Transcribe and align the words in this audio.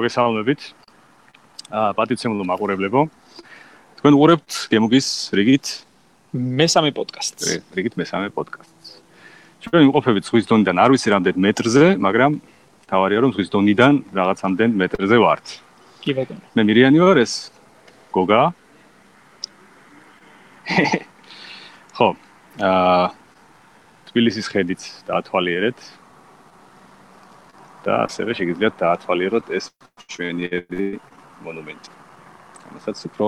მოგესალმებით. 0.00 0.60
აა 1.68 1.92
პატიცემულო 1.92 2.44
მაყურებლებო. 2.48 3.00
თქვენ 4.00 4.12
უყურებთ 4.16 4.50
გემოგის 4.72 5.08
რიგით 5.36 5.66
მესამე 6.32 6.90
პოდკასტს. 6.96 7.60
რიგით 7.76 8.00
მესამე 8.00 8.32
პოდკასტს. 8.32 8.88
ჩვენ 9.60 9.80
ვიმყოფებით 9.84 10.24
ზღვის 10.24 10.48
დონიდან 10.48 10.76
არ 10.80 10.90
ვიცი 10.96 11.08
რამდენ 11.12 11.36
მეტრზე, 11.36 11.84
მაგრამ 12.00 12.32
თავარია 12.88 13.20
რომ 13.20 13.30
ზღვის 13.36 13.52
დონიდან 13.52 13.94
რაღაცამდენ 14.16 14.70
მეტრზე 14.80 15.16
ვართ. 15.20 15.46
კი 16.00 16.16
ბატონო. 16.16 16.40
მე 16.56 16.62
მირიანი 16.64 16.98
ვარ 17.04 17.20
ეს 17.20 17.52
გოგა. 18.08 18.42
ხო. 22.00 22.08
აა 22.56 23.12
თბილისის 24.08 24.48
ხედით 24.48 24.80
დაათვალიერეთ. 25.06 25.99
და 27.84 27.92
ასევე 28.06 28.30
შეგიძლიათ 28.38 28.74
დაათვალიეროთ 28.80 29.46
ეს 29.56 29.64
ჩვენიერი 30.12 30.88
მონუმენტი. 31.44 31.90
ამასაც 32.70 32.96
უფრო 33.08 33.26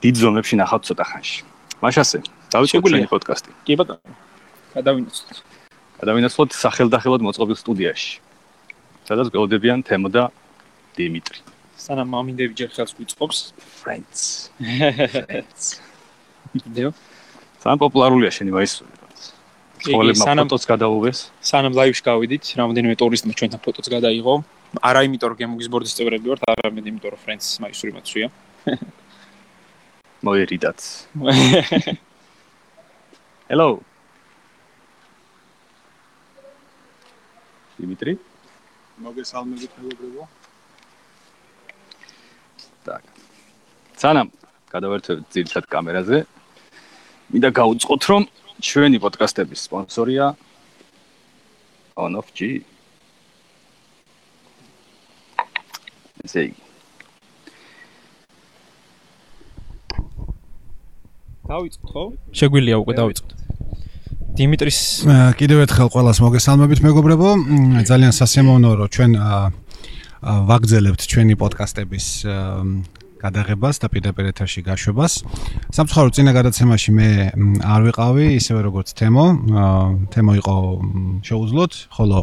დიდ 0.00 0.14
ზომებში 0.22 0.54
ნახავთ 0.62 0.82
ცოტა 0.88 1.04
ხანში. 1.10 1.40
მაშასე, 1.82 2.18
დავიწყოთ 2.54 2.82
ჩვენი 2.90 3.08
პოდკასტი. 3.10 3.50
კი 3.66 3.74
ბატონო. 3.80 4.12
გადავინაცვლოთ. 4.76 5.36
გადავინაცვლოთ 6.00 6.50
სახელდახელოდ 6.54 7.20
მოწყობილ 7.26 7.56
სტუდიაში. 7.58 8.12
სადაც 9.10 9.26
გველოდებიან 9.34 9.82
თემო 9.82 10.08
და 10.14 10.30
დიმიტრი. 10.94 11.40
სანამ 11.74 12.08
მამინდები 12.14 12.54
ჯერ 12.54 12.70
ხელს 12.70 12.92
გვიწყობს, 12.94 13.38
friends. 13.82 14.20
friends. 15.26 15.82
დიო. 16.76 16.94
სამ 17.58 17.76
პოპულარულია 17.82 18.30
შენი 18.30 18.54
ვაისული. 18.54 18.99
ხოლმე 19.85 20.13
ფოტოს 20.15 20.65
გადაუვეს. 20.65 21.19
სანამ 21.41 21.73
ლაივში 21.77 22.03
გავიდით, 22.05 22.43
რამოდენიმე 22.59 22.95
ტურისტმა 23.01 23.33
ჩვენთან 23.37 23.59
ფოტოს 23.65 23.87
გადაიღო. 23.91 24.33
არა 24.81 24.99
იმიტომ 25.07 25.29
რომ 25.31 25.37
გემოგის 25.39 25.69
ბორდის 25.71 25.93
წევრები 25.97 26.27
ვართ, 26.31 26.41
არამედ 26.51 26.85
იმიტომ 26.89 27.09
რომ 27.13 27.19
friends 27.21 27.45
მაისური 27.63 27.91
მაცვია. 27.95 28.27
მოერიდაც. 30.25 30.79
Hello. 33.51 33.69
დიმიტრი? 37.77 38.13
მოგესალმებით 39.05 39.71
მეგობრებო. 39.77 40.23
так. 42.87 43.03
სანამ 44.01 44.31
გადავერთვით 44.71 45.27
ძირითად 45.35 45.65
კამერაზე, 45.69 46.17
მინდა 47.31 47.49
გაუწყოთ 47.59 48.03
რომ 48.11 48.23
ჩვენი 48.60 48.98
პოდკასტების 49.02 49.60
სპონსორია 49.66 50.26
On 52.00 52.12
of 52.16 52.28
G. 52.36 52.64
ესე 56.24 56.40
იგი. 56.48 56.60
დავიწყოთ 61.50 61.90
ხო? 61.92 62.04
შეგვიძლია 62.40 62.76
უკვე 62.82 62.94
დავიწყოთ. 63.00 63.30
დიმიტრის 64.38 64.78
კიდევ 65.40 65.58
ერთხელ 65.64 65.88
ყველას 65.90 66.18
მოგესალმებით 66.24 66.80
მეგობრებო. 66.86 67.28
ძალიან 67.90 68.12
სასიამოვნოა 68.20 68.74
რომ 68.80 68.88
ჩვენ 68.94 69.12
ვაგზელებთ 70.20 71.00
ჩვენი 71.10 71.34
პოდკასტების 71.40 72.06
გადაღებას 73.20 73.76
და 73.80 73.86
პირდაპირ 73.92 74.32
ეთერში 74.32 74.64
გაშვებას. 74.64 75.12
სამწუხაროდ 75.76 76.12
წინა 76.16 76.32
გადაცემაში 76.34 76.90
მე 76.96 77.08
არ 77.60 77.80
ვიყავი, 77.86 78.24
ისევე 78.40 78.60
როგორც 78.66 78.88
თემო. 78.96 79.26
თემო 80.08 80.32
იყო 80.40 80.56
შეუძლოთ, 81.28 81.72
ხოლო 81.94 82.18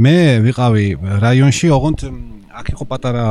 მე 0.00 0.16
ვიყავი 0.48 0.86
რაიონში, 1.22 1.66
ოღონდ 1.68 1.98
აქ 2.58 2.66
იყო 2.74 2.84
პატარა 2.90 3.24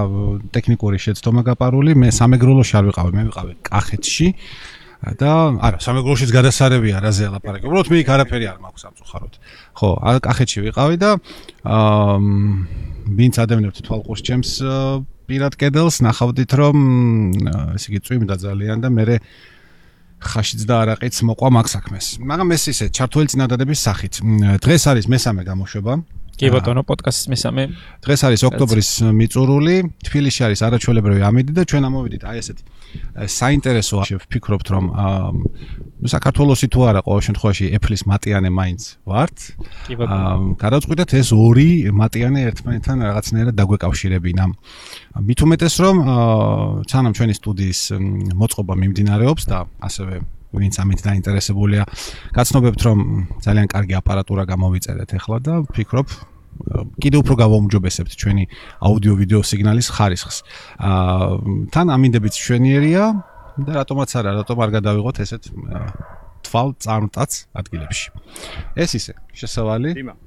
ტექნიკური 0.56 0.98
შეცდომა 1.02 1.42
გაპარული, 1.44 1.98
მე 2.00 2.14
სამეგროლოში 2.16 2.74
არ 2.80 2.86
ვიყავი, 2.94 3.12
მე 3.18 3.24
ვიყავი 3.28 3.54
კახეთში. 3.66 4.28
და 4.98 5.54
არა, 5.62 5.78
სამეგროლოშიც 5.78 6.32
გადასარევია 6.34 6.98
რა 6.98 7.12
ზე 7.14 7.30
ლაპარაკი. 7.30 7.70
უბრალოდ 7.70 7.90
მე 7.94 7.98
იქ 8.02 8.10
არაფერი 8.18 8.46
არ 8.50 8.58
მაქვს 8.66 8.82
სამწუხაროდ. 8.82 9.34
ხო, 9.78 9.90
კახეთში 10.26 10.60
ვიყავი 10.66 10.96
და 10.98 11.10
აა 11.62 12.18
ვინც 13.14 13.36
ადამიანებს 13.40 13.86
თვალყურს 13.86 14.22
ჩემს 14.26 14.52
პირად 15.28 15.54
კედელს 15.60 16.02
ნახავდით 16.02 16.52
რომ 16.58 16.78
ესე 17.76 17.88
იგი 17.92 18.00
წვიმდა 18.08 18.36
ძალიან 18.42 18.78
და 18.84 18.90
მე 18.90 19.06
ხაშიც 20.18 20.66
და 20.66 20.82
არაყიც 20.82 21.16
მოყვა 21.30 21.50
მაგ 21.54 21.68
საქმეს. 21.70 22.06
მაგრამ 22.26 22.50
ეს 22.58 22.64
ისე 22.74 22.86
ჩართული 22.90 23.30
წინადადების 23.30 23.80
სახით. 23.86 24.14
დღეს 24.66 24.84
არის 24.90 25.06
მესამე 25.14 25.42
გამოშვება. 25.46 25.94
კი 26.38 26.52
ბატონო, 26.54 26.82
პოდკასტის 26.86 27.28
მესამე. 27.34 27.64
დღეს 28.06 28.22
არის 28.30 28.42
ოქტომბრის 28.48 28.90
მიწურული. 29.10 29.76
თბილისში 30.06 30.42
არის 30.48 30.60
არაჩვეულებრივი 30.68 31.22
ამინდი 31.26 31.52
და 31.58 31.64
ჩვენ 31.66 31.84
ამოვიდით 31.90 32.24
აი 32.30 32.38
ესეთი 32.42 32.64
საინტერესოა. 33.28 34.04
ვფიქრობთ 34.22 34.68
რომ 34.74 34.86
საქართველოსი 35.98 36.68
თუ 36.70 36.80
არა 36.88 37.02
ყოველ 37.04 37.22
შემთხვევაში 37.28 37.66
Apple-ის 37.74 38.02
მატიანე 38.06 38.50
მაინც 38.54 38.82
ვართ. 39.10 39.38
კი 39.90 39.94
ბატონო. 39.98 40.56
გადაწყვიტეთ 40.62 41.10
ეს 41.18 41.30
ორი 41.34 41.70
მატიანე 41.90 42.40
ერთმანეთთან 42.54 42.98
რაღაცნაირად 43.10 43.56
დაგვეკავშირებინა. 43.58 44.44
მით 45.18 45.40
უმეტეს 45.42 45.76
რომ 45.84 45.96
ცანამ 46.86 47.14
ჩვენი 47.18 47.34
სტუდიის 47.34 47.82
მოწყობა 48.38 48.74
მიმდინარეობს 48.78 49.44
და 49.50 49.58
ასევე 49.82 50.22
ვინც 50.62 50.76
ამით 50.82 51.00
დაინტერესებულია, 51.08 51.84
გაცნობებთ 52.38 52.82
რომ 52.88 52.98
ძალიან 53.46 53.68
კარგი 53.72 53.94
აპარატურა 54.02 54.44
გამოვიწერეთ 54.50 55.10
ახლა 55.18 55.38
და 55.46 55.54
ვფიქრობ 55.70 56.08
კიდევ 56.98 57.20
უფრო 57.22 57.34
გავაუმჯობესებთ 57.38 58.12
ჩვენი 58.18 58.44
აუდიო-ვიდეო 58.82 59.42
სიგნალის 59.46 59.88
ხარისხს. 59.94 60.38
აა 60.82 61.70
თან 61.70 61.88
ამინდებით 61.94 62.34
შვენიერია 62.34 63.04
და 63.62 63.72
რატომაც 63.78 64.10
არა, 64.18 64.32
რატომ 64.42 64.58
არ 64.66 64.70
გადავიღოთ 64.82 65.18
ესეთ 65.22 65.44
თვალ 66.46 66.68
წარმტაც 66.82 67.32
ადგილებში. 67.54 68.10
ეს 68.74 68.92
ისე, 68.98 69.14
შესავალი. 69.38 69.94
იმა 70.02 70.27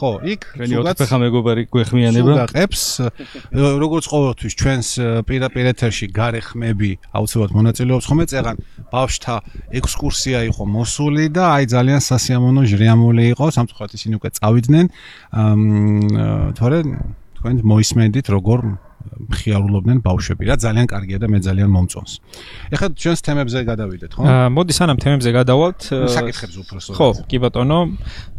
ხო, 0.00 0.10
იქ 0.24 0.40
ზოგადად 0.56 1.08
ხა 1.10 1.18
მეგობარი 1.20 1.62
გვეხმიანება. 1.68 2.32
ზოგადად, 2.56 2.84
როგორც 3.52 4.04
ყოველთვის 4.08 4.54
ჩვენს 4.56 4.88
პირდაპირ 5.28 5.64
ეთერში 5.74 6.06
გარეხმები 6.16 6.90
აუცილებლად 7.12 7.52
მონაწილეობს 7.60 8.08
ხოლმე 8.08 8.26
წეღან 8.32 8.56
ბავშთა 8.88 9.36
ექსკურსია 9.76 10.40
იყო 10.48 10.64
მოსული 10.64 11.28
და 11.28 11.44
აი 11.60 11.64
ძალიან 11.68 12.00
სასიამოვნო 12.00 12.62
ჟრიამული 12.72 13.24
იყო, 13.36 13.44
სამწუხაროდ 13.60 13.92
ისინი 14.00 14.14
უკვე 14.16 14.30
წავიდნენ. 14.40 14.86
აა 15.36 16.56
თორე 16.56 16.78
თქვენ 17.36 17.54
მოისმენდით 17.64 18.26
როგორ 18.32 18.58
მხიარულობდნენ 19.30 19.98
ბავშვები 20.04 20.48
რა 20.50 20.56
ძალიან 20.60 20.86
კარგია 20.90 21.18
და 21.22 21.26
მე 21.30 21.38
ძალიან 21.44 21.70
მომწონს. 21.70 22.12
ეხლა 22.74 22.86
ჩვენს 22.98 23.20
თემებზე 23.26 23.58
გადავიდეთ, 23.70 24.10
ხო? 24.16 24.22
აა 24.26 24.48
მოდი 24.54 24.72
სანამ 24.76 24.98
თემებზე 25.00 25.30
გადავალთ, 25.38 25.80
საკითხებს 26.16 26.56
უბრალოდ. 26.62 26.96
ხო, 26.98 27.08
კი 27.30 27.36
ბატონო. 27.44 27.80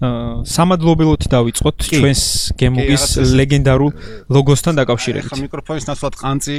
აა 0.02 0.44
სამადლობელოთ 0.56 1.24
დავიწყოთ 1.32 1.78
ჩვენს 1.92 2.24
გემოგის 2.60 3.06
ლეგენდარულ 3.40 3.92
ლოგოსთან 4.36 4.74
დაკავშირებით. 4.82 5.26
ეხლა 5.32 5.38
მიკროფონის 5.46 5.86
ნაცვლად 5.90 6.16
ყანწი 6.22 6.58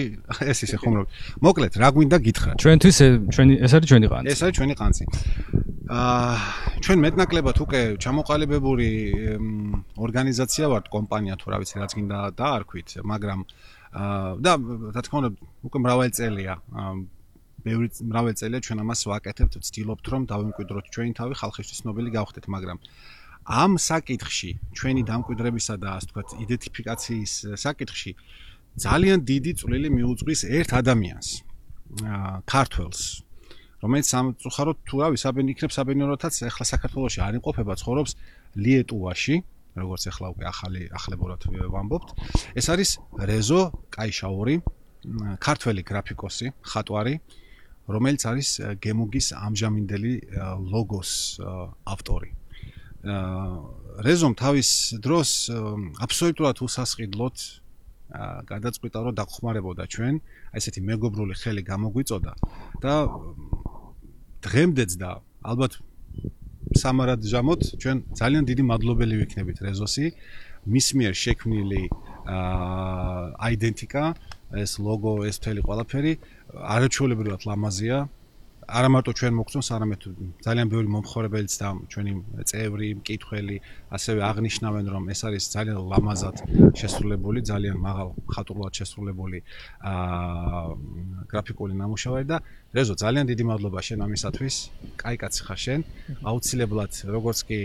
ეს 0.52 0.58
ისე 0.64 0.76
ხომ 0.80 0.92
რა. 0.96 1.02
მოკლედ, 1.42 1.72
რა 1.82 1.88
გვინდა 1.92 2.16
გითხრათ? 2.26 2.56
ჩვენთვის 2.62 2.96
ჩვენი 3.34 3.52
ეს 3.62 3.72
არის 3.76 3.86
ჩვენი 3.90 4.06
ყანწი. 4.12 4.26
ეს 4.32 4.40
არის 4.42 4.54
ჩვენი 4.58 4.74
ყანწი. 4.80 5.04
აა 5.92 6.34
ჩვენ 6.82 6.98
მეტნაკლებად 7.04 7.56
უკვე 7.62 7.80
ჩამოყალიბებული 8.00 8.88
ორგანიზაცია 9.98 10.66
ვართ, 10.72 10.86
კომპანია 10.88 11.34
თუ 11.36 11.46
რა 11.52 11.56
ვიცი, 11.60 11.76
რაც 11.82 11.92
გინდა 11.98 12.18
დაარქვით, 12.38 12.88
მაგრამ 13.02 13.40
და 13.92 14.52
რა 14.96 15.00
თქმა 15.04 15.18
უნდა 15.22 15.30
უკვე 15.68 15.78
მრავალი 15.84 16.12
წელია. 16.16 16.54
ბევრი 17.62 17.88
მრავალი 18.02 18.34
წელია 18.40 18.60
ჩვენ 18.66 18.78
ამას 18.82 19.00
ვაკეთებთ 19.06 19.54
ვცდილობთ 19.62 20.04
რომ 20.12 20.22
დავიმკვიდროთ 20.32 20.86
ჩვენი 20.94 21.12
თავი 21.18 21.34
ხალხისთვის 21.40 21.80
ნობელი 21.86 22.10
გავხდეთ 22.18 22.46
მაგრამ 22.54 22.78
ამ 23.42 23.72
საკითხში 23.78 24.50
ჩვენი 24.78 25.02
დამკვიდრებისა 25.10 25.74
და 25.82 25.88
ასე 25.98 26.06
ვთქვათ 26.10 26.28
იდენტიფიკაციის 26.42 27.32
საკითხში 27.64 28.12
ძალიან 28.82 29.18
დიდი 29.30 29.52
წვლილი 29.62 29.88
მიუძღვის 29.98 30.40
ერთ 30.58 30.70
ადამიანს 30.80 31.28
ქართველს 32.50 33.00
რომელიც 33.82 34.06
სამწუხაროდ 34.14 34.78
თუ 34.86 34.94
რა 35.02 35.06
ვიცი 35.12 35.22
საბენ 35.26 35.46
იქნებ 35.54 35.72
საბენიოროთაც 35.78 36.34
ახლა 36.50 36.64
საქართველოსში 36.72 37.20
არ 37.26 37.34
იმყოფება 37.38 37.74
ცხოვრობს 37.82 38.12
ლიეტუვაში 38.64 39.36
როგორც 39.76 40.02
ახლა 40.12 40.26
უკვე 40.32 40.44
ახალი 40.52 40.82
ახლებურად 40.92 41.40
ვამბობთ. 41.48 42.08
ეს 42.58 42.66
არის 42.72 42.90
რეზო 43.18 43.62
კაიშაური, 43.90 44.54
ქართველი 45.40 45.82
გრაფიკოსი, 45.82 46.46
ხატვარი, 46.62 47.14
რომელიც 47.88 48.22
არის 48.30 48.48
გემუგის 48.78 49.26
ამჟამინდელი 49.34 50.14
ლოგოს 50.72 51.12
ავტორი. 51.88 52.30
რეზომ 54.06 54.32
თავის 54.38 54.70
დროს 55.02 55.30
აბსოლუტურად 56.06 56.56
უსასყიდლოდ 56.62 57.36
გადაწყვიტა 58.46 58.98
რომ 59.02 59.14
დახმარებოდა 59.18 59.84
ჩვენ, 59.88 60.14
აი 60.52 60.58
ესეთი 60.62 60.80
მეგობრული 60.86 61.34
ხელი 61.34 61.62
გამოგვიწოდა 61.66 62.32
და 62.84 62.94
დღემდეც 64.46 64.90
და 65.02 65.10
ალბათ 65.42 65.72
სამარად 66.78 67.20
ჟამოთ 67.32 67.62
ჩვენ 67.82 67.96
ძალიან 68.20 68.44
დიდი 68.50 68.62
მადლობელი 68.70 69.14
ვიქნებით 69.22 69.58
რეზოსი 69.66 70.06
მის 70.62 70.86
მიერ 70.94 71.14
შექმნილი 71.18 71.82
აა 72.22 73.22
აიდენტიკა, 73.46 74.04
ეს 74.62 74.72
ლოგო, 74.78 75.14
ეს 75.26 75.36
მთელი 75.42 75.60
ყველაფერი 75.66 76.12
არაჩვეულებრივად 76.74 77.42
ლამაზია. 77.50 77.98
არა 78.72 78.88
მარტო 78.88 79.12
ჩვენ 79.12 79.34
მოგწონს, 79.36 79.68
არამედ 79.76 80.02
ძალიან 80.40 80.68
ბევრი 80.72 80.88
მომხმარებელიც 80.94 81.54
და 81.60 81.68
ჩვენი 81.92 82.12
წევრი, 82.48 82.88
მკითხველი 83.00 83.56
ასევე 83.92 84.20
აღნიშნავენ, 84.24 84.86
რომ 84.88 85.04
ეს 85.12 85.20
არის 85.28 85.44
ძალიან 85.52 85.78
ლამაზად 85.92 86.36
შესრულებული, 86.80 87.44
ძალიან 87.52 87.76
მაღალ 87.76 88.08
ხატულად 88.32 88.72
შესრულებული 88.80 89.38
აა 89.92 90.62
გრაფიკული 91.28 91.72
ნამუშევარი 91.76 92.26
და 92.32 92.38
რეზო 92.72 92.94
ძალიან 92.96 93.24
დიდი 93.28 93.44
მადლობა 93.52 93.80
შენ 93.84 93.98
ამისათვის. 94.08 94.54
კაი 94.96 95.16
კაცი 95.20 95.40
ხარ 95.44 95.60
შენ. 95.64 95.80
აუცილებლად 96.24 96.92
როგორც 97.12 97.38
კი 97.44 97.60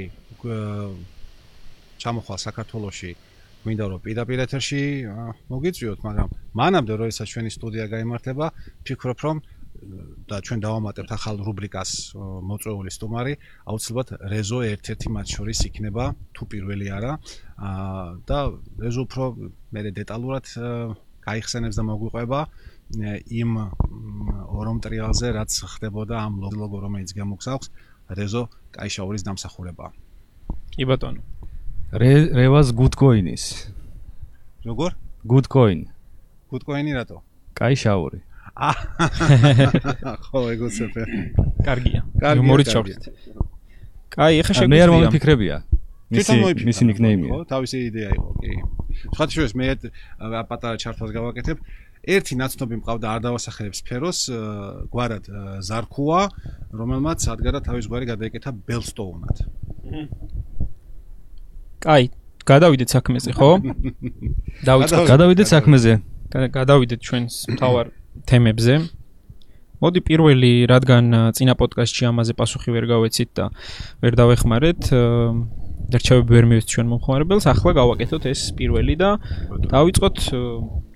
ჩამოხვალ 2.04 2.38
საქართველოში 2.48 3.12
მინდა 3.68 3.86
რომ 3.92 4.00
პირდაპირ 4.06 4.40
ეთერში 4.48 4.82
მოგიწვიოთ, 5.52 6.00
მაგრამ 6.08 6.28
მანამდე 6.56 6.94
როდესაც 7.00 7.28
ჩვენი 7.34 7.52
სტუდია 7.52 7.86
გამართება, 7.92 8.46
ფიქრობ 8.88 9.20
რომ 9.26 9.38
და 10.28 10.38
ჩვენ 10.44 10.60
დავამატებთ 10.66 11.12
ახალ 11.16 11.36
რუბრიკას 11.46 11.92
მოწვეული 12.18 12.92
სტუმარი, 12.92 13.34
აუცილებლად 13.70 14.10
რეზო 14.34 14.60
ერთ-ერთი 14.68 15.08
მათ 15.16 15.28
შორის 15.36 15.60
იქნება, 15.70 16.06
თუ 16.36 16.44
პირველი 16.52 16.88
არა. 16.98 17.12
აა 17.58 18.06
და 18.28 18.40
რეზო 18.84 19.02
უფრო 19.08 19.24
მე 19.74 19.80
დეტალურად 19.98 20.46
გაიხსენებს 21.28 21.76
და 21.80 21.84
მოგვიყვება 21.88 22.40
იმ 22.96 23.52
ორომ 24.58 24.78
ტრიალზე, 24.84 25.28
რაც 25.36 25.52
ხდებოდა 25.76 26.16
ამ 26.24 26.34
ლოგო 26.40 26.78
რომელიც 26.88 27.12
გამოგზავნს, 27.12 27.68
რეზო 28.16 28.44
კაიშაურის 28.72 29.24
დამსახურება. 29.28 29.92
კი 30.72 30.84
ბატონო. 30.88 31.22
რევას 31.92 32.72
გუდკოინის. 32.72 33.44
როგორ? 34.68 34.92
გუდკოინ. 35.28 35.80
გუდკოინი 36.52 36.92
რატო? 36.96 37.24
კაიშაური. 37.56 38.27
ხო, 38.58 40.40
ეგოცეფე. 40.54 41.04
კარგია. 41.62 42.02
იუმორი 42.34 42.64
ჩავხდით. 42.66 43.04
კაი, 44.14 44.42
ეხა 44.42 44.54
შეგვიძლია. 44.58 44.74
მე 44.74 44.80
არ 44.82 44.92
მომიფიქრებია. 44.96 45.58
მისი 46.08 46.36
მისი 46.66 46.84
ნიკნეიმია. 46.90 47.30
ხო, 47.30 47.40
თავისი 47.52 47.78
იდეა 47.92 48.10
იყო, 48.18 48.30
კი. 48.42 48.52
სხვა 49.14 49.26
შორის 49.30 49.54
მე 49.60 49.66
პატარა 50.50 50.78
ჩარტას 50.82 51.12
გავაკეთებ. 51.14 51.58
ერთი 52.08 52.34
ნაცნობი 52.40 52.76
მყავდა 52.82 53.08
არ 53.14 53.20
დავასახელებ 53.28 53.74
სფეროს, 53.76 54.20
გვარად 54.94 55.26
ზარქუა, 55.68 56.22
რომელმაც 56.72 57.20
ადგარა 57.28 57.60
თავის 57.68 57.86
გვარი 57.92 58.06
გადაეკეთა 58.08 58.52
ბელსტოუნად. 58.64 59.38
კაი, 61.84 62.10
გადავიდეთ 62.48 62.90
საქმეზე, 62.96 63.30
ხო? 63.36 63.52
დავიწყოთ. 64.70 65.06
გადავიდეთ 65.14 65.48
საქმეზე. 65.52 65.94
გადავიდეთ 66.28 67.00
ჩვენს 67.08 67.34
მთავარ 67.56 67.92
თემებზე. 68.26 68.74
მოდი 69.78 70.00
პირველი, 70.02 70.52
რადგან 70.66 71.06
წინა 71.38 71.54
პოდკასტში 71.54 72.04
ამაზე 72.10 72.34
პასუხი 72.34 72.70
ვერ 72.74 72.86
გავეცით 72.90 73.30
და 73.38 73.46
ვერ 74.02 74.14
დავეხმარეთ, 74.18 74.82
დარჩევები 75.94 76.32
ვერ 76.34 76.46
მივეც 76.50 76.66
ჩვენ 76.66 76.88
მომხმარებელს, 76.92 77.46
ახლა 77.46 77.72
გავაკეთოთ 77.78 78.24
ეს 78.26 78.42
პირველი 78.58 78.96
და 78.98 79.10
დავიწყოთ 79.70 80.18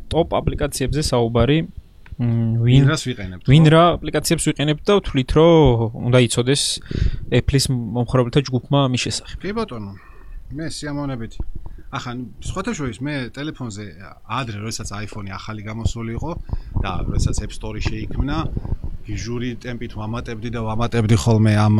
ტოპ 0.09 0.27
აპლიკაციებზე 0.33 1.01
საუბარი. 1.06 1.59
ვინ 2.21 2.83
რას 2.89 3.06
ვიყენებთ? 3.06 3.45
ვინ 3.50 3.65
რა 3.71 3.83
აპლიკაციებს 3.97 4.45
ვიყენებთ 4.50 4.83
და 4.85 4.94
ვთვლით, 5.00 5.29
რომ 5.38 6.06
უნდა 6.06 6.19
იცოდეს 6.25 6.63
Apple-ის 7.33 7.65
მომხმარებელთა 7.71 8.41
ჯგუფმა 8.50 8.79
მის 8.94 9.01
შესახებ. 9.06 9.38
კი 9.41 9.51
ბატონო. 9.57 9.91
მე 10.53 10.65
სიამოვნებით. 10.69 11.33
ახლა 11.91 12.13
სხვათა 12.47 12.71
შორის 12.77 12.99
მე 13.03 13.15
ტელეფონზე 13.35 13.85
ადრე 14.39 14.57
როდესაც 14.63 14.89
iPhone-ი 15.03 15.31
ახალი 15.35 15.61
გამოსული 15.67 16.15
იყო 16.15 16.31
და 16.79 16.91
როდესაც 17.03 17.35
App 17.43 17.51
Store-ი 17.51 17.81
შეიქმნა 17.83 18.38
გიჟური 19.01 19.49
ტემპით 19.59 19.95
ვამატებდი 19.97 20.49
და 20.55 20.61
ვამატებდი 20.61 21.17
ხოლმე 21.19 21.53
ამ 21.57 21.75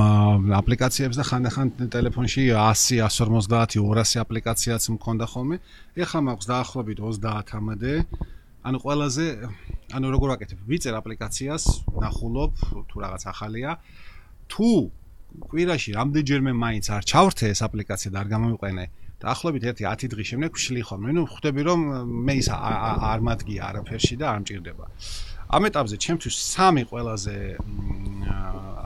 აპლიკაციებს 0.58 1.16
და 1.16 1.24
ხანდახან 1.30 1.68
ტელეფონში 1.94 2.44
100, 2.52 3.08
150, 3.08 3.78
200 3.78 4.24
აპლიკაციაც 4.26 4.84
მქონდა 4.98 5.26
ხოლმე. 5.32 5.56
ეხლა 5.96 6.20
მაქვს 6.28 6.50
დაახლოებით 6.52 6.98
30-მდე. 7.06 7.94
ანუ 8.68 8.78
ყველაზე 8.84 9.26
ანუ 9.96 10.08
როგორ 10.12 10.28
ვაკეთებ? 10.34 10.60
ვიწერ 10.66 10.94
აპლიკაციას, 10.98 11.64
ნახულობ 12.04 12.52
თუ 12.90 12.96
რაღაც 13.06 13.24
ახალია. 13.32 13.78
თუ 14.52 14.68
კვირაში 15.52 15.90
რამდენჯერმე 15.96 16.52
მაინც 16.52 16.86
არ 16.92 17.04
ჩავრთე 17.08 17.46
ეს 17.54 17.62
აპლიკაცია 17.64 18.10
და 18.12 18.18
არ 18.22 18.28
გამოვიყენე, 18.34 18.86
დაახლოებით 19.22 19.64
ერთი 19.70 19.84
10 19.86 20.10
დღის 20.12 20.28
შემდეგ 20.32 20.52
ვშლი 20.58 20.82
ხოლმე. 20.82 21.10
ნუ 21.16 21.24
ხვდები 21.30 21.62
რომ 21.70 21.80
მე 22.26 22.34
ის 22.42 22.48
არ 22.52 23.20
მადგია 23.22 23.62
არაფერში 23.70 24.16
და 24.22 24.26
არ 24.34 24.40
მჭირდება. 24.42 24.86
ამ 25.52 25.64
ეტაპზე 25.70 25.96
ჩემთვის 26.06 26.36
სამი 26.56 26.84
ყველაზე 26.90 27.38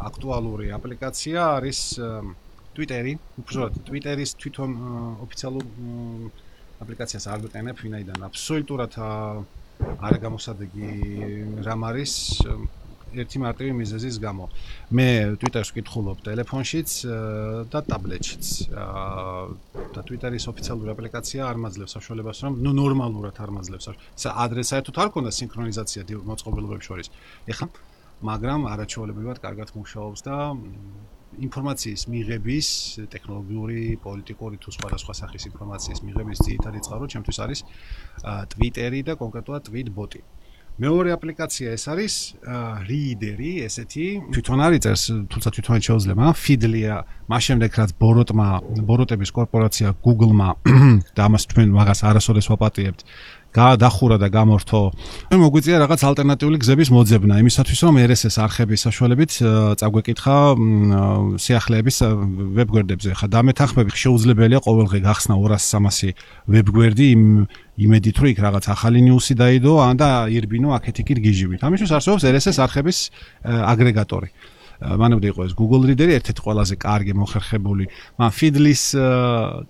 აქტუალური 0.10 0.68
აპლიკაცია 0.78 1.40
არის 1.58 1.80
Twitter-ი. 2.76 3.14
უბრალოდ 3.40 3.74
Twitter-ის 3.88 4.32
თვითონ 4.36 4.72
ოფიციალურ 5.26 5.66
აპლიკაციას 6.84 7.26
არ 7.32 7.40
ვიყენებ, 7.46 7.76
ვინაიდან 7.80 8.20
აბსოლუტურად 8.28 8.94
არ 10.08 10.16
გამოსადეგი 10.24 10.92
რამ 11.64 11.82
არის 11.90 12.14
ერთი 13.24 13.38
მარტივი 13.42 13.72
მიზეზის 13.82 14.16
გამო. 14.22 14.46
მე 14.94 15.08
Twitter-ს 15.42 15.70
ვკითხულობ 15.74 16.18
ტელეფონშიც 16.26 16.90
და 17.72 17.80
ტაბლეტშიც. 17.90 18.46
და 19.96 20.02
Twitter-ის 20.04 20.46
ოფიციალური 20.52 20.90
აპლიკაცია 20.92 21.42
არ 21.50 21.58
მაძლევს 21.64 21.92
საშუალებას, 21.98 22.38
რომ 22.44 22.54
ნუ 22.64 22.72
ნორმალურად 22.76 23.36
არ 23.40 23.52
მაძლევს. 23.58 23.86
ადრესა 24.46 24.76
საერთოდ 24.76 24.96
არ 25.02 25.10
ქონდა 25.16 25.32
სინქრონიზაცია 25.40 26.02
მოწყობილობებს 26.30 26.86
შორის. 26.90 27.08
ეხლა 27.48 27.68
მაგრამ 28.24 28.62
არაჩვეულებრივად 28.72 29.38
კარგად 29.44 29.70
მუშაობს 29.76 30.20
და 30.28 30.36
ინფორმაციის 31.36 32.02
მიღების, 32.08 32.68
ტექნოლოგიური, 33.12 34.00
პოლიტიკური 34.06 34.56
თუ 34.64 34.70
სხვადასხვა 34.72 35.14
სახის 35.20 35.44
ინფორმაციის 35.52 36.00
მიღების 36.08 36.40
ძირითადი 36.48 36.80
წყარო 36.86 37.06
ჩემთვის 37.12 37.38
არის 37.44 37.60
Twitter-ი 38.56 39.02
და 39.04 39.14
კონკრეტულად 39.20 39.62
Tweetbot-ი. 39.68 40.22
მეორე 40.76 41.14
აპლიკაცია 41.16 41.72
ეს 41.72 41.86
არის 41.88 42.14
Reader-ი, 42.84 43.52
ესეთი. 43.64 44.08
თვითონ 44.36 44.60
არის 44.66 44.82
წერს, 44.84 45.04
თუმცა 45.32 45.50
თვითონ 45.56 45.80
შეუძლება, 45.88 46.26
Feedly-ა, 46.36 46.98
მას 47.32 47.42
შემდეგ 47.48 47.72
რაც 47.80 47.92
ბოროტმა, 47.96 48.48
ბოროტების 48.84 49.32
კორპორაცია 49.32 49.96
Google-მა 50.04 50.50
და 51.16 51.22
ამას 51.32 51.48
თქვენ 51.48 51.72
მაგას 51.80 52.04
არასოდეს 52.12 52.52
ვაპატიებთ, 52.52 53.08
გადახურა 53.56 54.18
და 54.20 54.28
გამორთო. 54.28 54.82
მე 55.32 55.38
მოგვიწია 55.40 55.80
რაღაც 55.80 56.02
ალტერნატიული 56.10 56.58
გზების 56.60 56.90
მოძებნა, 56.92 57.34
იმისათვის 57.40 57.80
რომ 57.88 57.96
RSS 58.04 58.36
არხების 58.44 58.84
საშუალებით 58.84 59.32
წაგვეკითხა 59.80 60.36
სიახლეების 61.40 61.98
ვებგვერდებზე. 62.60 63.10
ხა 63.16 63.28
დამეთანხმები 63.32 63.92
შეუძლებელია 63.96 64.60
ყოველდღე 64.60 65.00
გახსნა 65.08 65.34
200-300 65.40 66.12
ვებგვერდი 66.52 67.06
იმ 67.16 67.24
იმედით 67.76 68.16
რომ 68.20 68.28
იქ 68.32 68.40
რაღაც 68.44 68.66
ახალი 68.76 69.00
ნიუსი 69.08 69.34
დაიდო 69.40 69.74
და 70.00 70.10
ირბინო 70.32 70.70
აქეთ-იქით 70.76 71.20
გიჟივით. 71.24 71.62
ამისთვის 71.64 71.92
არსებობს 71.96 72.24
RSS 72.28 72.58
არხების 72.60 72.98
აგრეგატორი. 73.44 74.30
მანამდე 74.82 75.28
იყო 75.32 75.42
ეს 75.48 75.54
Google 75.56 75.88
Reader-ი 75.88 76.14
ერთ-ერთი 76.20 76.42
ყველაზე 76.44 76.76
კარგი 76.76 77.14
მოხერხებული. 77.16 77.86
მაგრამ 78.20 78.34
Feedly-ს 78.36 78.84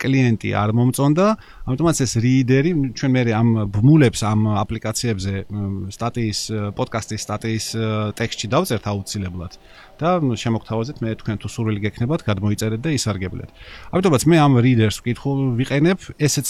კლიენტი 0.02 0.50
არ 0.58 0.70
მომწონდა, 0.74 1.26
ამიტომაც 1.70 1.98
ეს 2.06 2.14
Reader-ი 2.26 2.72
ჩვენ 2.98 3.12
მე 3.14 3.22
ამ 3.36 3.50
ბმულებს 3.70 4.22
ამ 4.26 4.40
აპლიკაციებზე 4.66 5.34
სტატიის 5.94 6.40
პოდკასტის 6.78 7.22
სტატიის 7.22 7.66
ტექსტში 8.18 8.48
დავწერთ 8.50 8.86
აუცილებლად. 8.90 9.54
და 9.96 10.20
შემოგთავაზეთ 10.20 10.98
მე 11.00 11.10
თქვენ 11.24 11.38
თუ 11.40 11.48
სურვილი 11.48 11.80
გექნებათ, 11.88 12.28
გადმოიწერეთ 12.28 12.82
და 12.84 12.90
ისარგებლეთ. 13.00 13.50
ამიტომაც 13.96 14.22
მე 14.28 14.38
ამ 14.44 14.54
Reader-ს 14.60 15.00
ვკითხულ 15.00 15.40
ვიყენებ, 15.56 16.00
ესეც 16.20 16.48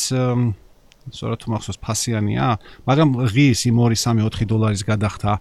სწორად 1.14 1.38
თუ 1.46 1.48
მახსოვს 1.54 1.78
ფასიანია, 1.86 2.46
მაგრამ 2.90 3.10
ღირს 3.30 3.62
იმ 3.70 3.78
2-3-4 3.86 4.50
დოლარის 4.50 4.84
გადახდა 4.90 5.38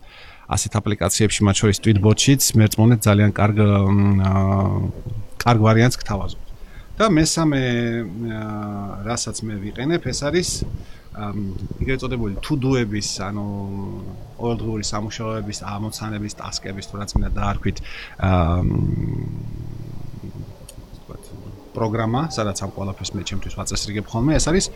ასეთ 0.48 0.72
აპლიკაციებში, 0.80 1.40
მათ 1.48 1.56
შორის 1.62 1.78
Tweetbot-შიც, 1.84 2.42
მერწმუნეთ 2.60 3.00
ძალიან 3.04 3.30
კარგ 3.36 3.56
კარგ 5.44 5.58
ვარიანტს 5.64 5.98
გთავაზობ. 6.00 6.40
და 6.94 7.10
მესამე 7.10 7.60
რასაც 9.02 9.36
მე 9.42 9.54
ვიყენებ, 9.66 10.02
ეს 10.06 10.18
არის 10.22 10.48
ეგრეთ 11.82 11.98
წოდებული 12.02 12.34
to-do-ების, 12.38 13.08
ანუ 13.26 13.46
ყოველდღიური 14.38 14.84
სამუშაოების, 14.86 15.58
ამოცანების, 15.74 16.32
ტასკების, 16.38 16.86
თუ 16.90 16.94
რაც 17.02 17.10
მინდა 17.18 17.30
დაარქვით, 17.34 17.78
აა 18.30 18.62
პროგრამა, 21.76 22.20
სადაც 22.36 22.58
ამ 22.64 22.70
ყველაფერს 22.76 23.10
მე 23.14 23.22
ჩემთვის 23.28 23.54
ვაწესრიგებ 23.58 24.06
ხოლმე. 24.08 24.32
ეს 24.38 24.44
არის 24.50 24.66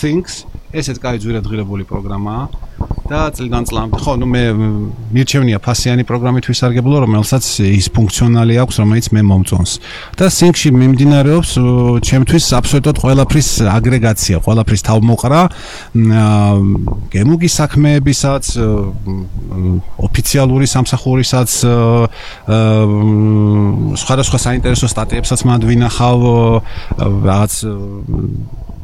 Things, 0.00 0.32
ესეც 0.72 0.96
კაი 0.98 1.16
ძვირადღირებული 1.22 1.84
პროგრამაა. 1.84 2.42
და 3.06 3.30
წლიდან 3.30 3.64
წლამდე 3.70 3.98
ხო 4.02 4.12
ნუ 4.18 4.26
მე 4.26 4.42
მირჩევნია 5.14 5.58
ფასიანი 5.62 6.02
პროგრამით 6.10 6.44
ვისარგებლო 6.50 6.96
რომელსაც 7.06 7.44
ის 7.62 7.86
ფუნქციონალი 7.94 8.54
აქვს 8.66 8.76
რომელიც 8.82 9.06
მე 9.14 9.22
მომწონს 9.30 9.72
და 10.18 10.26
Sync-ში 10.26 10.70
მიმდინარეობს 10.74 11.50
ჩემთვის 12.02 12.44
აბსოლუტურად 12.58 12.98
ყველაფრის 13.04 13.48
აგრეგაცია 13.76 14.36
ყველაფრის 14.42 14.82
თავმოყრა 14.90 15.40
გემუგის 17.14 17.52
საქმეებისაც 17.62 18.44
ოფიციალური 20.02 20.66
სამსახურისაც 20.66 21.50
სხვადასხვა 24.02 24.38
საინტერესო 24.46 24.86
სტატიებსაც 24.90 25.40
მანდ 25.46 25.62
ვინახავ 25.70 26.18
რაღაც 26.98 27.52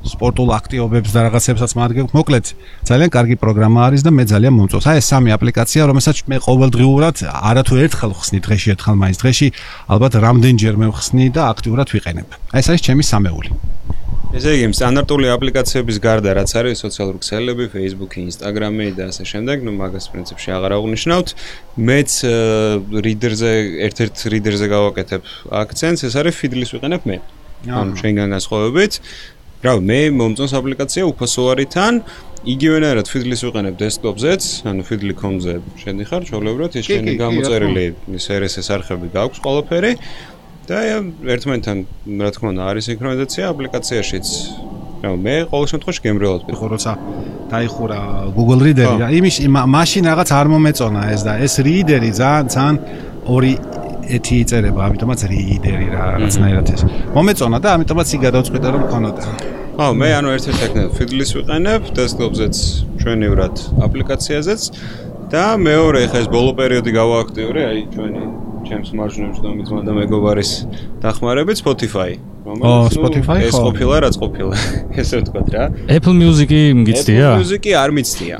სპორტულ 0.02 0.48
აქტივობებს 0.58 1.10
და 1.14 1.20
რაღაცებსაც 1.30 1.72
მარგებ. 1.78 2.06
მოკლედ, 2.10 2.46
ძალიან 2.88 3.10
კარგი 3.14 3.36
პროგრამა 3.38 3.80
არის 3.86 4.02
და 4.02 4.10
მე 4.10 4.24
ძალიან 4.34 4.54
მომწონს. 4.58 4.86
აი 4.90 4.96
ეს 4.98 5.06
სამი 5.06 5.30
აპლიკაცია, 5.36 5.82
რომელსაც 5.86 6.16
მე 6.26 6.36
ყოველდღიურად 6.42 7.16
არათუ 7.30 7.74
ერთხელ 7.86 8.12
ხსნი 8.18 8.38
დღეში, 8.42 8.68
ერთხელ 8.74 8.96
მაინც 8.98 9.16
დღეში, 9.22 9.48
ალბათ 9.94 10.12
რამდენჯერ 10.26 10.74
მე 10.82 10.86
ხსნი 10.98 11.26
და 11.30 11.42
აქტიურად 11.54 11.88
ვიყენებ. 11.94 12.28
აი 12.50 12.58
ეს 12.58 12.66
არის 12.70 12.82
ჩემი 12.82 13.02
სამეული. 13.06 13.50
ესე 14.32 14.50
იგი, 14.56 14.72
სტანდარტული 14.72 15.26
აპლიკაციების 15.28 15.96
გარდა 16.00 16.30
რაც 16.40 16.50
არის 16.56 16.80
სოციალური 16.80 17.18
ქსელები, 17.20 17.64
Facebook, 17.68 18.12
Instagram 18.16 18.80
და 18.96 19.12
ასე 19.12 19.24
შემდეგ, 19.28 19.56
ну 19.60 19.70
მაგას 19.76 20.08
პრინციპში 20.08 20.48
აღარ 20.56 20.72
აღნიშნავთ. 20.80 21.28
მეც 21.76 22.10
რიდერზე, 23.06 23.50
ერთ-ერთ 23.86 24.16
რიდერზე 24.32 24.66
გავაკეთებ 24.72 25.22
აქცენტს, 25.52 26.00
ეს 26.08 26.14
არის 26.16 26.34
Feedly-ს 26.40 26.72
ვიყენებ 26.72 27.02
მე. 27.04 27.16
ანუ 27.68 27.92
შენგან 28.02 28.28
განსხვავებით, 28.34 28.92
რა 29.62 29.72
მე 29.78 30.00
მომწონს 30.18 30.52
აპლიკაცია 30.58 31.02
უფასო 31.06 31.42
არიდან 31.52 32.02
იგივენაირად 32.42 33.06
Feedly-ს 33.06 33.42
ვიყენებ 33.46 33.74
desktop-ზეც, 33.78 34.42
ანუ 34.66 34.82
Feedly.com-ზე 34.88 35.54
შედიხარ, 35.78 36.22
ჩაოლებრად 36.26 36.78
ის 36.80 36.88
შენი 36.90 37.14
გამოწერილი 37.20 37.84
RSS 38.18 38.68
არხები 38.74 39.06
გაქვს 39.14 39.38
ყველაფერი. 39.46 39.92
და 40.62 40.78
ერთმანეთთან 41.34 41.78
რა 42.22 42.30
თქმა 42.34 42.48
უნდა 42.54 42.62
არის 42.70 42.84
სინქრონიზაცია 42.86 43.42
აპლიკაციაშიც. 43.50 44.26
რა 45.02 45.10
მე 45.18 45.34
ყოველ 45.50 45.66
შემთხვევაში 45.72 46.02
გემრიელად 46.06 46.42
ვიყო, 46.46 46.66
როცა 46.70 46.92
დაიხურა 47.50 47.98
Google 48.36 48.60
Reader-ი 48.62 48.96
რა, 49.02 49.08
იმის 49.18 49.36
მაშინ 49.50 50.02
რაღაც 50.10 50.28
არ 50.38 50.46
მომეწონა 50.54 51.02
ეს 51.14 51.22
და 51.26 51.32
ეს 51.42 51.54
Reader-ი 51.66 52.10
ძალიან 52.14 52.46
ძალიან 52.54 52.76
ორი 53.26 53.52
ეთი 54.08 54.34
იწერება, 54.42 54.80
ამიტომაც 54.90 55.20
Reader-ი 55.30 55.88
რა, 55.92 56.02
რაღაცნაირად 56.16 56.66
ეს. 56.74 56.82
მომეწონა 57.14 57.58
და 57.62 57.68
ამიტომაც 57.78 58.08
ი 58.12 58.18
გადავწყვიტე 58.26 58.68
რომ 58.74 58.82
მქონოდა. 58.86 59.22
ხო, 59.72 59.86
მე 59.96 60.08
ანუ 60.18 60.28
ერთ-ერთ 60.36 60.60
ეკნებ 60.66 60.90
Fiddle-ის 60.98 61.30
ვიყენებ, 61.38 61.80
desktop-ზეც, 61.96 62.56
ჩვენივრად 63.00 63.56
აპლიკაციაზეც 63.86 64.62
და 65.32 65.44
მეორე 65.56 66.00
ხა 66.12 66.18
ეს 66.22 66.28
ბოლო 66.28 66.52
პერიოდი 66.60 66.90
გავააქტიურე, 66.92 67.60
აი 67.72 67.80
ჩვენი 67.94 68.22
ჩემს 68.68 68.90
მარჯვნივ 68.98 69.30
შდომი 69.38 69.62
ძმა 69.66 69.80
და 69.86 69.92
მეგობარის 69.96 70.50
დახმარებით 71.02 71.56
Spotify. 71.62 72.20
რომელიც 72.46 72.94
Spotify 73.00 73.38
ხო? 73.40 73.48
ეს 73.48 73.56
ყოფილა, 73.56 73.96
რაც 74.04 74.14
ყოფილა. 74.22 74.54
ესე 75.00 75.22
ვთქვა 75.22 75.42
რა. 75.56 75.64
Apple 75.88 76.16
Music-ი 76.20 76.62
მგიცდია? 76.82 77.26
Apple 77.26 77.42
Music-ი 77.42 77.72
არ 77.80 77.90
მიცდია. 77.96 78.36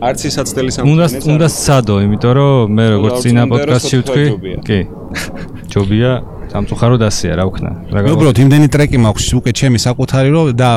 არც 0.00 0.20
ისაცდელი 0.28 0.70
სამყარო. 0.74 0.92
უნდა 0.92 1.06
უნდა 1.34 1.48
სცადო, 1.56 1.94
იმიტომ 2.04 2.32
რომ 2.36 2.54
მე 2.76 2.84
როგორც 2.94 3.14
წინა 3.24 3.42
პოდკასტში 3.50 3.96
ვთქვი, 4.00 4.24
კი. 4.66 4.80
ჯობია 5.72 6.10
სამწუხაროდ 6.46 7.02
ასეა 7.02 7.34
რა 7.36 7.44
ვქნა. 7.50 7.70
რა 7.90 8.00
გაგო. 8.06 8.12
უბრალოდ 8.16 8.38
იმდენი 8.38 8.68
ტრეკი 8.70 8.98
მაქვს 9.02 9.26
უკვე 9.36 9.50
ჩემი 9.60 9.78
საკუთარი 9.82 10.28
რომ 10.30 10.46
და 10.54 10.70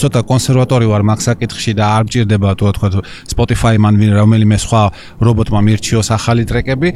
ცოტა 0.00 0.20
კონსერვატორი 0.30 0.86
ვარ 0.86 1.02
მაგ 1.02 1.18
საკითხში 1.28 1.72
და 1.76 1.84
არ 1.96 2.02
მჭირდება 2.06 2.48
თუ 2.56 2.64
თქვა 2.76 2.88
Spotify-მან 3.32 3.94
ვინ 4.00 4.12
რომელიმე 4.20 4.56
სხვა 4.64 4.82
რობოტმა 5.26 5.60
მირჩიოს 5.66 6.08
ახალი 6.14 6.42
ტრეკები. 6.46 6.88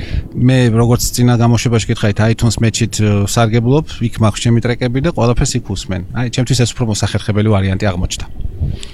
მე 0.47 0.57
როგორც 0.73 1.03
წინა 1.11 1.35
გამოშვებაში 1.43 1.87
გითხარით 1.91 2.19
iTunes 2.31 2.57
Match-ით 2.63 2.95
სარგებლობ, 3.35 3.85
იქ 3.99 4.15
მაქვს 4.23 4.41
ჩემი 4.47 4.59
ტრეკები 4.63 4.99
და 5.05 5.11
ყველაფერს 5.11 5.53
იქ 5.59 5.67
უსმენ. 5.75 6.03
აი 6.15 6.27
ჩემთვის 6.31 6.59
ეს 6.65 6.71
უფრო 6.71 6.85
მოსახერხებელი 6.95 7.49
ვარიანტი 7.51 7.85
აღმოჩნდა. 7.91 8.25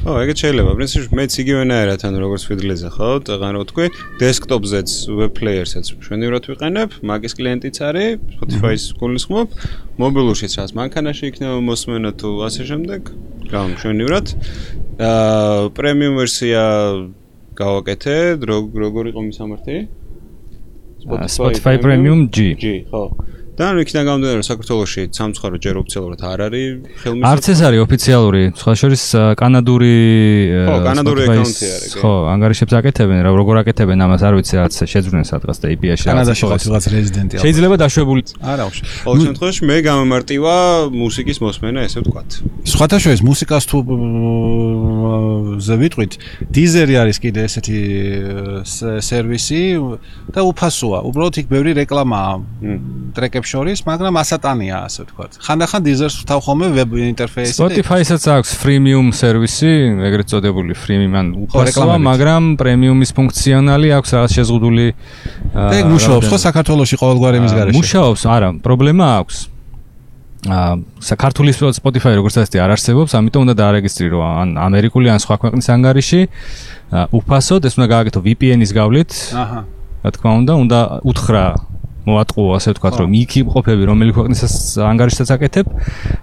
ო, 0.06 0.10
ეგეც 0.22 0.38
შეიძლება. 0.44 0.70
პრინციპში 0.78 1.10
მეც 1.18 1.32
იგივენაირად 1.42 2.00
ანუ 2.06 2.18
როგორც 2.24 2.42
Fiddle-ზე 2.48 2.90
ხო, 2.96 3.10
ტყანო 3.26 3.62
თქვი, 3.70 3.86
desktop-ზეც, 4.22 4.90
web 5.18 5.32
player-საც 5.38 5.86
შვენივრად 6.04 6.44
ვიყენებ, 6.50 6.88
მაგის 7.06 7.32
კლიენტიც 7.38 7.76
არის, 7.88 8.18
Spotify-ს 8.36 8.84
გულისხმობ, 9.00 9.48
მობილურშიც 10.00 10.52
რაც 10.60 10.70
მანქანაში 10.80 11.24
იქნება 11.30 11.58
მოსმენა 11.68 12.10
თუ 12.20 12.28
ასე 12.48 12.62
შემდეგ, 12.70 13.00
გამ 13.52 13.70
შვენივრად. 13.80 14.26
აა 14.96 15.70
პრემიუმ 15.76 16.14
ვერსია 16.20 16.62
გავაკეთე, 17.56 18.16
როგორ 18.40 19.04
იყო 19.12 19.20
მის 19.26 19.36
სამართი? 19.40 19.76
Spotify 21.06 21.78
Premium 21.78 22.28
G. 22.34 22.54
G, 22.58 22.84
ხო. 22.90 23.14
და 23.56 23.62
ანუ 23.72 23.78
იქიდან 23.84 24.04
გამომდინარე 24.06 24.36
რომ 24.36 24.46
საქართველოსში 24.52 25.02
სამცხარო 25.16 25.56
ჯერ 25.64 25.74
ოფიციალურად 25.80 26.20
არ 26.28 26.40
არის 26.46 26.68
ხელმისაწვდომი? 27.02 27.24
არც 27.32 27.44
ეს 27.52 27.60
არის 27.66 27.80
ოფიციალური. 27.86 28.42
სხვა 28.60 28.72
შორის 28.80 29.02
კანადური 29.40 29.94
ხო 30.68 30.76
კანადური 30.86 31.20
აკაუნტი 31.24 31.66
არის 31.76 31.92
ხო 32.00 32.12
ანგარიშებს 32.36 32.74
აკეთებენ 32.80 33.18
რა 33.26 33.30
როგორ 33.40 33.56
აკეთებენ 33.64 33.98
ამას 34.06 34.22
არ 34.28 34.34
ვიცი 34.36 34.54
რაც 34.60 34.74
შეძვრნენ 34.92 35.24
სადღაც 35.30 35.56
და 35.56 35.66
IP-ში 35.72 36.04
კანადაში 36.04 36.42
ხო 36.44 36.50
რაღაც 36.52 36.84
რეზიდენტი 36.96 37.34
შეიძლება 37.44 37.76
დაშვებული 37.80 38.22
არა 38.44 38.64
უშ 38.68 38.76
ყოველ 39.06 39.20
შემთხვევაში 39.26 39.62
მე 39.70 39.76
გამომარტივა 39.88 40.54
მუსიკის 40.92 41.38
მოსმენა 41.40 41.80
ესე 41.88 41.98
ვთქვათ. 42.04 42.28
სხვათა 42.66 42.96
შორის 43.00 43.20
მუსიკას 43.24 43.64
თუ 43.70 43.76
ზე 45.66 45.74
ვიტყვით 45.80 46.12
დიზერი 46.52 46.94
არის 47.02 47.16
კიდე 47.24 47.40
ესეთი 47.48 47.80
სერვისი 49.08 49.62
და 50.34 50.40
უფასოა. 50.50 50.98
უბრალოდ 51.08 51.34
იქ 51.40 51.46
ბევრი 51.48 51.70
რეკლამაა. 51.80 52.32
ტრეკები 53.16 53.45
ვებ 53.46 53.52
შორის, 53.54 53.78
მაგრამ 53.86 54.14
ასატანია, 54.18 54.76
ასე 54.86 55.06
ვთქვათ. 55.06 55.38
ხანდახან 55.38 55.82
დიზერს 55.86 56.16
ვთავ 56.26 56.38
ხოლმე 56.42 56.66
ვებ 56.74 56.90
ინტერფეისი. 57.14 57.54
Spotify-საც 57.54 58.22
აქვს 58.26 58.50
freemium 58.58 59.06
სერვისი, 59.14 59.72
ეგრეთ 60.02 60.26
წოდებული 60.34 60.74
freemium, 60.74 61.14
ან 61.14 61.26
უფასოა, 61.46 61.96
მაგრამ 62.02 62.42
პრემიუმის 62.58 63.10
ფუნქციონალი 63.14 63.88
აქვს 63.96 64.10
რაღაც 64.18 64.30
შეზღუდული. 64.34 64.86
და 65.54 65.74
ეგ 65.78 65.86
მუშაობს 65.94 66.26
ხო 66.26 66.38
საქართველოსში 66.42 66.96
ყოველგვარი 66.98 67.38
მის 67.46 67.52
გარეშე? 67.54 67.76
მუშაობს, 67.78 68.22
არა, 68.26 68.48
პრობლემა 68.66 69.06
აქვს. 69.22 69.36
აა 70.46 70.74
საქართველოს 71.02 71.78
Spotify 71.80 72.12
როგორც 72.18 72.34
ასეთი 72.38 72.58
არ 72.62 72.70
არსებობს, 72.76 73.10
ამიტომ 73.18 73.40
უნდა 73.46 73.54
დაარეგისტრო 73.62 74.18
ან 74.22 74.48
ამერიკული 74.58 75.10
ან 75.10 75.18
სხვა 75.18 75.36
ქვეყნის 75.42 75.66
ანგარიში. 75.74 76.20
უფასოდ 77.18 77.62
ეს 77.66 77.74
უნდა 77.78 77.86
გააკეთო 77.94 78.20
VPN-ის 78.22 78.70
გავლით. 78.70 79.10
აჰა. 79.34 79.60
რა 80.06 80.10
თქმა 80.14 80.30
უნდა, 80.38 80.52
უნდა 80.54 80.78
უთხრა 81.02 81.44
მოატყუო 82.06 82.50
ასე 82.56 82.74
ვთქვათ 82.74 82.96
რომ 83.02 83.10
იქ 83.18 83.30
იმყოფები 83.42 83.82
რომელი 83.90 84.12
ქვეყნისას 84.16 84.54
ანგარიშსაც 84.86 85.30
აკეთებ 85.36 85.66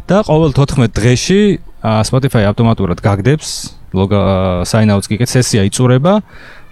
და 0.08 0.18
ყოველ 0.24 0.52
14 0.56 0.96
დღეში 0.96 1.40
Spotify 2.08 2.48
ავტომატურად 2.48 3.04
გაგდებს 3.04 3.50
ლოგა 3.94 4.22
საინაუტს 4.66 5.08
კი 5.12 5.16
სესია 5.28 5.68
იწურება 5.68 6.24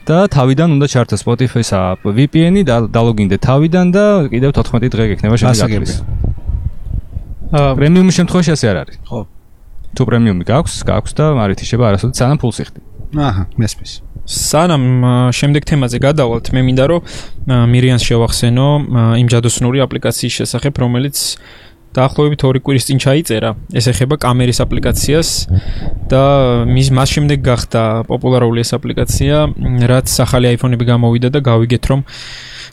და 0.07 0.25
თავიდან 0.33 0.77
უნდა 0.79 0.87
ჩართო 0.89 1.15
Spotify-ს 1.21 2.01
VPN-ი 2.01 2.63
და 2.65 2.75
დალოგინდე 2.89 3.37
თავიდან 3.37 3.85
და 3.93 4.05
კიდევ 4.33 4.51
14 4.57 4.89
დღე 4.89 5.03
გექნება 5.13 5.35
შეგაგებს. 5.37 5.93
აა 7.51 7.71
პრემიუმის 7.77 8.15
შემთხვევაში 8.17 8.51
ასე 8.55 8.65
არ 8.71 8.77
არის. 8.81 8.97
ხო. 9.05 9.19
თუ 9.91 10.01
პრემიუმი 10.07 10.43
გაქვს, 10.47 10.75
გაქვს 10.87 11.13
და 11.19 11.25
მარითი 11.37 11.63
შეება 11.69 11.83
არასოდეს 11.91 12.17
სანამ 12.17 12.37
ფულს 12.41 12.57
იხდი. 12.63 12.79
აჰა, 13.11 13.43
მესმის. 13.59 13.91
სანამ 14.25 14.85
შემდეგ 15.33 15.65
თემაზე 15.65 15.97
გადავალთ, 16.01 16.53
მე 16.53 16.61
მინდა 16.67 16.85
რომ 16.91 17.01
მირიანს 17.71 18.03
შევახსენო 18.05 18.67
იმ 19.21 19.27
ჯადოსნური 19.33 19.81
აპლიკაციის 19.81 20.33
შესახებ, 20.41 20.73
რომელიც 20.83 21.17
დაახლოებით 21.91 22.39
2 22.39 22.63
კვირის 22.63 22.85
წინ 22.87 22.97
ჩაიწერა. 23.03 23.49
ეს 23.75 23.85
ეხება 23.91 24.15
კამერის 24.15 24.63
აპლიკაციას 24.63 25.29
და 26.07 26.23
მის 26.63 26.87
მას 26.95 27.09
შემდეგ 27.19 27.39
გახდა 27.43 28.07
პოპულარული 28.07 28.63
ეს 28.63 28.71
აპლიკაცია, 28.79 29.35
რაც 29.91 30.07
ახალი 30.07 30.55
iPhone-ები 30.55 30.85
გამოვიდა 30.87 31.29
და 31.35 31.39
გავიგეთ, 31.43 31.83
რომ 31.91 31.99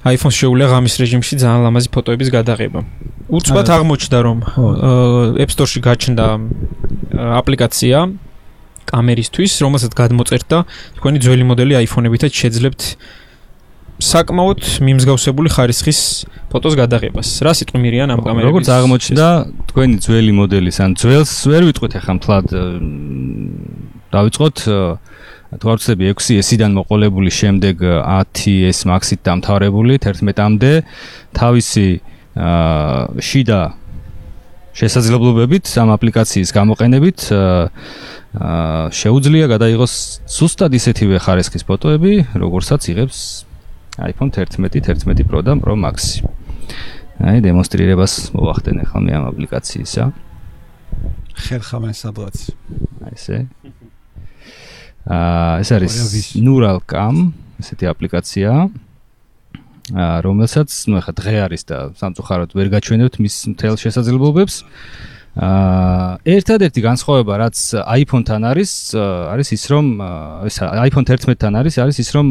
iPhone-ს 0.07 0.37
შეუძლია 0.39 0.67
ღამის 0.71 0.95
რეჟიმში 1.03 1.35
ძალიან 1.43 1.63
ლამაზი 1.67 1.89
ფოტოების 1.91 2.29
გადაღება. 2.31 2.81
უცბად 3.27 3.69
აღმოჩნდა, 3.75 4.19
რომ 4.23 4.39
App 5.43 5.51
Store-ში 5.51 5.81
გაჩნდა 5.83 6.27
აპლიკაცია 7.43 7.99
კამერისთვის, 8.89 9.53
რომელსაც 9.65 9.93
გადმოწერთ 9.93 10.45
და 10.49 10.59
თქვენი 10.99 11.19
ძველი 11.25 11.45
მოდელი 11.49 11.75
iPhone-ებითაც 11.85 12.33
შეძლებთ 12.33 12.81
საკმაოდ 13.99 14.63
მიმსგავსებული 14.87 15.51
ხარისხის 15.51 16.01
ფოტოს 16.55 16.75
გადაღებას. 16.79 17.29
რა 17.43 17.53
სიტყვი 17.59 17.79
მირიან 17.83 18.15
ამ 18.15 18.21
კამერების? 18.23 18.47
როგორც 18.47 18.69
აღმოჩნდა, 18.71 19.27
თქვენი 19.75 19.97
ძველი 20.07 20.33
მოდელის 20.39 20.77
ან 20.79 20.91
ძველს 20.95 21.33
ვერ 21.51 21.63
ვიტყვით 21.67 21.93
ახლა 21.99 22.13
მთლად 22.19 22.47
დავიწყოთ 24.15 24.57
თუ 25.49 25.67
არ 25.73 25.79
ვცდები 25.81 26.13
6S-დან 26.13 26.73
მოყოლებული 26.77 27.31
შემდეგ 27.33 27.81
10S 28.07 28.85
Max-ით 28.87 29.21
დამთავრებული 29.25 29.97
11-მდე 29.99 30.73
თავისი 31.35 31.89
შიდა 33.19 33.61
შესაძლებლობებით 34.79 35.67
ამ 35.83 35.91
აპლიკაციის 35.97 36.53
გამოყენებით 36.55 37.25
აა 37.35 38.91
შეუძლია 38.95 39.49
გადაიღოს 39.51 39.95
სუსტად 40.31 40.77
ისეთივე 40.79 41.19
ხარისხის 41.25 41.65
ფოტოები, 41.67 42.13
როგორცაც 42.39 42.87
იღებს 42.93 43.21
iPhone 43.99 44.31
11, 44.31 44.79
11 44.79 45.27
Pro 45.27 45.43
და 45.43 45.59
Pro 45.59 45.75
Max. 45.75 46.23
აი 47.19 47.43
დემონსტრირებას 47.43 48.31
მოვახდენ 48.31 48.87
ახლა 48.87 49.01
მე 49.03 49.13
ამ 49.19 49.25
აპლიკაციისა. 49.35 50.05
ხერხამენ 51.35 51.95
სადღაც. 51.99 52.37
აი 53.03 53.15
ესე. 53.19 53.39
აა 55.11 55.59
ეს 55.59 55.71
არის 55.75 55.95
Neuralcam, 56.39 57.35
ესეთი 57.59 57.91
აპლიკაციაა. 57.91 58.71
რომელსაც 59.97 60.69
ნუ 60.91 61.01
ახლა 61.01 61.13
დღე 61.17 61.35
არის 61.49 61.63
და 61.69 61.79
სამწუხაროდ 61.97 62.51
ვერ 62.53 62.69
გაჩვენებთ 62.77 63.15
მის 63.23 63.37
მთელ 63.55 63.75
შესაძლებლობებს. 63.81 64.57
აა 65.39 66.19
ერთადერთი 66.27 66.81
განსხვავება 66.83 67.35
რაც 67.39 67.57
iPhone-თან 67.79 68.43
არის, 68.43 68.71
არის 69.33 69.49
ის 69.55 69.65
რომ 69.71 69.87
ეს 70.51 70.57
iPhone 70.59 71.07
11-თან 71.07 71.53
არის, 71.63 71.75
არის 71.79 71.97
ის 72.03 72.11
რომ 72.11 72.27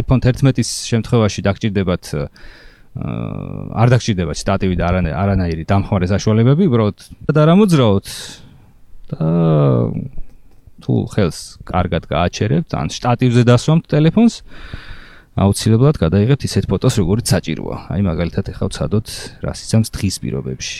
iPhone 0.00 0.22
11-ის 0.24 0.70
შემთხვევაში 0.90 1.40
დაგჭირდებათ 1.44 2.04
აა 2.16 2.28
არ 2.96 3.88
დაგჭირდებათ 3.92 4.38
სტატივი 4.40 4.76
და 4.80 4.88
არანაირი 4.88 5.68
დამხმარე 5.68 6.06
საშუალებები, 6.08 6.64
უბრალოდ 6.70 6.98
და 7.28 7.42
რა 7.44 7.54
მოძრაოთ 7.60 8.06
და 9.12 9.26
თუ 10.80 10.94
ხელს 11.12 11.38
კარგად 11.68 12.08
გააჩერებთ, 12.08 12.70
ან 12.72 12.88
შტატივზე 12.96 13.42
დასვამთ 13.44 13.84
ტელეფონს, 13.92 14.34
აუცილებლად 15.36 15.98
გადაიღებთ 16.00 16.48
ისეთ 16.48 16.64
ფოტოს, 16.64 16.96
როგორიც 16.96 17.28
საჭიროა. 17.28 17.76
აი 17.92 18.00
მაგალითად 18.08 18.48
ეხლა 18.56 18.66
ვცადოთ, 18.72 19.08
რა 19.44 19.52
სიცამს 19.52 19.92
დღის 19.92 20.16
პირობებში. 20.24 20.78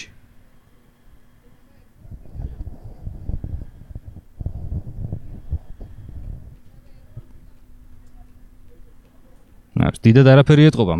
ნახე, 9.76 10.00
დიდად 10.08 10.24
არაფერი 10.24 10.72
ეთყობა, 10.72 10.94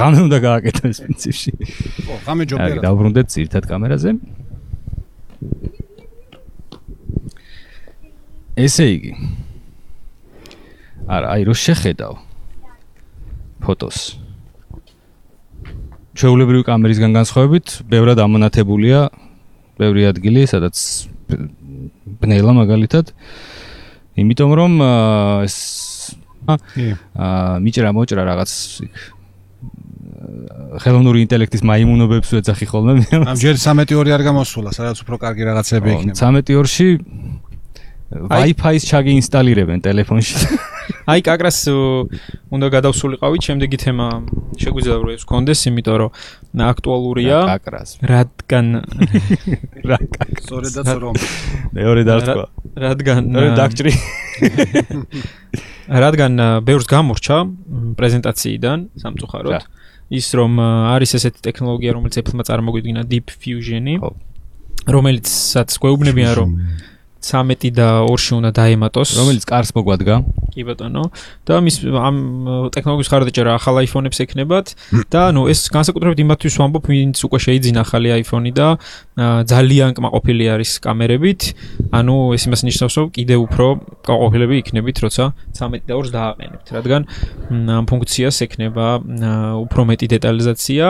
ღამე 0.00 0.18
უნდა 0.24 0.38
გააკეთო 0.40 0.84
ეს 0.88 0.98
პრინციპში. 1.04 1.50
ო, 2.08 2.16
ღამე 2.24 2.44
ჯობია. 2.48 2.64
აი, 2.64 2.80
დაუბრუნდეთ 2.80 3.26
ძირთად 3.28 3.64
კამერაზე. 3.68 4.16
ესე 8.56 8.86
იგი. 8.88 9.12
არა, 11.12 11.26
აი, 11.28 11.40
რო 11.44 11.52
შეხედავ. 11.52 12.31
ფოტოს. 13.62 13.98
ჩვეულებრივი 16.12 16.64
კამერისგან 16.68 17.16
განსხვავებით, 17.16 17.88
ბევრად 17.88 18.20
ამონათებულია 18.20 19.08
ბევრი 19.80 20.02
ადგილი, 20.12 20.44
სადაც 20.44 20.76
ბნელა 22.20 22.52
მაგალითად. 22.60 23.14
იმიტომ 24.20 24.50
რომ 24.52 24.72
ეს 25.48 25.56
აა 26.42 27.58
მიჭრა 27.64 27.90
მოჭრა 27.96 28.22
რაღაც 28.28 28.50
ხელოვნური 30.82 31.22
ინტელექტის 31.24 31.62
მაიმუნობებს 31.66 32.28
ვეძახი 32.34 32.66
ხოლმე. 32.66 32.92
ამ 33.14 33.36
ჯერ 33.38 33.56
13-2 33.56 34.12
არ 34.12 34.22
გამოსულა, 34.26 34.70
სადაც 34.74 34.96
უფრო 35.04 35.16
კარგი 35.22 35.42
რაღაცები 35.48 35.88
იქნება. 35.92 36.16
13-2-ში 36.18 36.88
Wi-Fi-ს 38.12 38.82
ჩაგიინსტალირებენ 38.92 39.78
ტელეფონში. 39.86 40.36
აი 41.02 41.20
კაკრას 41.26 41.58
უნდა 42.54 42.66
გადავსულიყავით 42.76 43.42
შემდეგი 43.48 43.78
თემა 43.82 44.06
შეგვიძლია 44.62 44.96
რომ 45.02 45.10
ეს 45.16 45.24
კონდეს 45.26 45.60
იმიტომ 45.66 45.96
რომ 46.02 46.10
აქტუალურია 46.62 47.38
კაკრას? 47.50 47.90
რადგან 48.06 48.66
რა 49.90 49.98
კაკრას? 49.98 50.42
სწორედაც 50.46 50.88
რომ. 51.02 51.14
მეორე 51.74 52.02
დარტყვა 52.06 52.46
რადგან 52.86 53.22
დაგჭრი. 53.58 53.92
რადგან 56.06 56.32
ბევრს 56.62 56.86
გამორჩა 56.86 57.36
პრეზენტაციიდან 57.98 58.78
სამწუხაროდ. 59.02 59.66
ის 60.12 60.26
რომ 60.36 60.60
არის 60.92 61.10
ესეთი 61.16 61.40
ტექნოლოგია 61.40 61.96
რომელიც 61.96 62.14
Apple-მა 62.20 62.44
წარმოგვიდგინა 62.44 63.02
Deep 63.08 63.32
Fusion-ი 63.32 63.96
რომელიცაც 64.92 65.70
გვეუბნებიან 65.80 66.32
რომ 66.36 66.50
13 67.22 67.70
და 67.70 67.88
2-ში 68.04 68.32
უნდა 68.38 68.50
დაემატოს, 68.50 69.08
რომელიც 69.18 69.44
კარს 69.46 69.70
მოგვადგა. 69.72 70.14
კი 70.52 70.62
ბატონო. 70.68 71.08
და 71.48 71.54
მის 71.64 71.76
ამ 71.80 72.16
ტექნოლოგიის 72.74 73.08
ხარდაჭერა 73.08 73.50
ახალ 73.56 73.80
iPhone-ებს 73.88 74.18
ექნებათ 74.20 74.66
და 75.08 75.22
ნუ 75.32 75.48
ეს 75.48 75.72
განსაკუთრებით 75.72 76.18
იმათთვის 76.20 76.54
ვამბობ, 76.60 76.84
ვინც 76.92 77.16
უკვე 77.24 77.38
შეიძინა 77.46 77.80
ახალი 77.80 78.08
iPhone-ი 78.20 78.52
და 78.52 78.68
ძალიან 79.48 79.96
კმაყოფილი 79.96 80.44
არის 80.52 80.70
კამერებით. 80.84 81.40
ანუ 81.88 82.16
ეს 82.36 82.42
იმას 82.46 82.62
ნიშნავს, 82.68 82.94
რომ 83.00 83.06
კიდე 83.16 83.36
უფრო 83.48 83.66
კმაყოფილები 84.04 84.54
იქნებით, 84.60 84.96
როცა 85.04 85.24
13 85.56 85.88
და 85.88 85.92
2-ს 85.96 86.10
დააყენებთ, 86.12 86.66
რადგან 86.76 87.02
ამ 87.48 87.84
ფუნქციას 87.88 88.36
ექნება 88.44 88.86
უფრო 89.64 89.80
მეტი 89.88 90.06
დეტალიზაცია 90.14 90.84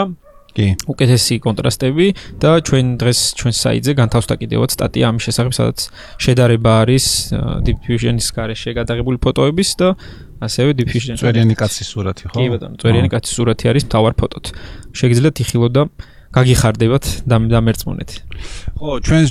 კი. 0.53 0.67
უკეთესი 0.85 1.35
კონტრასტები 1.43 2.07
და 2.43 2.51
ჩვენ 2.61 2.87
დღეს 3.01 3.21
ჩვენ 3.41 3.55
საიტზე 3.57 3.93
განთავსდა 3.97 4.35
კიდევაც 4.43 4.71
სტატია 4.77 5.05
ამის 5.09 5.23
შესახებ, 5.27 5.53
სადაც 5.57 5.79
შედარება 6.21 6.73
არის 6.85 7.07
diffusion-ის 7.65 8.29
გარეშე 8.37 8.71
გადაღებული 8.77 9.17
ფოტოების 9.17 9.71
და 9.81 9.88
ასევე 10.45 10.71
diffusion 10.77 11.17
წერიანი 11.17 11.57
კაცის 11.57 11.88
სურათი, 11.88 12.25
ხო? 12.29 12.37
კი 12.37 12.49
ბატონო, 12.53 12.77
წერიანი 12.83 13.09
კაცის 13.09 13.33
სურათი 13.33 13.65
არის 13.73 13.85
მთავარ 13.88 14.12
ფოტოთ. 14.19 14.45
შეგიძლიათ 14.93 15.37
იხილო 15.43 15.69
და 15.73 15.83
გაგიხარდებათ 16.33 17.05
დამერწმუნეთ. 17.29 18.11
ხო, 18.81 18.91
ჩვენ 19.05 19.23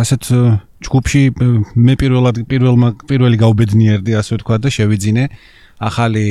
ასეთ 0.00 0.22
ჯგუფში 0.80 1.22
მე 1.76 1.94
პირველად 2.00 2.36
პირველმა 2.48 2.88
პირველი 3.04 3.36
გაუბედნიერდი, 3.36 4.12
ასე 4.16 4.40
ვთქვა 4.40 4.56
და 4.64 4.68
შევიძინე 4.72 5.24
ახალი 5.76 6.26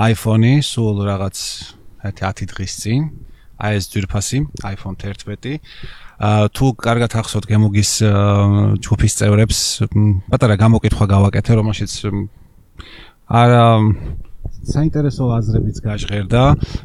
iPhone-ი 0.00 0.64
სულ 0.64 0.96
რაღაც 1.04 1.36
10 2.04 2.48
დღის 2.52 2.72
წინ 2.82 3.02
აი 3.60 3.76
ეს 3.76 3.84
ძვირფასი 3.92 4.38
iPhone 4.64 4.96
11 4.96 5.60
აა 6.20 6.48
თუ 6.52 6.66
კარგად 6.76 7.12
ახსოვთ 7.16 7.46
გემოგის 7.48 7.92
ჯგუფის 8.84 9.12
წევრებს 9.20 9.60
პატარა 10.32 10.56
გამოკითხვა 10.60 11.04
გავაკეთე 11.16 11.52
რომელშიც 11.60 11.92
არა 13.30 13.64
საინტერესო 14.60 15.24
აზრებიც 15.36 15.76
გაჟღერდა. 15.84 16.42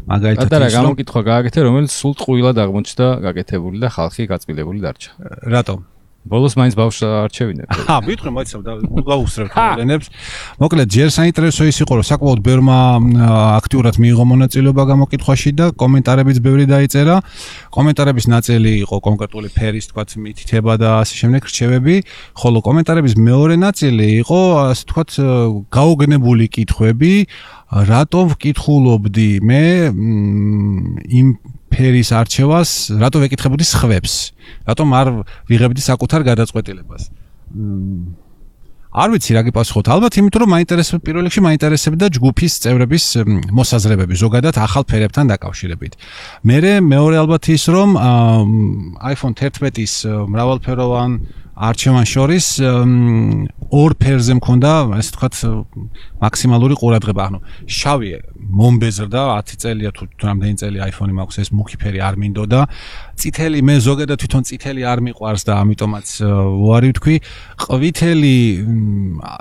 მაგალითად 0.07 0.47
პატარა 0.47 0.67
გამოკითხვა 0.71 1.21
გააკეთე 1.31 1.59
რომელიც 1.67 1.91
სულ 1.91 2.13
ტყუილად 2.21 2.57
აღმოჩნდა 2.63 3.07
გაკეთებული 3.25 3.77
და 3.83 3.89
ხალხი 3.91 4.23
გაწმილებული 4.31 4.79
დარჩა. 4.79 5.11
რატომ 5.51 5.79
ბოლოს 6.25 6.57
მაინც 6.57 6.73
ბავშვს 6.73 7.01
არჩევინებ. 7.05 7.67
ჰა, 7.87 7.97
ვიტყვი 8.05 8.31
მოიცავ 8.33 8.61
და 8.65 8.73
გაუსრებ 9.05 9.49
ხოლენებს. 9.53 10.07
მოკლედ, 10.57 10.87
ჯერ 10.89 11.09
საინტერესო 11.13 11.63
ის 11.69 11.77
იყო, 11.85 11.93
რომ 12.01 12.05
საკმაოდ 12.09 12.39
ბევრმა 12.41 12.79
აქტიურად 13.61 13.95
მიიღო 14.01 14.25
მონაწილეობა 14.33 14.83
გამოკითხვაში 14.89 15.51
და 15.53 15.65
კომენტარებიც 15.77 16.37
ბევრი 16.41 16.65
დაიწერა. 16.65 17.15
კომენტარების 17.69 18.25
ნაწილი 18.25 18.71
იყო 18.85 18.95
კონკრეტული 19.05 19.49
ფერის, 19.53 19.85
თქვათ, 19.93 20.09
მითითება 20.17 20.73
და 20.81 20.89
ასე 21.05 21.13
შემდეგ 21.21 21.41
რჩევები, 21.45 21.95
ხოლო 22.41 22.57
კომენტარების 22.65 23.13
მეორე 23.21 23.55
ნაწილი 23.61 24.07
იყო, 24.25 24.41
ასე 24.73 24.83
თქვათ, 24.89 25.09
გაოგნებული 25.69 26.45
კითხვები, 26.49 27.13
რატო 27.85 28.21
ვკითხულობდი 28.33 29.29
მე 29.45 29.63
იმ 31.05 31.27
ფერის 31.75 32.09
არჩევას, 32.15 32.69
რატო 32.95 33.19
ვეკითხებოდი 33.19 33.65
სხვებს? 33.67 34.13
რატომ 34.63 34.87
არ 34.95 35.07
ვიღებდი 35.51 35.81
საკუთარ 35.83 36.21
გადაწყვეტილებას? 36.31 37.03
არ 38.95 39.09
ვიცი 39.11 39.31
რა 39.35 39.41
გიპასუხოთ. 39.51 39.85
ალბათ 39.91 40.13
იმიტომ 40.23 40.39
რომ 40.39 40.49
მაინტერესებს 40.55 41.03
პირველ 41.03 41.27
რიგში 41.27 41.41
მაინტერესებდა 41.43 42.05
ჯგუფის 42.15 42.53
წევრების 42.63 43.05
მოსაზრებები 43.51 44.15
ზოგადად 44.15 44.55
ახალ 44.55 44.83
ფერებთან 44.87 45.25
დაკავშირებით. 45.35 45.93
მე 46.47 46.79
მეორე 46.79 47.15
ალბათ 47.19 47.43
ის 47.51 47.63
რომ 47.75 47.89
iPhone 49.03 49.35
11-ის 49.35 49.93
მრავალფეროვან 50.31 51.11
არჩევან 51.55 52.03
შორის 52.03 52.45
ორ 53.71 53.91
ფერზე 53.95 54.33
მქონდა 54.39 54.71
ასე 54.99 55.09
ვთქვათ 55.15 55.35
მაქსიმალური 56.19 56.75
ყურადღება. 56.75 57.23
ანუ 57.31 57.39
შავი 57.63 58.09
მომბეზრდა 58.35 59.21
10 59.39 59.61
წელია 59.63 59.91
თუ 59.95 60.03
რამდენი 60.19 60.55
წელი 60.59 60.77
iPhone-ი 60.91 61.13
მაქვს 61.15 61.37
ეს 61.41 61.49
მუქი 61.55 61.77
ფერი 61.79 61.99
არ 62.03 62.15
მინდოდა. 62.19 62.59
წითელი 63.15 63.59
მე 63.63 63.75
ზოგადად 63.87 64.17
თვითონ 64.19 64.43
წითელი 64.51 64.81
არ 64.83 64.99
მიყვარს 65.07 65.43
და 65.47 65.53
ამიტომაც 65.63 66.07
ვარი 66.59 66.89
ვთქვი, 66.91 67.15
ყვითელი 67.63 68.37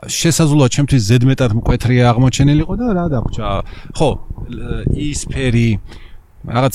შესაძლოა 0.07 0.66
ჩემთვის 0.70 1.03
ზედმეტად 1.11 1.50
მკვეთრია 1.59 2.05
აღმოჩენილიყო 2.14 2.74
და 2.79 2.87
რა 2.94 3.07
დაგჭა. 3.11 3.48
ხო, 3.98 4.11
ის 4.94 5.20
ფერი 5.27 5.68
რაღაც 6.46 6.74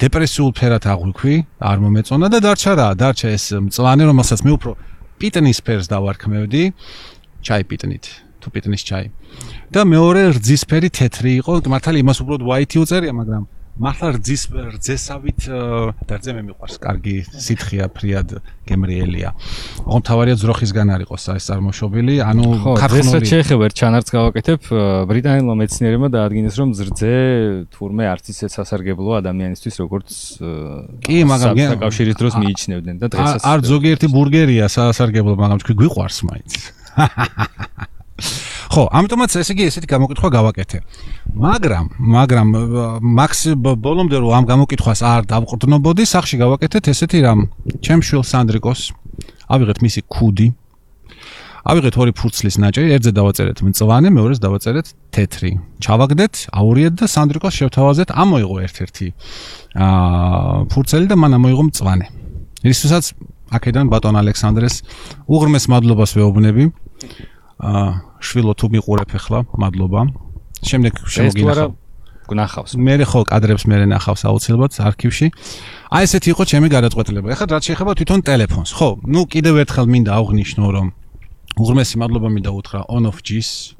დეპრესიულ 0.00 0.52
ფერად 0.56 0.86
აღვიქვი, 0.88 1.34
არ 1.60 1.80
მომეწონა 1.84 2.28
და 2.32 2.38
დარჩა 2.40 2.72
რა, 2.72 2.88
დარჩა 2.96 3.28
ეს 3.36 3.44
მწვანე, 3.68 4.04
რომელსაც 4.08 4.40
მე 4.48 4.52
უფრო 4.56 4.72
პიტნის 5.20 5.58
ფერს 5.60 5.86
დავარქმევდი, 5.92 6.62
ჩაი 7.44 7.62
პიტნით, 7.68 8.04
თუ 8.40 8.48
პიტნის 8.48 8.82
ჩაი. 8.88 9.06
და 9.68 9.80
მეორე 9.84 10.22
რძისფერი 10.40 10.88
თეთრი 10.88 11.32
იყო, 11.44 11.52
მართალი 11.68 12.00
იმას 12.00 12.18
უბრალოდ 12.24 12.42
white-ი 12.48 12.76
უწერია, 12.80 13.12
მაგრამ 13.12 13.44
მართლა 13.80 14.08
რძის 14.18 14.42
რძესავით 14.76 15.46
და 16.04 16.14
რძე 16.20 16.32
მე 16.36 16.42
მიყვარს. 16.50 16.76
კარგი 16.84 17.14
სითხია, 17.32 17.88
ფრიად 17.88 18.36
გემრიელია. 18.68 19.32
ოღონდ 19.88 20.04
თავარია 20.04 20.36
ძროხისგან 20.36 20.92
არ 20.92 21.04
იყოს 21.08 21.24
ეს 21.32 21.48
წარმოშობილი, 21.48 22.14
ანუ 22.20 22.44
ქართული. 22.76 23.00
ხო, 23.08 23.16
ეს 23.24 23.30
შეეხება 23.32 23.62
ერთ 23.70 23.76
ჩანართს 23.80 24.10
გავაკეთებ, 24.12 24.60
ბრიტანელმა 25.08 25.54
მეცნიერებმა 25.64 26.08
დაადგინეს, 26.12 26.54
რომ 26.60 26.68
რძე 26.76 27.14
თურმე 27.72 28.04
არც 28.12 28.24
ისე 28.36 28.46
სასარგებლო 28.52 29.16
ადამიანისთვის, 29.16 29.74
როგორც 29.80 30.08
კი, 31.00 31.18
მაგრამ 31.24 31.56
საკავშირის 31.72 32.16
დროს 32.20 32.34
მიიჩნევდნენ 32.36 32.96
და 33.00 33.06
დღესაც 33.08 33.40
არ 33.48 33.58
ზოგიერთი 33.64 34.06
ბურგერია 34.12 34.68
სასარგებლო, 34.68 35.40
მაგრამ 35.40 35.58
თქვი 35.64 35.74
გვიყვარს 35.80 36.18
მაინც. 36.28 36.52
ხო, 38.70 38.84
ამიტომაც 38.86 39.34
ესე 39.40 39.54
იგი 39.56 39.64
ესეთი 39.66 39.88
გამოკითხვა 39.90 40.28
გავაკეთე. 40.30 40.78
მაგრამ, 41.34 41.86
მაგრამ 41.98 42.48
მაქს 43.02 43.40
ბოლომდე 43.58 44.16
რომ 44.22 44.30
ამ 44.38 44.44
გამოკითხვას 44.46 45.00
არ 45.02 45.26
დავყრდნობოდი, 45.26 46.04
სახში 46.06 46.36
გავაკეთეთ 46.38 46.84
ესეთი 46.94 47.18
რამ. 47.26 47.40
ჩემ 47.82 48.00
შვილ 48.06 48.22
სანდრიკოს 48.22 48.80
ავიღეთ 49.50 49.78
მისი 49.82 50.00
ქუდი. 50.06 50.48
ავიღეთ 51.66 51.94
ორი 51.98 52.12
ფურცლის 52.14 52.56
ნაჭერი, 52.62 52.88
ერთზე 52.94 53.12
დავაწერეთ 53.18 53.58
მწვანე, 53.66 54.08
მეორეს 54.14 54.40
დავაწერეთ 54.40 54.86
თეთრი. 55.12 55.50
ჩავაგდეთ, 55.82 56.34
აურიეთ 56.56 56.94
და 56.94 57.06
სანდრიკოს 57.10 57.54
შევთავაზეთ, 57.58 58.08
ამოიღო 58.16 58.56
ერთ-ერთი 58.64 59.06
აა 59.74 60.70
ფურცელი 60.70 61.06
და 61.10 61.16
მან 61.20 61.32
ამოიღო 61.36 61.62
მწვანე. 61.68 62.06
ისუსაც 62.64 63.04
აქედან 63.50 63.86
ბატონ 63.92 64.16
ალექსანდრეს 64.22 64.74
უღრმეს 65.26 65.64
მადლობას 65.68 66.10
ვეუბნები. 66.16 66.64
აა 67.60 67.88
შვილო 68.24 68.52
თუ 68.56 68.66
მიყურებ 68.74 69.10
ახლა, 69.16 69.38
მადლობა. 69.60 70.00
შემდეგ 70.64 70.92
შემოგინახავ. 71.08 71.70
გნახავს. 72.30 72.72
მე 72.78 72.94
ხო 73.04 73.20
კადრებს 73.26 73.64
მე 73.66 73.76
ნახავს 73.90 74.22
აუცილებლად 74.28 74.72
არქივში. 74.78 75.26
აი 75.90 76.02
ესეთი 76.06 76.28
იყო 76.34 76.42
ჩემი 76.46 76.68
გადაწყვეტილება. 76.70 77.26
ახლა 77.34 77.46
რაც 77.58 77.64
შეეხება 77.68 77.92
თვითონ 77.98 78.20
ტელეფონს. 78.28 78.70
ხო, 78.78 78.88
ნუ 79.02 79.20
კიდევ 79.26 79.54
ერთხელ 79.66 79.86
მინდა 79.90 80.10
აღვნიშნო, 80.14 80.66
რომ 80.70 80.86
უღრმესი 81.58 81.96
მადლობა 82.00 82.28
მინდა 82.30 82.50
უთხრა 82.54 82.80
On 82.88 83.04
of 83.10 83.18
G-ს 83.26 83.74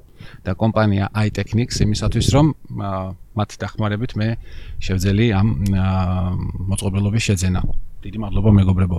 და 0.45 0.53
კომპანია 0.59 1.15
iTechnics 1.15 1.77
იმისათვის, 1.85 2.27
რომ 2.35 2.47
მათ 3.37 3.51
დახმარებით 3.63 4.13
მე 4.19 4.29
შევძელი 4.83 5.27
ამ 5.39 5.49
მოწყობილობის 6.71 7.23
შეძენა. 7.31 7.61
დიდი 8.03 8.19
მადლობა 8.19 8.51
მეგობრებო. 8.59 8.99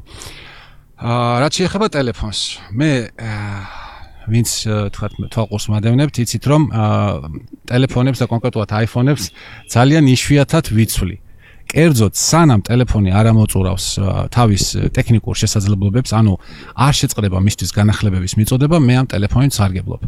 აა 1.02 1.34
რაც 1.41 1.54
შეეხება 1.58 1.88
ტელეფონს, 1.89 2.39
მე 2.78 2.89
აა 3.17 3.81
ვინც 4.30 4.50
თქვა 4.94 5.08
თვალყურს 5.34 5.66
მადევნებთ, 5.72 6.16
იცით 6.22 6.44
რომ 6.46 6.62
ტელეფონებს 7.70 8.22
და 8.22 8.26
კონკრეტულად 8.30 8.70
iPhone-ებს 8.86 9.24
ძალიან 9.72 10.06
იშვიათად 10.12 10.70
ვიცვლი. 10.76 11.18
კერძოდ, 11.72 12.14
სანამ 12.20 12.62
ტელეფონი 12.68 13.14
არ 13.16 13.32
ამოწურავს 13.32 13.86
თავის 14.36 14.64
ტექნიკურ 14.92 15.36
შესაძლებლობებს, 15.40 16.12
ანუ 16.12 16.34
არ 16.76 16.94
შეწყდება 17.00 17.40
მისთვის 17.48 17.72
განახლებების 17.72 18.36
მიწოდება, 18.36 18.78
მე 18.84 18.94
ამ 19.00 19.08
ტელეფონით 19.08 19.56
სარგებლობ. 19.56 20.02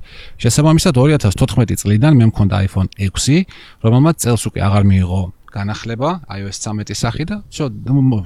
შესაბამისად 0.43 0.93
2014 0.99 1.79
წლიდან 1.79 2.19
მე 2.19 2.25
მქონდა 2.35 2.55
iPhone 2.67 2.91
6, 2.99 3.47
რომელმაც 3.79 4.15
წელს 4.19 4.43
უკვე 4.51 4.59
აღარ 4.59 4.83
მიიღო 4.91 5.21
განახლება 5.53 6.09
iOS 6.27 6.57
13-ის 6.67 6.99
სახით 7.05 7.29
და 7.31 7.37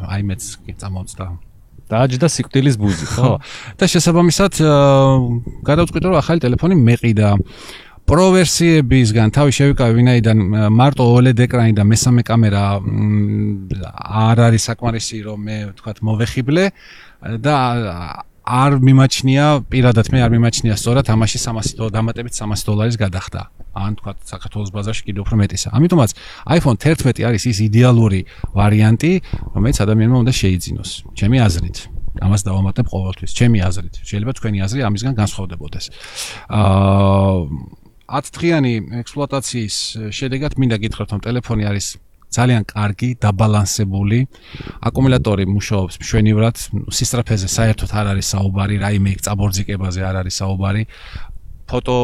აი 0.07 0.21
მეც 0.31 0.41
წამოვწდა 0.81 1.46
დააჯდა 1.91 2.27
სიკვდილის 2.27 2.77
ბუზი, 2.79 3.05
ხო? 3.15 3.31
და 3.79 3.85
შესაბამისად 3.91 4.61
გადავწყვიტე 5.67 6.05
რომ 6.07 6.21
ახალი 6.21 6.43
ტელეფონი 6.45 6.75
მეყიდა. 6.79 7.29
პრო 8.07 8.25
ვერსიებისგან 8.31 9.33
თავი 9.35 9.51
შევიკავე 9.51 9.93
ვინაიდან 9.97 10.43
მარტო 10.71 11.03
OLED 11.11 11.41
ეკრანი 11.43 11.75
და 11.75 11.83
მესამე 11.83 12.23
კამერა 12.23 12.63
არ 14.31 14.37
არის 14.47 14.67
საკმარისი 14.71 15.19
რომ 15.27 15.43
მე 15.43 15.57
ვთქვათ 15.73 15.99
მოვეხიბლე 16.07 16.65
და 17.43 17.57
არ 18.47 18.79
მიმაჩნია 18.79 19.45
პირადად 19.67 20.07
მე 20.13 20.19
არ 20.23 20.31
მიმაჩნია 20.31 20.75
სწორად 20.79 21.09
ამაში 21.11 21.39
300 21.43 21.75
დოლარი 21.75 21.95
დამატებით 21.99 22.33
300 22.39 22.63
დოლარის 22.63 22.95
გადახდა. 22.95 23.41
ან 23.77 23.93
თქვა 23.99 24.11
საქართველოს 24.25 24.71
ბაზარში 24.73 25.03
კიდევ 25.05 25.21
უფრო 25.27 25.35
მეტისა. 25.37 25.69
ამიტომაც 25.77 26.11
iPhone 26.55 26.77
11 26.81 27.21
არის 27.27 27.43
ის 27.45 27.57
იდეალური 27.67 28.21
ვარიანტი, 28.57 29.11
რომელიც 29.53 29.77
ადამიანმა 29.85 30.17
უნდა 30.23 30.33
შეიძინოს. 30.33 30.89
ჩემი 31.13 31.37
აზრით. 31.45 31.77
ამას 32.25 32.41
დავამატებ 32.47 32.85
ყოველთვის. 32.89 33.31
ჩემი 33.37 33.59
აზრით. 33.61 33.95
შეიძლება 34.01 34.31
თქვენი 34.39 34.57
აზრი 34.65 34.79
ამისგან 34.87 35.13
განსხვავდებოდეს. 35.13 35.85
აა 36.49 37.45
10 38.07 38.31
დღიანი 38.31 38.73
ექსპლუატაციის 39.03 39.75
შედეგად 40.15 40.55
მინდა 40.55 40.77
გითხრათ, 40.79 41.09
რომ 41.11 41.19
ტელეფონი 41.27 41.63
არის 41.67 41.85
ძალიან 42.27 42.63
კარგი, 42.67 43.09
დაბალანსებული. 43.23 44.19
აკუმულატორი 44.83 45.45
მუშაობს 45.47 45.95
მშვენივრად, 46.01 46.55
სისტრაფეზე 46.91 47.47
საერთოდ 47.47 47.91
არ 47.99 48.05
არის 48.13 48.27
საუბარი, 48.33 48.75
რაიმე 48.83 49.11
წაბორძიკებაზე 49.25 50.01
არ 50.09 50.15
არის 50.21 50.35
საუბარი. 50.41 50.83
ფოტო 51.67 51.99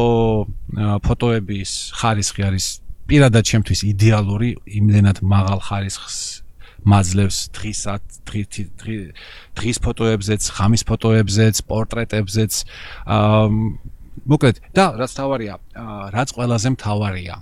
ფოტოების 1.04 1.70
ხარისხი 1.98 2.40
არის 2.48 2.64
პირადად 3.08 3.44
ჩემთვის 3.44 3.80
იდეალური, 3.84 4.50
იმდენად 4.64 5.20
მაღალ 5.24 5.60
ხარისხს 5.68 6.16
მაძლევს 6.84 7.38
დღისად, 7.56 8.02
დღის 8.28 9.76
ფოტოებზეც, 9.84 10.42
ხამის 10.52 10.82
ფოტოებზეც, 10.84 11.56
პორტრეტებზეც. 11.64 12.52
აა 13.08 13.48
მოკლედ, 14.24 14.56
და 14.76 14.84
რაც 15.00 15.12
თავარია, 15.16 15.54
რაც 16.12 16.28
ყველაზე 16.36 16.68
მთავარია. 16.76 17.36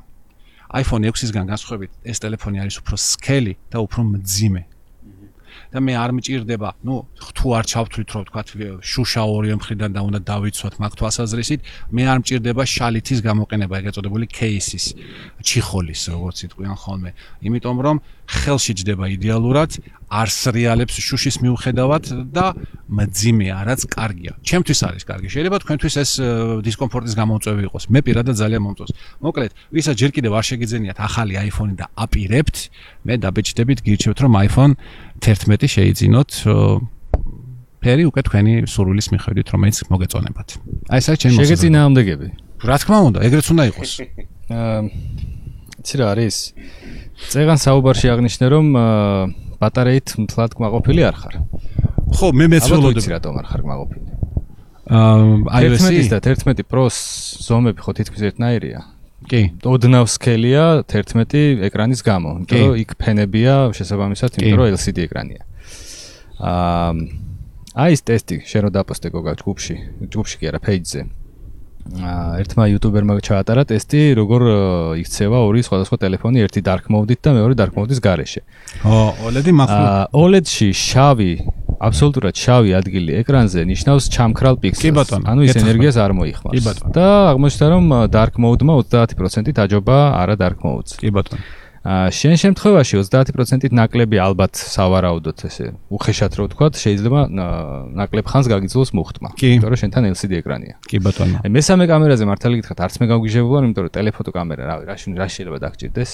iPhone 0.72 1.04
6-ისგან 1.04 1.48
განსხვავებით 1.52 1.90
ეს 2.08 2.18
ტელეფონი 2.24 2.62
არის 2.64 2.76
უფრო 2.80 2.96
სქელი 2.96 3.54
და 3.72 3.84
უფრო 3.84 4.00
მძიმე. 4.12 4.62
და 5.72 5.80
მე 5.80 5.94
არ 5.96 6.10
მჭირდება, 6.16 6.68
ну, 6.84 7.08
თუ 7.16 7.46
არ 7.56 7.64
ჩავთვლით 7.64 8.08
რომ 8.12 8.24
თქვა 8.28 8.42
შუშა 8.84 9.22
ორი 9.24 9.56
მხრიდან 9.56 9.90
და 9.96 10.00
უნდა 10.04 10.20
დავიცვათ 10.28 10.74
მაგ 10.76 10.92
თვალსაზრისით, 11.00 11.60
მე 11.96 12.02
არ 12.12 12.18
მჭირდება 12.20 12.62
შალითის 12.68 13.20
გამოყენება, 13.24 13.74
ეგ 13.80 13.86
ეწოდებული 13.92 14.26
кейსის, 14.28 14.86
ჩიხოლის, 15.40 16.02
როგორც 16.12 16.36
იტყვიან 16.44 16.76
ხოლმე. 16.76 17.10
იმიტომ 17.40 17.76
რომ 17.88 17.96
ხელში 18.28 18.72
ჯდება 18.84 19.04
იდეალურად, 19.16 19.70
არს 20.12 20.38
რეალებს 20.52 20.96
შუშის 21.00 21.36
მიუხედავად 21.40 22.04
და 22.36 22.46
მძიმეა, 22.92 23.56
რაც 23.64 23.80
კარგია. 23.88 24.32
ჩემთვის 24.44 24.80
არის 24.84 25.02
კარგი. 25.08 25.28
შეიძლება 25.32 25.56
თქვენთვის 25.64 25.94
ეს 26.02 26.10
დისკომფორტის 26.68 27.14
გამოწვევი 27.16 27.62
იყოს. 27.68 27.84
მე 27.88 28.00
პირადად 28.04 28.36
ძალიან 28.36 28.62
მომწონს. 28.66 28.92
მოკლედ, 29.24 29.50
ვისაც 29.72 29.94
ჯერ 29.96 30.10
კიდევ 30.12 30.32
არ 30.36 30.44
შეგიძლიათ 30.52 30.98
ახალი 31.00 31.34
iPhone 31.48 31.72
და 31.80 31.86
აპირებთ, 31.96 32.56
მე 33.08 33.14
დაბეჭდებით, 33.24 33.78
გირჩევთ 33.88 34.18
რომ 34.20 34.32
iPhone 34.46 34.72
11 35.24 35.64
შეიძინოთ 35.64 36.30
ფერი 37.82 38.04
უკვე 38.06 38.22
თქვენი 38.22 38.52
სურვილის 38.70 39.08
მიხედვით 39.10 39.48
რომელიც 39.50 39.76
მოგეწონებათ. 39.90 40.48
აი 40.92 40.98
ეს 41.02 41.06
არის 41.10 41.18
ჩემი 41.18 41.34
მოსაზრება. 41.34 41.48
შეგეწინააღმდეგები. 41.50 42.28
რა 42.62 42.76
თქმა 42.78 42.98
უნდა, 43.10 43.18
ეგრეც 43.26 43.46
უნდა 43.50 43.64
იყოს. 43.74 43.90
აა 44.54 44.80
ცი 45.82 45.94
რა 45.98 46.06
არის? 46.14 46.36
წეგან 47.32 47.58
საუბარში 47.58 48.06
აღნიშნე 48.14 48.46
რომ 48.54 48.66
ბატარეით 49.62 50.14
მთლად 50.18 50.56
კმაყოფილი 50.58 51.04
არ 51.06 51.16
ხარ. 51.22 51.34
ხო, 52.12 52.28
მე 52.34 52.46
მეცხოველობდი. 52.52 52.98
აბა 52.98 53.06
თუ 53.06 53.12
რატომ 53.14 53.38
არ 53.40 53.46
ხარ 53.50 53.62
კმაყოფილი? 53.62 54.08
აა 54.82 55.62
iOS 55.62 55.84
11 55.86 56.10
და 56.10 56.18
11 56.20 56.66
Pro-ს 56.66 56.98
ზომები 57.46 57.80
ხო 57.80 57.92
თითქმის 57.96 58.22
ერთნაირია. 58.28 58.80
კი. 59.30 59.40
ოდნავ 59.62 60.04
სკელია 60.10 60.82
11 60.90 61.62
ეკრანის 61.70 62.02
გამო. 62.02 62.30
იმიტომ 62.42 62.62
რომ 62.66 62.76
იქ 62.82 62.90
ფენებია 62.98 63.54
შესაბამისად, 63.78 64.30
იმიტომ 64.42 64.58
რომ 64.58 64.68
LCD 64.74 64.98
ეკრანია. 65.06 65.42
აა 66.42 66.92
აი 67.72 67.90
ეს 67.96 68.02
ტესტი 68.04 68.36
შენ 68.44 68.60
რო 68.66 68.70
დაპოსტე 68.74 69.08
გოგა 69.14 69.32
ჯგუფში, 69.40 69.74
ჯგუფში 70.12 70.36
კი 70.42 70.44
არა, 70.50 70.60
პეიჯზე. 70.60 71.00
აა 71.06 71.21
ერთმა 71.92 72.68
იუტუბერმა 72.72 73.18
ჩაატარა 73.20 73.64
ტესტი, 73.68 74.14
როგორ 74.16 74.42
იქცევა 75.02 75.38
ორი 75.44 75.60
სხვადასხვა 75.66 75.96
ტელეფონი, 76.04 76.44
ერთი 76.46 76.62
dark 76.62 76.86
mode-ით 76.88 77.20
და 77.20 77.34
მეორე 77.36 77.54
dark 77.58 77.74
mode-ის 77.76 78.00
garaშე. 78.00 78.40
ო, 78.86 79.12
OLED-ი 79.28 79.52
მახვილ. 79.52 79.82
აა 79.82 80.04
OLED-ში 80.14 80.68
შავი, 80.72 81.32
აბსოლუტურად 81.82 82.34
შავი 82.38 82.70
ადგილი 82.78 83.18
ეკრანზე 83.20 83.66
ნიშნავს 83.66 84.04
ჩამქრალ 84.14 84.56
პიქსელს. 84.62 85.10
ანუ 85.26 85.40
ის 85.50 85.56
ენერგიას 85.58 85.96
არ 85.98 86.12
მოიხმარს. 86.14 86.78
და 86.94 87.06
აღმოჩნდა 87.34 87.66
რომ 87.74 87.84
dark 88.06 88.38
mode-მა 88.38 88.74
30%-ით 88.86 89.58
აჯობა 89.58 89.96
არა 90.22 90.34
dark 90.38 90.62
mode-ს. 90.62 90.96
კი 91.02 91.10
ბატონო. 91.10 91.42
აა 91.82 92.10
შენ 92.14 92.36
შემთხვევაში 92.38 92.94
30%-ით 93.02 93.72
ნაკლები 93.74 94.18
ალბათ 94.22 94.54
სავარაუდოდ 94.54 95.40
ესე 95.48 95.64
უხეშად 95.90 96.36
რო 96.38 96.44
ვთქვა, 96.46 96.66
შეიძლება 96.78 97.20
ნაკლებ 97.98 98.26
ხანს 98.30 98.46
გაგიძლოს 98.52 98.94
მუხტმა, 98.94 99.34
იმიტომ 99.34 99.66
რომ 99.74 99.80
შენთან 99.82 100.06
LCD 100.14 100.38
ეკრანია. 100.38 100.78
კი 100.86 101.02
ბატონო. 101.02 101.42
აი 101.42 101.50
მესამე 101.50 101.84
კამერაზე 101.90 102.24
მართალი 102.30 102.62
გითხრათ, 102.62 102.78
არც 102.86 102.94
მე 103.02 103.06
გავგიჟებულა, 103.10 103.58
იმიტომ 103.66 103.82
რომ 103.82 103.92
ტელეფოტო 103.98 104.30
კამერა, 104.30 104.62
რავი, 104.70 104.82
რა 104.86 104.94
შეიძლება 104.94 105.18
რა 105.18 105.28
შეიძლება 105.34 105.58
დაგჭირდეს? 105.66 106.12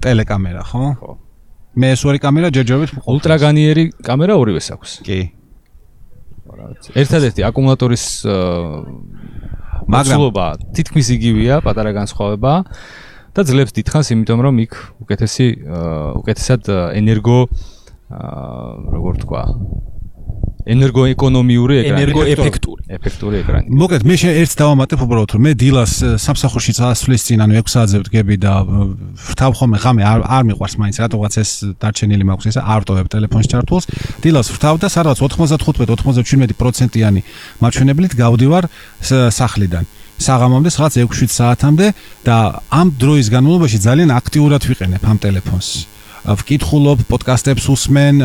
ტელეკამერა, 0.00 0.62
ხო? 0.72 0.84
ხო. 0.96 1.12
მე 1.76 1.86
ეს 1.92 2.02
ორი 2.08 2.18
კამერა 2.24 2.48
ჯერჯერობით 2.48 2.90
ულტრაგანიერი 3.04 3.84
კამერა 4.00 4.34
ორივეს 4.40 4.72
აქვს. 4.72 4.90
კი. 5.04 5.20
ერთადერთი 6.96 7.40
აკუმულატორის 7.44 8.04
მაგრამ 9.84 10.20
თითქმის 10.72 11.06
იგივეა, 11.12 11.60
პატარა 11.60 11.92
განსხვავებაა. 11.92 12.58
და 13.34 13.42
ძლებს 13.42 13.74
დიდხანს, 13.74 14.08
იმიტომ 14.14 14.38
რომ 14.46 14.54
იქ 14.64 14.72
უკეთესი 15.04 15.46
უკეთესად 16.22 16.62
ენერგო 16.94 17.38
როგორ 18.94 19.14
თქვა 19.24 19.42
ენერგოეკონომიური 20.64 21.74
ეკრანი. 21.82 21.92
ენერგოეფექტური. 21.92 22.82
ეფექტური 22.96 23.36
ეკრანი. 23.44 23.66
მოკლედ 23.68 24.02
მე 24.08 24.16
ერთ 24.40 24.52
დავამატებ 24.60 24.98
უბრალოდ 25.04 25.30
რომ 25.36 25.42
მე 25.44 25.52
დილას 25.60 25.92
სამსახურში 26.24 26.72
წასვლის 26.78 27.22
წინ 27.28 27.38
ანუ 27.44 27.52
6 27.60 27.68
საათზე 27.74 27.96
ვდგები 28.00 28.36
და 28.40 28.52
ვრთავ 28.64 29.52
ხოლმე 29.60 29.78
ხამე 29.84 30.02
არ 30.08 30.20
არ 30.24 30.42
მიყვარს 30.48 30.74
მაინც 30.80 30.96
რატოღაც 31.04 31.34
ეს 31.44 31.50
დარჩენილი 31.76 32.24
მაქვს 32.24 32.48
ესა 32.48 32.64
არ 32.64 32.80
ტოვებ 32.88 33.06
ტელეფონის 33.12 33.48
ჩართულს. 33.52 33.84
დილას 34.24 34.48
ვრთავ 34.56 34.74
და 34.80 34.88
სადღაც 34.88 35.20
95-97%-იანი 35.20 37.20
მაჩვენებლით 37.60 38.12
გავდივარ 38.16 38.64
სახლიდან 39.04 39.84
საღამომდე 40.18 40.70
სადღაც 40.70 40.94
6-7 41.10 41.34
საათამდე 41.34 41.86
და 42.24 42.36
ამ 42.70 42.88
დროის 43.00 43.28
განმავლობაში 43.34 43.78
ძალიან 43.86 44.10
აქტიურად 44.14 44.62
ვიყენებ 44.70 45.02
ამ 45.02 45.18
ტელეფონს. 45.24 45.68
ვკითხულობ 46.24 47.04
პოდკასტებს 47.04 47.64
უსმენ 47.68 48.22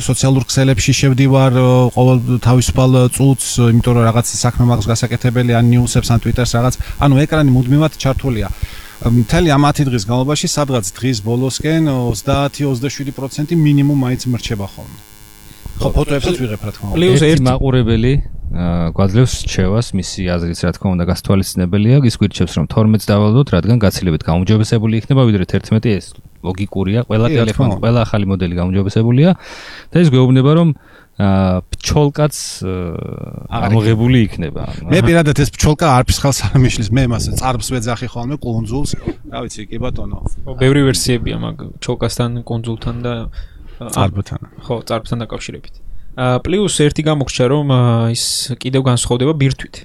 სოციალურ 0.00 0.46
ქსელებში 0.48 0.92
შევდივარ 0.96 1.52
ყოველ 1.92 2.18
თავისუფალ 2.40 2.92
წუთს 3.12 3.48
იმიტომ 3.68 3.92
რომ 4.00 4.04
რაღაც 4.08 4.26
საქმე 4.32 4.64
მაქვს 4.70 4.88
გასაკეთებელი 4.88 5.52
ან 5.52 5.64
ნიუსებს 5.68 6.08
ან 6.08 6.18
ტვიტერს 6.24 6.52
რაღაც. 6.56 6.74
ანუ 7.04 7.14
ეკრანი 7.20 7.50
მუდმივად 7.52 7.92
ჩართულია. 8.00 8.48
მთელი 9.04 9.48
ამ 9.52 9.64
10 9.68 9.92
დღის 9.92 10.04
განმავლობაში 10.08 10.48
სადღაც 10.48 10.84
დღის 10.96 11.18
ბოლოსკენ 11.20 11.84
30-27% 12.16 13.52
მინიმუმ 13.52 13.98
მაინც 14.00 14.22
მრჩება 14.24 14.66
ხოლმე. 14.72 14.98
ხო 15.84 15.88
ფოტოებსაც 15.92 16.36
ვიღებ 16.40 16.62
რა 16.64 16.72
თქმა 16.72 16.86
უნდა. 16.88 16.96
პლუს 16.96 17.22
ერთი 17.28 17.44
მაყურებელი 17.44 18.12
გვაძლევს 18.52 19.34
რჩევას 19.48 19.86
მისი 19.98 20.26
აზრით 20.30 20.60
რა 20.62 20.72
თქმა 20.76 20.90
უნდა 20.94 21.04
გასთვალისწინებელია 21.10 21.96
ის 22.06 22.16
გვირჩევს 22.20 22.54
რომ 22.60 22.66
12-ს 22.70 23.08
დავალდოთ 23.08 23.48
რადგან 23.56 23.78
გაცილებით 23.82 24.22
გაუმჯობესებული 24.28 25.00
იქნება 25.00 25.22
ვიდრე 25.26 25.44
11 25.48 25.88
ეს 25.90 26.12
ლოგიკურია 26.44 27.08
ყველა 27.08 27.26
ტელეფონი 27.34 27.74
ყველა 27.82 28.00
ახალი 28.04 28.28
მოდელი 28.30 28.54
გაუმჯობესებულია 28.60 29.30
და 29.90 29.96
ის 30.04 30.08
გვეუბნება 30.12 30.50
რომ 30.60 30.68
აა 31.14 31.62
ფჩოლკაც 31.70 32.34
ამოღებული 33.46 34.18
იქნება. 34.26 34.62
მე 34.90 34.98
პირადად 35.06 35.38
ეს 35.38 35.54
ფჩოლკა 35.54 35.86
არ 35.94 36.04
ფსხალს 36.10 36.38
არ 36.50 36.58
მიშლის 36.58 36.90
მე 36.90 37.04
მას 37.14 37.28
წარბს 37.38 37.70
ვეძახი 37.70 38.10
ხოლმე 38.10 38.36
კუნძულს. 38.42 38.98
რა 39.30 39.38
ვიცი, 39.46 39.62
კი 39.70 39.78
ბატონო. 39.78 40.26
ბევრი 40.58 40.90
ვერსიებია 40.90 41.38
მაგ 41.38 41.78
ფჩოლკასთან 41.78 42.42
კუნძულთან 42.42 42.96
და 43.06 43.14
წარბთან. 43.94 44.40
ხო, 44.66 44.74
წარბთან 44.90 45.18
დაკავშირებით. 45.22 45.83
პლუს 46.16 46.74
ერთი 46.84 47.02
გამოგრჩა 47.10 47.44
რომ 47.50 47.66
ის 48.14 48.24
კიდევ 48.62 48.82
განსხვავდება 48.90 49.34
ბირთვით. 49.34 49.76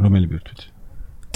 რომელი 0.00 0.26
ბირთვით? 0.32 0.60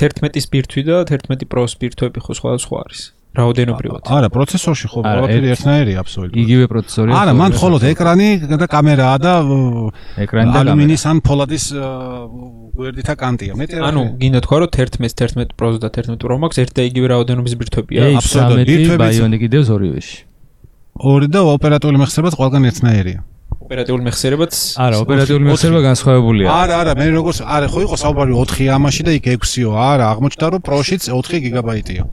11-ის 0.01 0.47
ბირთვი 0.53 0.83
და 0.89 0.97
11 1.05 1.45
Pro-ს 1.53 1.77
ბირთვები 1.77 2.19
ხო 2.25 2.33
სხვადასხვა 2.39 2.77
არის. 2.85 3.03
რაოდენობრივად. 3.33 4.03
არა, 4.13 4.29
პროცესორში 4.29 4.87
ხო 4.93 5.01
ყველაფერი 5.09 5.47
ერთნაირია 5.57 5.97
აბსოლუტურად. 6.05 6.37
იგივე 6.37 6.65
პროცესორია. 6.69 7.13
არა, 7.17 7.33
მან 7.33 7.51
მხოლოდ 7.57 7.83
ეკრანი 7.93 8.29
და 8.61 8.67
კამერაა 8.69 9.17
და 9.25 9.33
ეკრანი 10.21 10.53
და 10.53 10.59
ალუმინის 10.61 11.03
ან 11.09 11.17
ფოლადის 11.25 11.65
გვერდითა 12.77 13.15
კანტია. 13.17 13.53
მეტი 13.57 13.81
ანუ 13.89 14.03
გინდა 14.21 14.41
თქვა 14.45 14.57
რომ 14.61 14.69
11-ს 14.77 15.15
11 15.17 15.57
Pro-ს 15.57 15.81
და 15.81 15.89
11 15.89 16.21
Pro 16.21 16.37
Max 16.37 16.61
ერთ 16.61 16.73
და 16.77 16.83
იგივე 16.93 17.07
რაოდენობის 17.09 17.55
ბირთვებია. 17.57 18.01
აბსოლუტურად. 18.21 19.01
ბაიონიკი 19.01 19.49
დევს 19.49 19.69
ორივეში. 19.73 20.17
ორი 21.01 21.27
და 21.33 21.41
ოპერატორული 21.57 21.99
მეხსიერებაც 22.05 22.35
ყველგან 22.37 22.63
ერთნაირია. 22.69 23.21
ოპერატიული 23.63 24.03
მეხსიერებაც 24.09 24.53
არა 24.83 24.97
ოპერატიული 25.05 25.45
მეხსიერება 25.49 25.83
განსხვავებულია. 25.87 26.47
არა 26.53 26.75
არა 26.83 26.93
მე 26.99 27.07
როგორც 27.15 27.39
არა 27.43 27.67
ხო 27.73 27.81
იყო 27.87 27.97
საუბარი 28.03 28.33
4 28.37 28.69
ამაში 28.77 29.03
და 29.07 29.13
იქ 29.19 29.27
6-იო 29.33 29.71
არა 29.73 30.05
აღმოჩნდა 30.13 30.47
რომ 30.53 30.63
პროშიც 30.67 31.03
4 31.09 31.41
გიგაბაიტიო. 31.47 32.05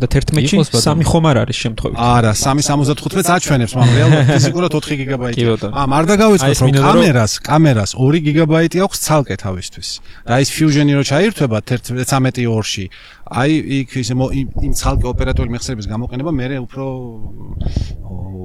და 0.00 0.06
11-ში 0.10 0.56
3 0.74 1.08
ხომ 1.10 1.24
არ 1.30 1.36
არის 1.44 1.58
შემთხვევით. 1.64 1.96
არა 1.96 2.32
375-ს 2.34 3.28
აჩვენებს 3.36 3.72
მაგრამ 3.78 3.94
რეალურად 3.98 4.26
ფიზიკურად 4.34 4.70
4 4.74 4.98
გიგაბაიტია 5.00 5.46
ა 5.72 5.82
არ 5.98 6.04
დაგავიწყოთ 6.10 6.58
რომ 6.62 6.72
კამერას 6.84 7.32
კამერას 7.48 7.90
2 7.94 8.22
გიგაბაიტი 8.26 8.76
აქვს 8.84 8.98
ცალკე 9.06 9.36
თავისთვის. 9.44 9.88
და 10.28 10.34
ის 10.42 10.48
ფიუჟენი 10.54 10.92
რო 10.98 11.02
ჩაირთვება 11.10 11.58
13-2-ში 11.64 12.84
აი 13.24 13.50
იქ 13.80 13.88
ის 14.02 14.08
იმ 14.12 14.72
ცალკე 14.74 15.06
ოპერატორული 15.14 15.54
მეხსიერების 15.54 15.86
გამოყენება 15.88 16.30
მე 16.34 16.46
უფრო 16.66 16.84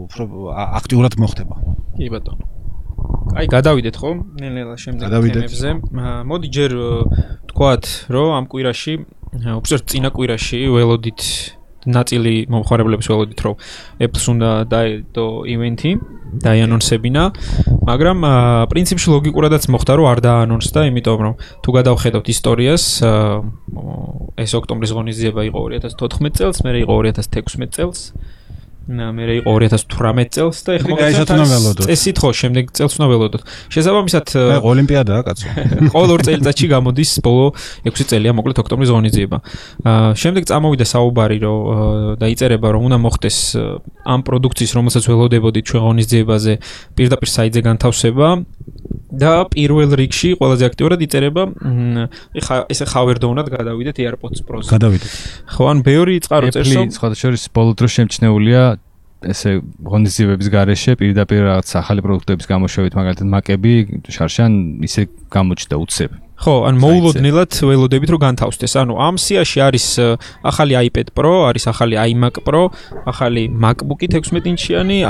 უფრო 0.09 0.23
აქტიურად 0.79 1.13
მოხდება 1.19 1.55
კი 1.97 2.09
ბატონო. 2.13 2.45
აი 3.39 3.45
გადავიდეთ 3.49 3.95
ხო? 4.01 4.09
ნელ-ნელა 4.41 4.75
შემდეგ 4.75 5.07
თემებზე. 5.09 5.69
მოდი 6.29 6.47
ჯერ 6.49 6.71
თქვათ, 7.49 7.83
რომ 8.09 8.29
ამ 8.37 8.45
კვირაში, 8.49 8.93
უბრალოდ 9.59 9.83
წინა 9.89 10.09
კვირაში 10.09 10.59
ველოდით 10.73 11.21
ნაწილი 11.87 12.33
მომხარებლებს 12.51 13.07
ველოდით, 13.07 13.39
რომ 13.45 13.55
Apple-ს 14.03 14.25
უნდა 14.33 14.49
დაედო 14.67 15.27
ივენთი, 15.47 15.91
დაიანონსებინა, 16.43 17.23
მაგრამ 17.87 18.17
პრინციპში 18.69 19.07
ლოგიკურადაც 19.15 19.63
მოხდა, 19.71 19.93
რომ 19.95 20.05
არ 20.11 20.19
დაანონსდა, 20.27 20.79
იმიტომ 20.91 21.19
რომ 21.25 21.33
თუ 21.63 21.69
გადავხედავთ 21.79 22.27
ისტორიას, 22.35 22.83
ეს 24.43 24.51
ოქტომბრის 24.59 24.91
ღონისძიება 24.97 25.41
იყო 25.49 25.59
2014 25.79 26.35
წელს, 26.35 26.57
მე 26.67 26.71
იყო 26.83 26.93
2016 27.09 27.71
წელს. 27.73 27.99
მე 28.89 29.23
რა 29.29 29.33
იყო 29.39 29.51
2018 29.61 30.33
წელს 30.33 30.57
და 30.65 30.71
ეხლა 30.79 30.95
მოგესალმებით. 30.97 31.81
წესით 31.85 32.17
ხო, 32.17 32.29
შემდეგ 32.33 32.65
წელს 32.73 32.93
უნდა 32.97 33.07
ველოდოთ. 33.13 33.41
შესაბამისად, 33.69 34.25
მე 34.33 34.57
ოლიმპიადაა 34.65 35.21
კაცო. 35.29 35.45
ყოველ 35.93 36.09
ორ 36.17 36.21
წელიწადში 36.25 36.67
გამოდის 36.73 37.11
ბოლო 37.21 37.45
6 37.85 38.09
წელია, 38.09 38.33
მოკლედ 38.33 38.57
ოქტომბრის 38.65 38.89
ღონისძიება. 38.89 39.37
შემდეგ 40.17 40.43
წამოვიდა 40.49 40.85
საუბარი, 40.89 41.37
რომ 41.45 42.17
დაიწერება, 42.17 42.67
რომ 42.73 42.81
უნდა 42.89 42.97
მოხდეს 43.05 43.37
ამ 44.09 44.19
პროდუქციის, 44.25 44.71
რომელსაც 44.73 45.03
ველოდებოდით 45.05 45.63
ჩვენ 45.69 45.81
ღონისძიებაზე, 45.85 46.53
პირდაპირ 46.97 47.29
საიტზე 47.29 47.61
განთავსება 47.61 48.27
და 49.09 49.49
პირველ 49.49 49.93
რიგში 49.97 50.37
ყველაზე 50.37 50.63
აქტიურად 50.69 51.01
იწერება 51.01 51.43
ხა 52.45 52.57
ესე 52.69 52.85
ხავერდონად 52.89 53.49
გადავიდეთ 53.49 54.01
AirPods 54.05 54.45
Pro-ზე. 54.45 54.69
გადავიდეთ. 54.69 55.11
ხო, 55.49 55.63
ან 55.65 55.77
ბევრი 55.81 56.15
წყარო 56.21 56.53
წერს, 56.53 56.73
რომ 56.77 56.93
სხვა 56.93 57.07
შორის 57.17 57.43
ბოლო 57.49 57.73
დროს 57.73 57.91
შემჩნეულია 57.97 58.61
ესე 59.27 59.59
ღონისძიებების 59.83 60.47
გარეშე 60.53 60.95
პირდაპირ 60.99 61.41
რაღაც 61.49 61.67
ახალი 61.81 62.03
პროდუქტების 62.05 62.47
გამოშვებით 62.47 62.93
მაგალითად 62.95 63.27
მაკები 63.35 63.73
შარშან 64.07 64.51
ისე 64.87 65.07
გამოჩნდა 65.27 65.75
უცებ 65.75 66.11
ხო, 66.39 66.55
ან 66.69 66.79
მოულოდნელად 66.79 67.51
ველოდებით 67.51 68.13
რომ 68.15 68.21
განთავსდეს. 68.23 68.79
ანუ 68.79 68.95
ამ 68.95 69.19
სიაში 69.19 69.59
არის 69.59 69.85
ახალი 70.39 70.73
iPad 70.87 71.11
Pro, 71.11 71.51
არის 71.51 71.67
ახალი 71.67 71.99
iMac 71.99 72.39
Pro, 72.47 72.71
ახალი 73.03 73.51
MacBook 73.51 74.07
16 74.07 74.47
ინჩიანი, 74.47 75.03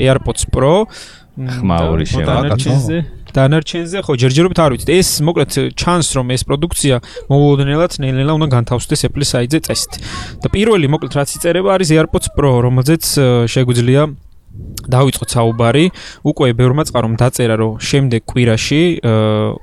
AirPods 0.00 0.48
Pro, 0.48 0.88
ხმაური 1.36 2.04
შემოგაცო. 2.08 2.72
დანარჩენზე 3.36 3.98
ხო 4.06 4.12
ჯერჯერობით 4.20 4.58
არ 4.60 4.70
ვიცით. 4.74 4.90
ეს 4.90 5.08
მოკლედ 5.26 5.50
ჩანს 5.76 6.08
რომ 6.16 6.26
ეს 6.34 6.42
პროდუქცია 6.48 6.94
მოულოდნელად 7.30 7.92
ნელ-ნელა 8.02 8.32
უნდა 8.38 8.48
განთავსდეს 8.56 9.00
Apple-ის 9.08 9.30
საიტზე 9.34 9.58
წესით. 9.66 9.92
და 10.42 10.46
პირველი 10.50 10.86
მოკლედ 10.90 11.12
რაც 11.18 11.28
იწერება 11.36 11.68
არის 11.76 11.88
AirPods 11.94 12.28
Pro, 12.36 12.52
რომელზეც 12.66 13.04
შეგვიძლია 13.50 14.02
დავიწყოთ 14.90 15.30
საუბარი. 15.30 15.84
უკვე 16.26 16.46
ბევრმა 16.58 16.82
წყარომ 16.88 17.14
დაწერა 17.22 17.54
რომ 17.62 17.78
შემდეგ 17.78 18.20
კვირაში, 18.26 18.82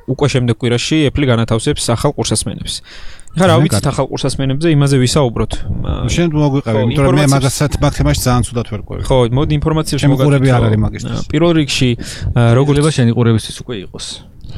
უკვე 0.07 0.27
შემდეგ 0.33 0.55
კვირაში 0.61 0.97
Apple 1.11 1.25
განათავსებს 1.27 1.83
ახალ 1.91 2.11
ყურსასმენებს. 2.15 2.73
ხა 3.37 3.45
რა 3.47 3.55
ვიცით 3.61 3.87
ახალ 3.91 4.05
ყურსასმენებზე 4.09 4.67
იმაზე 4.73 4.95
ვისაუბროთ. 4.97 5.53
შენ 6.09 6.27
მოგვიყევი, 6.33 6.79
იმიტომ 6.87 7.05
რომ 7.05 7.19
მე 7.21 7.27
მაგასაც 7.37 7.71
მაგ 7.77 7.93
თემაში 7.97 8.21
ძალიან 8.25 8.43
ცუდად 8.49 8.67
ვერ 8.73 8.81
ყვევი. 8.87 9.01
ხო, 9.05 9.17
მოდი 9.37 9.53
ინფორმაციას 9.61 10.01
მოგაგებ. 10.01 10.17
შემოყურები 10.17 10.47
არ 10.57 10.63
არის 10.67 10.79
მაგისტრის. 10.85 11.21
პირველ 11.29 11.51
რიგში 11.61 11.89
როგორ 12.57 12.75
შენი 12.97 13.11
ყურებისთვის 13.13 13.57
უკვე 13.61 13.75
იყოს. 13.85 14.05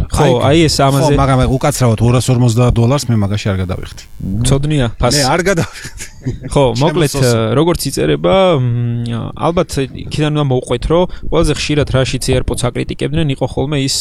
ხო, 0.09 0.25
აი 0.45 0.65
ეს 0.67 0.75
ამაზე. 0.81 1.13
ხო, 1.13 1.19
მაგრამ 1.19 1.39
უკაცრავად 1.53 1.99
250 2.01 2.71
დოლარს 2.77 3.05
მე 3.09 3.15
მაგაში 3.19 3.47
არ 3.51 3.57
გადავიხდი. 3.63 4.03
ცოდნია, 4.45 4.85
ფასი. 4.99 5.19
მე 5.19 5.23
არ 5.29 5.41
გადავიხდი. 5.49 6.05
ხო, 6.53 6.63
მოკლედ 6.83 7.13
როგორც 7.57 7.81
იწერება, 7.89 8.35
ალბათ 9.33 9.69
იქიდან 9.87 10.31
უნდა 10.35 10.45
მოუყვეთ, 10.49 10.83
რომ 10.91 11.03
ყველაზე 11.31 11.53
ხშირად 11.59 11.87
რაშიც 11.95 12.23
AirPods 12.35 12.61
აკრიტიკებდნენ, 12.69 13.27
იყო 13.33 13.45
ხოლმე 13.49 13.77
ის 13.87 13.97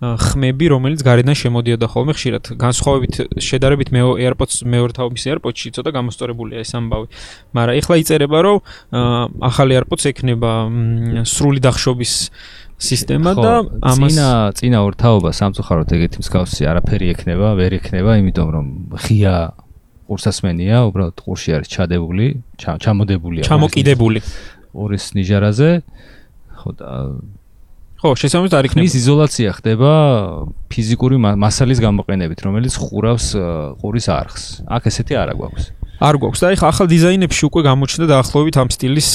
ხმები, 0.00 0.66
რომელიც 0.74 1.00
გარედან 1.02 1.36
შემოდიოდა 1.38 1.86
ხოლმე 1.92 2.12
ხშირად. 2.14 2.44
განსხვავებით 2.58 3.14
შედარებით 3.42 3.88
მე 3.92 4.00
AirPods 4.28 4.64
მეორე 4.64 4.92
თავის 4.96 5.22
AirPods-ში 5.28 5.68
ცოტა 5.76 5.90
გამოსწორებულია 5.98 6.62
ეს 6.62 6.72
ამბავი. 6.78 7.06
მაგრამ 7.52 7.74
ეხლა 7.78 7.94
იწერება, 8.02 8.38
რომ 8.46 8.58
ახალი 9.42 9.72
AirPods 9.82 10.04
ექნება 10.12 10.52
სრული 11.26 11.60
დახშობის 11.60 12.30
სისტემა 12.78 13.30
და 13.34 13.52
ამას 13.82 14.14
წინა 14.14 14.28
წინა 14.54 14.78
ორთაობა 14.86 15.30
სამწუხაროდ 15.34 15.90
ეგეთი 15.98 16.22
მსგავსი 16.22 16.62
არაფერი 16.70 17.06
ექნება, 17.14 17.48
ვერ 17.58 17.78
ექნება, 17.82 18.14
იმიტომ 18.22 18.48
რომ 18.54 18.66
ღია 19.02 19.34
ყურსასმენია, 20.08 20.86
უბრალოდ 20.88 21.18
ყურში 21.20 21.50
არის 21.58 21.68
ჩადებული, 21.74 22.26
ჩამოდებული, 22.56 23.42
ჩამოკიდებული 23.44 24.22
ორის 24.78 25.04
ნიჟარაზე. 25.18 25.70
ხო 26.58 26.70
და 26.78 26.90
ხო, 27.98 28.14
შესაძლოა 28.14 28.62
არ 28.62 28.66
იქნება. 28.70 28.86
ის 28.86 28.94
იზოლაცია 28.94 29.50
ხდება 29.58 29.92
ფიზიკური 30.70 31.16
მასალის 31.18 31.78
გამოყენებით, 31.82 32.38
რომელიც 32.46 32.74
ხურავს 32.78 33.26
ყურის 33.82 34.06
არხს. 34.06 34.44
აქ 34.70 34.82
ესეთი 34.86 35.14
არა 35.18 35.34
გვაქვს. 35.34 35.77
არ 35.98 36.14
გვაქვს 36.22 36.42
და 36.44 36.50
ეხლა 36.54 36.68
ახალ 36.70 36.86
დიზაინებში 36.94 37.42
უკვე 37.48 37.60
გამოჩნდა 37.66 38.06
დაახლოებით 38.06 38.56
ამ 38.62 38.68
სტილის 38.70 39.08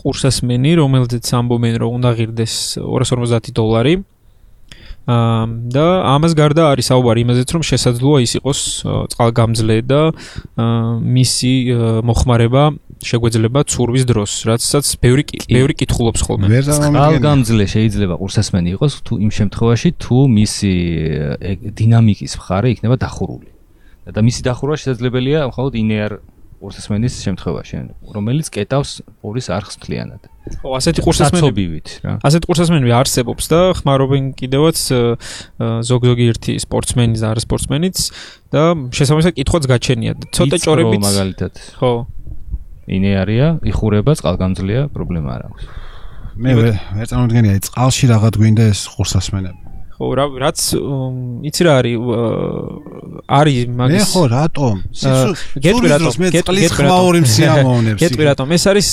ყურსასმენი, 0.00 0.70
რომელზეც 0.80 1.26
ამბობენ 1.36 1.74
რომ 1.84 1.90
უნდა 2.00 2.10
ღირდეს 2.16 2.54
250 2.80 3.52
დოლარი. 3.52 3.94
აა 5.08 5.44
და 5.72 5.86
ამას 6.16 6.32
გარდა 6.36 6.68
არის 6.72 6.92
საუბარი 6.92 7.24
იმაზეც 7.24 7.48
რომ 7.56 7.62
შესაძლოა 7.64 8.18
ის 8.24 8.32
იყოს 8.40 8.60
წყალგამძლე 9.12 9.76
და 9.88 10.00
მისი 11.16 11.52
მოხმარება 12.04 12.62
შეგვეძლება 13.08 13.60
ცურვის 13.72 14.04
დროს, 14.04 14.32
რაცაც 14.48 14.86
ბევრი 15.00 15.24
ბევრი 15.48 15.74
კითხულობს 15.80 16.20
ხოლმე. 16.28 16.46
წყალგამძლე 16.60 17.64
შეიძლება 17.72 18.14
ყურსასმენი 18.20 18.68
იყოს 18.76 18.92
თუ 19.04 19.12
იმ 19.24 19.30
შემთხვევაში 19.32 19.88
თუ 19.96 20.16
მისი 20.28 20.72
დინამიკის 21.72 22.32
მხარე 22.36 22.68
იქნება 22.76 22.96
დახურული. 23.00 23.57
და 24.14 24.20
მისი 24.24 24.40
დახურვა 24.48 24.76
შესაძლებელია 24.80 25.46
მხოლოდ 25.52 25.72
ინეარ 25.78 26.12
ყურსასმენის 26.58 27.14
შემთხვევაში, 27.22 27.80
რომელიც 28.14 28.48
კეტავს 28.50 28.90
პურის 29.22 29.46
არხს 29.54 29.78
მთლიანად. 29.78 30.22
ხო, 30.58 30.68
ასეთი 30.74 31.04
ყურსასმენებივით 31.06 31.88
რა. 32.02 32.14
ასეთი 32.26 32.48
ყურსასმენები 32.50 32.92
არსებობს 32.98 33.44
და 33.52 33.60
ხმარობენ 33.78 34.24
კიდევაც 34.34 34.78
ზოგ-ზოგი 35.86 36.24
ერთი 36.34 36.56
სპორტსმენი 36.58 37.14
და 37.14 37.30
არა 37.30 37.42
სპორტსმენიც 37.46 37.96
და 38.50 38.62
შესაბამისად 38.90 39.32
კითხვაც 39.38 39.64
გაჩენია. 39.70 40.12
ცოტა 40.34 40.56
ჭორებით 40.58 40.98
მაგალითად. 40.98 41.52
ხო. 41.78 41.92
ინეარია, 42.88 43.46
იხურება, 43.62 44.16
წყალგამძლეა, 44.18 44.88
პრობლემა 44.90 45.28
არ 45.38 45.42
აქვს. 45.52 45.62
მე 46.42 46.50
ვერ 46.58 47.06
წარმოვიდგენია, 47.06 47.54
წყალში 47.68 48.04
რაღაც 48.08 48.34
გვინდა 48.40 48.64
ეს 48.72 48.80
ყურსასმენები. 48.98 49.67
ხო 49.98 50.08
რა 50.14 50.24
რაც 50.38 50.58
იცი 51.48 51.62
რა 51.66 51.72
არის 51.82 51.96
არის 53.26 53.56
მაგის 53.78 53.98
მე 53.98 54.04
ხო 54.14 54.22
რატომ? 54.30 54.76
გეტყვი 55.64 55.88
რატომ 55.90 56.12
გეტყვი 56.38 56.60
რატომ 56.86 57.88
გეტყვი 57.98 58.24
რატომ? 58.30 58.46
ეს 58.54 58.64
არის 58.70 58.90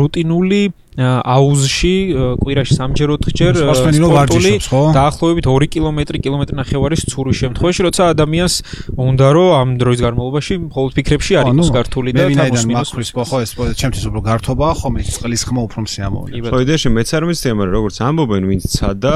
რუტინული 0.00 0.62
აუზში 0.98 1.94
კვირაში 2.42 2.74
სამჯერ 2.74 3.08
ოთხჯერ 3.14 3.52
სპორტული 3.54 4.52
დაახლოებით 4.98 5.46
2 5.46 5.68
კილომეტრი 5.74 6.18
კილომეტრი 6.26 6.58
ნახევარის 6.58 7.02
ცურის 7.12 7.36
შემთხვევაში 7.42 7.80
როცა 7.86 8.02
ადამიანს 8.14 8.54
უნდა 8.98 9.28
რომ 9.38 9.50
ამ 9.58 9.68
დროის 9.78 10.00
განმავლობაში 10.02 10.54
მხოლოდ 10.66 10.90
ფიქრებში 10.98 11.32
არ 11.38 11.46
იყოს 11.54 11.70
გართული 11.78 12.10
და 12.18 12.24
თამაშს 12.34 12.66
მაქრის 12.74 13.10
ხო 13.14 13.38
ეს 13.46 13.50
ჩემთვის 13.78 14.04
უფრო 14.10 14.20
გართობაა 14.26 14.74
ხომ 14.82 14.94
ეს 14.98 15.08
წყლის 15.18 15.42
ხმა 15.46 15.60
უფრო 15.70 15.78
მსიამოვნებაა 15.86 16.50
ხო 16.50 16.62
იდეაში 16.66 16.88
მეც 16.98 17.08
არ 17.14 17.24
მიცდია 17.30 17.52
მაგრამ 17.58 17.74
როგორც 17.78 17.96
ამბობენ 18.08 18.42
ვინც 18.50 18.62
ცადა 18.74 19.14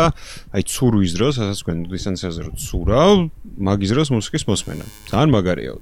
აი 0.55 0.63
ცურვის 0.71 1.13
დროს 1.19 1.35
ასაც 1.43 1.59
თქვენ 1.67 1.77
დისტანციაზე 1.91 2.41
რო 2.47 2.53
ცურავ 2.63 3.13
მაგის 3.59 3.91
დროს 3.95 4.09
მუსიკის 4.15 4.45
მოსმენა. 4.49 4.85
ძალიან 5.11 5.31
მაგარია 5.35 5.73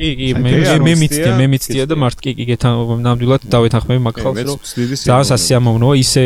კი 0.00 0.10
კი 0.16 0.28
მე 0.40 0.52
მე 0.80 0.94
მიცდია 1.02 1.32
მე 1.36 1.46
მიცდია 1.52 1.84
და 1.90 1.96
მართ 2.00 2.22
კი 2.24 2.32
კი 2.38 2.44
გეთან 2.50 3.02
ნამდვილად 3.04 3.44
დავეთანხმები 3.52 4.02
მაგ 4.06 4.20
ხალხს 4.24 4.46
რომ 4.48 4.58
ძალიან 5.04 5.28
სასიამოვნოა 5.30 5.94
ისე 6.00 6.24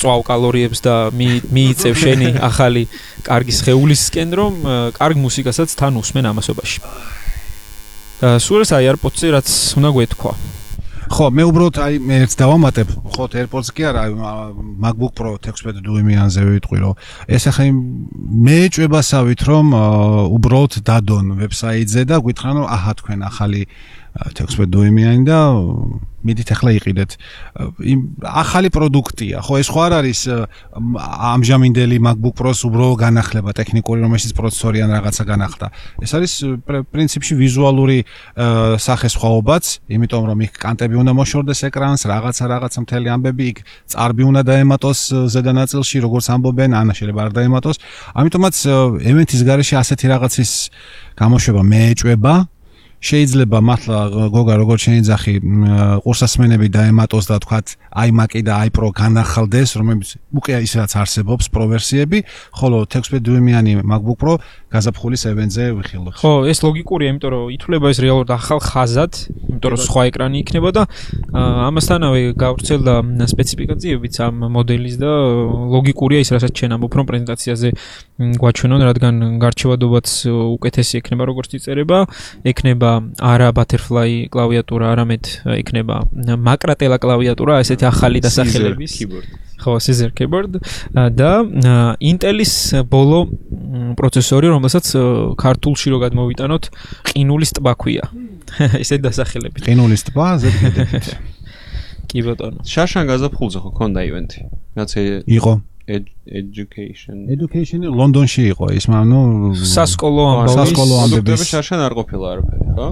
წვავ 0.00 0.20
კალორიებს 0.28 0.80
და 0.86 0.94
მიიწევ 1.16 1.94
შენი 2.04 2.30
ახალი 2.50 2.86
კარგი 3.28 3.52
შეულისკენ 3.60 4.38
რომ 4.40 4.62
კარგ 4.96 5.16
მუსიკასაც 5.26 5.76
თან 5.76 6.00
უსმენ 6.00 6.30
ამასობაში. 6.32 6.80
და 8.20 8.36
სულ 8.40 8.64
ეს 8.64 8.72
აი 8.76 8.84
AirPods-ი 8.92 9.28
რაც 9.36 9.48
უნდა 9.80 9.90
გვეთქვა 9.96 10.32
ხო, 11.10 11.26
მე 11.34 11.44
უბრალოდ 11.50 11.78
აი 11.82 11.96
მე 12.06 12.16
ერთ 12.24 12.34
დავამატებ, 12.38 12.90
ხო, 13.10 13.24
AirPods 13.40 13.70
კი 13.74 13.86
არა, 13.88 14.04
MacBook 14.84 15.14
Pro 15.18 15.32
16 15.42 15.82
დუიმიანზე 15.82 16.44
ვიტყვი, 16.46 16.78
რომ 16.84 16.94
ეს 17.26 17.46
ახლა 17.50 17.66
მე 18.46 18.58
ჭვებასავით, 18.76 19.42
რომ 19.50 19.74
უბრალოდ 20.38 20.78
დადონ 20.86 21.34
ვებსაიტზე 21.40 22.06
და 22.06 22.22
გითხრან, 22.22 22.62
რომ 22.62 22.70
აჰა 22.70 22.92
თქვენ 23.02 23.26
ახალი 23.26 23.62
16 24.38 24.70
დუიმიანი 24.70 25.26
და 25.26 25.40
მიდით 26.20 26.48
ახლა 26.52 26.70
იყიდეთ. 26.76 27.10
იმ 27.80 28.00
ახალი 28.20 28.68
პროდუქტია, 28.68 29.40
ხო 29.40 29.54
ეს 29.60 29.68
ხო 29.72 29.80
არ 29.88 29.92
არის 30.00 30.20
ამჟამინდელი 31.34 31.96
MacBook 31.96 32.34
Pro-ს 32.36 32.60
უბრალოდ 32.68 32.98
განახლება 33.00 33.50
ტექნიკური, 33.56 33.98
რომელშიც 34.04 34.32
პროცესორი 34.36 34.78
ან 34.84 34.90
რაღაცა 35.00 35.24
განახლდა. 35.24 35.66
ეს 36.04 36.10
არის 36.16 36.32
პრინციპში 36.92 37.34
ვიზუალური 37.40 37.98
სახესხვაობაც, 38.76 39.64
იმიტომ 39.88 40.22
რომ 40.28 40.38
იქ 40.44 40.52
კანტები 40.60 40.94
უნდა 41.00 41.12
მოშორდეს 41.16 41.60
ეკრანს, 41.72 42.00
რაღაცა 42.04 42.44
რაღაცა 42.52 42.78
მთელი 42.84 43.08
ამბები 43.16 43.44
იქ 43.50 43.58
წარბი 43.88 44.22
უნდა 44.30 44.42
დაემატოს 44.44 45.00
ზედა 45.32 45.52
ნაწილში, 45.56 45.96
როგორც 46.04 46.26
ამბობენ, 46.36 46.70
ან 46.76 46.86
შეიძლება 46.92 47.20
არ 47.26 47.32
დაემატოს. 47.38 47.76
ამიტომაც 48.20 48.56
ევენთის 49.10 49.42
garaში 49.48 49.74
ასეთი 49.80 50.06
რაღაცის 50.12 50.52
გამოშვება 51.16 51.62
მეეჭება 51.64 52.34
შეიძლება 53.00 53.58
მართლა 53.64 53.98
გოგა 54.28 54.54
როგორც 54.60 54.80
შეიძლება 54.84 55.16
ყურსასმენები 56.04 56.68
დაემატოს 56.68 57.24
და 57.32 57.36
თქვა 57.40 57.58
iMac-ი 57.90 58.42
და 58.44 58.52
iPro 58.68 58.92
განახალდეს, 58.92 59.70
რომელიც 59.80 60.10
უკვე 60.36 60.60
ისედაც 60.68 60.92
არსებობს 61.00 61.48
Pro 61.48 61.64
ვერსიები, 61.72 62.18
ხოლო 62.52 62.84
16 62.84 63.24
დუიმიანი 63.24 63.72
MacBook 63.80 64.18
Pro 64.20 64.34
გაზაფხულის 64.70 65.22
ევენზე 65.32 65.62
ვიხილოთ. 65.80 66.14
ხო, 66.20 66.32
ეს 66.46 66.58
ლოგიკურია, 66.62 67.08
იმიტომ 67.10 67.30
რომ 67.34 67.44
ითვლება 67.56 67.86
ეს 67.90 67.98
რეალურად 68.04 68.30
ახალ 68.30 68.60
ხაზად, 68.62 69.12
იმიტომ 69.50 69.70
რომ 69.74 69.80
სხვა 69.82 70.02
ეკრანი 70.10 70.36
იქნება 70.44 70.68
და 70.70 70.82
ამასთანავე 71.66 72.20
გავრცელდა 72.38 72.94
სპეციფიკაციებიც 73.32 74.14
ამ 74.22 74.34
მოდელის 74.54 74.96
და 75.02 75.10
ლოგიკურია 75.74 76.22
ის, 76.22 76.30
რასაც 76.36 76.52
ჩვენ 76.54 76.70
ამბობ, 76.78 76.92
რომ 77.00 77.06
პრეზენტაციაზე 77.10 77.68
გვაჩვენონ, 78.38 78.80
რადგან 78.90 79.14
გარჩევადობაც 79.42 80.06
უკეთესი 80.30 80.94
ექნება 81.02 81.24
როგორც 81.26 81.50
იწერება, 81.58 81.98
ექნება 82.46 82.89
არა 83.20 83.48
butterfly 83.56 84.28
კლავიატურა, 84.32 84.90
არამედ 84.94 85.30
ექნება 85.60 86.02
მაკრატელა 86.48 86.98
კლავიატურა, 87.02 87.60
ესეთი 87.64 87.86
ახალი 87.90 88.22
დასახელების. 88.24 88.94
ხო, 89.60 89.76
Caesar 89.76 90.10
keyboard 90.16 90.56
და 90.92 91.30
Intel-ის 92.00 92.54
ბოლო 92.88 93.28
პროცესორი, 94.00 94.48
რომელსაც 94.56 94.86
ქართულში 95.36 95.92
რო 95.92 95.98
გადმოვიტანოთ, 96.04 96.70
ყინულის 97.12 97.50
ტბა 97.60 97.74
ქვია. 97.76 98.08
ესეთი 98.82 99.04
დასახელებით. 99.04 99.68
ყინულის 99.68 100.02
ტბა, 100.08 100.28
ზედმეტად. 100.40 101.12
კი 102.10 102.24
ბატონო. 102.26 102.64
შაშან 102.66 103.04
გაზაფხულზე 103.06 103.58
ხო 103.62 103.70
ქონდა 103.76 104.00
ივენთი? 104.08 104.40
რაც 104.80 104.90
იყო 105.28 105.52
education. 106.40 107.16
Education 107.34 107.80
ლონდონში 107.90 108.42
იყო 108.52 108.66
ის 108.78 108.84
ანუ 108.90 109.20
სასკოლო 109.58 110.22
ამბავი 110.30 110.54
სასკოლო 110.54 110.94
ამბები 111.04 111.36
შარშან 111.50 111.80
არ 111.86 111.92
ყოფილა 111.98 112.26
არაფერი 112.34 112.64
ხო? 112.76 112.86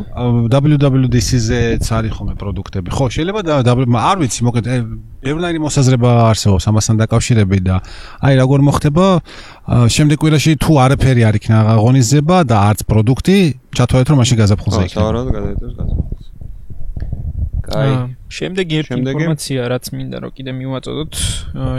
WWDC-ზე 0.51 1.61
არის 1.99 2.13
ხოლმე 2.19 2.35
პროდუქტები. 2.43 2.89
ხო 2.91 3.05
შეიძლება 3.15 3.41
არ 4.11 4.17
ვიცი 4.23 4.41
მოკლედ 4.49 4.67
ბევრი 5.23 5.59
მოსაზრება 5.67 6.11
არსებობს 6.31 6.65
ამასთან 6.71 6.97
დაკავშირებით 7.03 7.63
და 7.69 7.77
აი 8.27 8.35
როგორ 8.43 8.59
მოხდება 8.69 9.07
შემდეგ 9.95 10.17
კვირაში 10.23 10.53
თუ 10.63 10.73
არაფერი 10.85 11.23
არ 11.29 11.35
იქნა 11.39 11.59
აღონიზება 11.75 12.37
და 12.51 12.57
არც 12.71 12.81
პროდუქტი 12.91 13.37
ჩათვალეთ 13.79 14.07
რომ 14.11 14.19
მაშინ 14.23 14.37
გაზაფხულზე 14.43 14.81
იქნება. 14.87 14.95
ხო 14.95 15.03
სავარაუდოდ 15.03 15.33
გადაიდოს 15.39 15.73
გაზაფხულზე 15.79 16.27
კაი 17.69 17.93
შემდეგი 18.29 18.75
ერთი 18.81 18.93
ინფორმაცია 19.01 19.61
რაც 19.73 19.85
მინდა 19.89 20.17
რომ 20.21 20.31
კიდე 20.37 20.53
მივაწოდოთ 20.53 21.13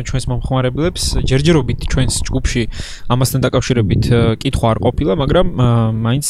ჩვენს 0.09 0.25
მომხმარებლებს. 0.29 1.03
ჯერჯერობით 1.29 1.79
ჩვენს 1.93 2.15
ჯგუფში 2.25 2.63
ამასთან 3.13 3.39
დაკავშირებით 3.45 4.03
კითხვა 4.41 4.67
არ 4.73 4.77
ყოფილა 4.85 5.13
მაგრამ 5.21 5.47
მაინც 6.05 6.27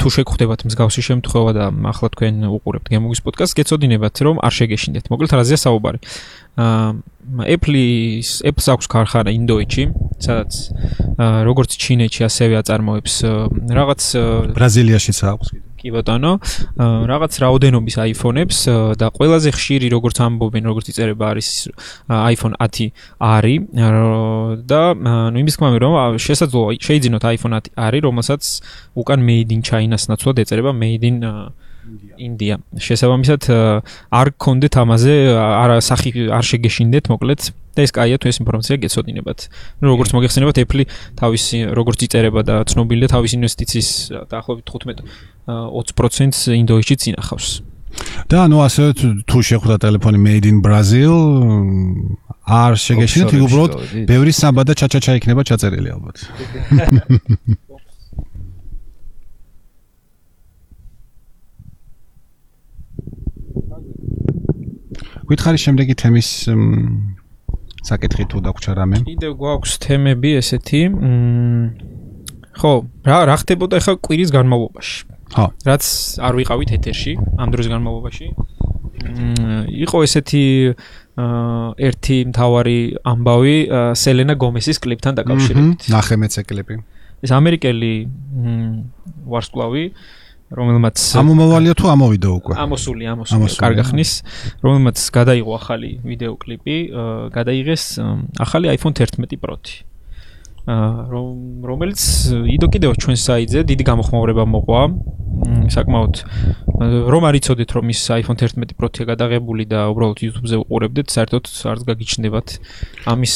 თუ 0.00 0.08
შეგხვდებათ 0.16 0.60
მსგავსი 0.64 1.02
შემთხვევა 1.08 1.50
და 1.58 1.64
ახლა 1.92 2.08
თქვენ 2.16 2.34
უყურებთ 2.56 2.86
გემოგის 2.88 3.20
პოდკასტს 3.20 3.56
გეცოდინებათ 3.60 4.16
რომ 4.24 4.36
არ 4.40 4.52
შეგეშინდეთ. 4.58 5.04
მოკლედ 5.12 5.30
რაზეა 5.36 5.58
საუბარი. 5.60 5.98
Apple-ის 7.34 8.44
Apple-ს 8.44 8.68
აქვს 8.68 8.86
ქარხანა 8.92 9.32
ინდოეთში 9.34 9.84
სადაც 10.20 10.52
როგორც 11.48 11.70
ჩინეთში 11.80 12.22
ასევე 12.28 12.60
აწარმოებს 12.60 13.14
რაღაც 13.80 14.02
ბრაზილიაშიც 14.54 15.18
აქვს 15.32 15.48
კიდე 15.50 15.73
კი 15.84 15.92
ბატონო, 15.92 16.32
რაღაც 16.80 17.32
რაოდენობის 17.44 17.96
iPhone-ებს 18.08 18.58
და 18.96 19.10
ყველაზე 19.12 19.52
ხშირი 19.52 19.90
როგორც 19.92 20.16
ამბობენ, 20.24 20.64
როგორც 20.70 20.86
იწერება 20.94 21.24
არის 21.34 21.48
iPhone 22.08 22.56
10 22.56 22.88
არის 23.20 23.60
და 24.64 24.80
ნუ 24.96 25.38
იმის 25.44 25.54
თქმა 25.60 25.68
რომ 25.84 26.16
შესაძლოა 26.16 26.80
შეიძინოთ 26.80 27.24
iPhone 27.36 27.54
10 27.60 27.76
არის, 27.76 28.00
რომელსაც 28.08 28.42
უკან 28.96 29.20
made 29.28 29.52
in 29.52 29.60
China-ს 29.60 30.08
ნაცვლად 30.08 30.40
ეწერება 30.40 30.72
made 30.72 31.04
in 31.04 31.20
ინდია. 32.16 32.56
შესაბამისად 32.80 33.44
არ 34.08 34.28
გქონდეთ 34.40 34.74
ამაზე 34.80 35.14
არა 35.36 35.76
სახი 35.84 36.10
არ 36.32 36.44
შეგეშინდეთ, 36.48 37.12
მოკლედ 37.12 37.40
და 37.74 37.80
ეს 37.84 37.92
კაია 37.94 38.16
თუ 38.18 38.26
ეს 38.30 38.38
ინფორმაცია 38.42 38.74
გეცოდინებათ. 38.84 39.38
ნუ 39.82 39.86
როგორც 39.92 40.10
მოგეხსენებათ, 40.14 40.56
Apple 40.64 40.82
თავისი 41.18 41.56
როგორც 41.74 41.98
იწერება 42.06 42.40
და 42.46 42.54
ცნობილია 42.70 43.08
თავის 43.14 43.32
ინვესტიციის 43.38 43.90
დაახლოებით 44.30 44.66
15 44.70 45.02
20%-ს 45.46 46.40
ინდოეთში 46.54 46.94
წინახავს. 47.02 47.48
და 48.26 48.36
ანუ 48.46 48.58
ასე 48.66 48.84
თუ 49.28 49.38
შეხვდა 49.48 49.76
ტელეფონი 49.84 50.18
made 50.18 50.46
in 50.50 50.58
brazil 50.64 51.14
არ 52.44 52.72
შეგეშინეთ 52.74 53.30
იქ 53.38 53.42
უბრალოდ 53.46 53.72
ბევრი 54.10 54.32
სამბა 54.34 54.62
და 54.68 54.74
ჩაჩაჩა 54.80 55.12
იქნება 55.22 55.42
ჩაწერილი 55.48 55.90
ალბათ 55.94 56.16
გითხარი 65.30 65.58
შემდეგი 65.64 65.94
თემის 66.02 66.28
საკითხი 67.84 68.24
თუ 68.32 68.38
დაგვრჩა 68.44 68.72
რამე? 68.80 68.96
კიდევ 69.04 69.32
გვაქვს 69.40 69.72
თემები 69.84 70.30
ესეთი. 70.40 70.80
ხო, 72.54 72.72
რა 73.04 73.18
რა 73.28 73.36
ხდებოდა 73.42 73.74
ახლა 73.82 73.94
კვირის 74.00 74.30
განმავლობაში? 74.32 74.96
ხო. 75.34 75.46
რაც 75.68 75.84
არ 76.26 76.32
ვიყავით 76.38 76.70
ეთერში 76.78 77.12
ამ 77.38 77.48
დროს 77.52 77.66
განმავლობაში. 77.72 78.26
იყო 79.84 79.98
ესეთი 80.06 80.44
ერთი 81.88 82.16
მთავარი 82.30 82.78
ამბავი 83.04 83.56
სელენა 84.00 84.34
გომესის 84.40 84.78
კლიპთან 84.80 85.12
დაკავშირებით. 85.20 85.90
ნახე 85.92 86.14
მეც 86.16 86.34
ეკლიპი. 86.40 86.74
ეს 87.24 87.30
ამერიკელი 87.32 87.92
ვარსკვლავი 89.28 89.84
რომელმაც 90.52 90.98
ამომავალია 91.20 91.74
თუ 91.78 91.86
ამოვიდა 91.94 92.28
უკვე? 92.36 92.54
ამოსული, 92.60 93.04
ამოსული, 93.08 93.48
კარგი 93.56 93.84
ხნის, 93.88 94.12
რომელმაც 94.60 94.98
გადაიღო 95.14 95.52
ახალი 95.56 95.90
ვიდეო 96.04 96.34
კლიპი, 96.36 96.76
გადაიღეს 97.32 97.84
ახალი 98.36 98.68
iPhone 98.76 98.94
11 98.94 99.40
Pro-ი. 99.40 99.84
რომ 100.64 101.60
რომელიც 101.68 102.00
იდო 102.48 102.66
კიდევ 102.72 102.96
ჩვენ 102.96 103.16
საიტზე 103.20 103.60
დიდი 103.68 103.84
გამოხმაურება 103.84 104.44
მოყვა. 104.48 104.82
საკმაოდ 105.76 106.14
რომ 107.12 107.22
არიწოდეთ 107.28 107.70
რომ 107.76 107.92
ის 107.92 108.00
iPhone 108.16 108.38
11 108.40 108.72
Pro-ია 108.72 109.04
გადაღებული 109.12 109.68
და 109.68 109.92
უბრალოდ 109.92 110.18
YouTube-ზე 110.24 110.56
უყურებდეთ, 110.64 111.06
საერთოდ 111.12 111.44
არც 111.68 111.80
გაგიჩნდებათ 111.84 112.48
ამის 113.12 113.34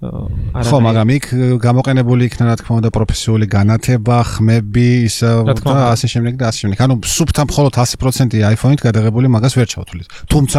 ხო, 0.00 0.78
მაგრამ 0.80 1.08
იქ 1.12 1.26
გამოყენებული 1.60 2.24
იქნა 2.30 2.44
რა 2.48 2.54
თქმა 2.56 2.74
უნდა 2.80 2.90
პროფესიული 2.96 3.46
განათება, 3.52 4.16
ხმები, 4.32 4.88
ის 5.04 5.16
და 5.20 5.76
ასე 5.92 6.06
შემდეგ 6.08 6.34
და 6.40 6.44
ასე 6.48 6.58
შემდეგ. 6.64 6.78
ანუ 6.80 6.94
სუფთა 7.04 7.42
მხოლოდ 7.44 7.72
100% 7.76 8.40
iPhone-ით 8.40 8.80
გადაღებული 8.80 9.28
მაგას 9.28 9.54
ვერ 9.60 9.68
ჩავთვლით. 9.68 10.08
თუმცა 10.32 10.58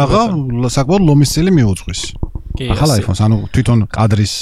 საკმაოდ 0.78 1.02
ლომის 1.02 1.30
წილი 1.34 1.50
მიუძღვის. 1.58 2.00
ახალ 2.70 2.88
iPhone-ს, 3.02 3.20
ანუ 3.26 3.36
თვითონ 3.50 3.78
კადრის 3.90 4.34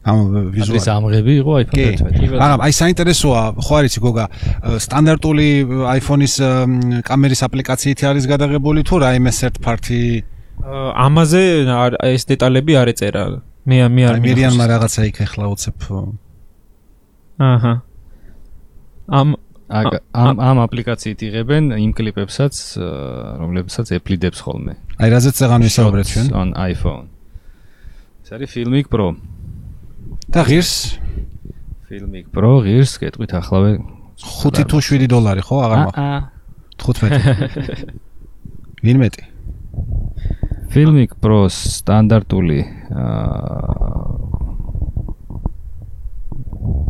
ამ 0.00 0.18
ვიზუალის 0.56 0.86
ამღები 0.90 1.32
იყო 1.44 1.52
iPhone 1.60 1.76
11. 1.76 2.40
მაგრამ 2.40 2.60
აი 2.66 2.72
საინტერესოა, 2.72 3.42
ხო 3.62 3.74
არის 3.78 3.94
გოგა, 4.00 4.24
სტანდარტული 4.80 5.48
iPhone-ის 6.00 6.34
კამერის 7.04 7.40
აპლიკაციით 7.46 8.00
არის 8.10 8.24
გადაღებული 8.26 8.80
თუ 8.82 8.94
რაიმე 9.04 9.30
third 9.30 9.56
party 9.60 10.24
ამაზე 10.60 11.42
ეს 12.16 12.22
დეტალები 12.28 12.72
არ 12.80 12.88
ეწერა. 12.92 13.24
მე 13.68 13.76
მე 13.92 14.02
არ 14.08 14.16
მერიანმა 14.24 14.64
რაღაცა 14.72 15.02
იქ 15.10 15.16
ახლა 15.26 15.44
უცებ 15.52 15.78
აჰა. 17.40 17.72
ამ 19.08 19.28
ამ 19.70 20.36
ამ 20.40 20.56
აპლიკაციით 20.66 21.20
იღებენ 21.28 21.72
იმ 21.76 21.92
კლიპებსაც 21.96 22.54
რომლებსაც 23.40 23.86
ეფლიდებს 23.96 24.40
ხოლმე. 24.44 24.74
აი 25.00 25.08
რაზეც 25.14 25.34
წეღან 25.40 25.60
ვისაუბრეთ 25.64 26.06
ჩვენ. 26.12 26.26
on 26.36 26.48
iPhone. 26.56 27.06
ეს 28.24 28.28
არის 28.34 28.48
Filmic 28.50 28.86
Pro. 28.92 29.16
და 30.28 30.40
ღირს? 30.44 30.98
Filmic 31.88 32.26
Pro 32.34 32.60
ღირს 32.60 32.98
კეთვით 33.00 33.32
ახლავე. 33.40 33.72
5 34.20 34.64
თუ 34.68 34.78
7 34.84 35.08
დოლარი 35.08 35.40
ხო 35.40 35.56
აღარ 35.64 35.78
მაგ 35.88 35.96
15 36.76 37.96
ვინ 38.84 38.96
მეტი 39.00 39.29
Filmic 40.70 41.16
Pro 41.18 41.48
სტანდარტული 41.50 42.60
აა 42.94 43.90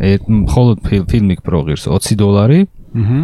ეს 0.00 0.24
მხოლოდ 0.28 0.84
Filmic 1.08 1.40
Pro 1.44 1.62
ღირს 1.64 1.86
20 1.88 2.16
დოლარი. 2.20 2.60
აჰა. 2.92 3.20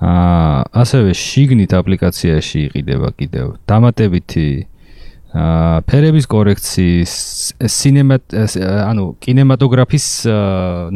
აა 0.00 0.64
ასევე 0.82 1.12
შიგნით 1.12 1.72
აპლიკაციაში 1.76 2.58
იყიდება 2.68 3.08
კიდევ 3.20 3.46
დამატებითი 3.68 4.48
აა 5.32 5.84
ფერების 5.88 6.26
კორექციის 6.28 7.12
სინემატ 7.60 8.32
ანუ 8.32 9.04
კინემატოგრაფის 9.20 10.06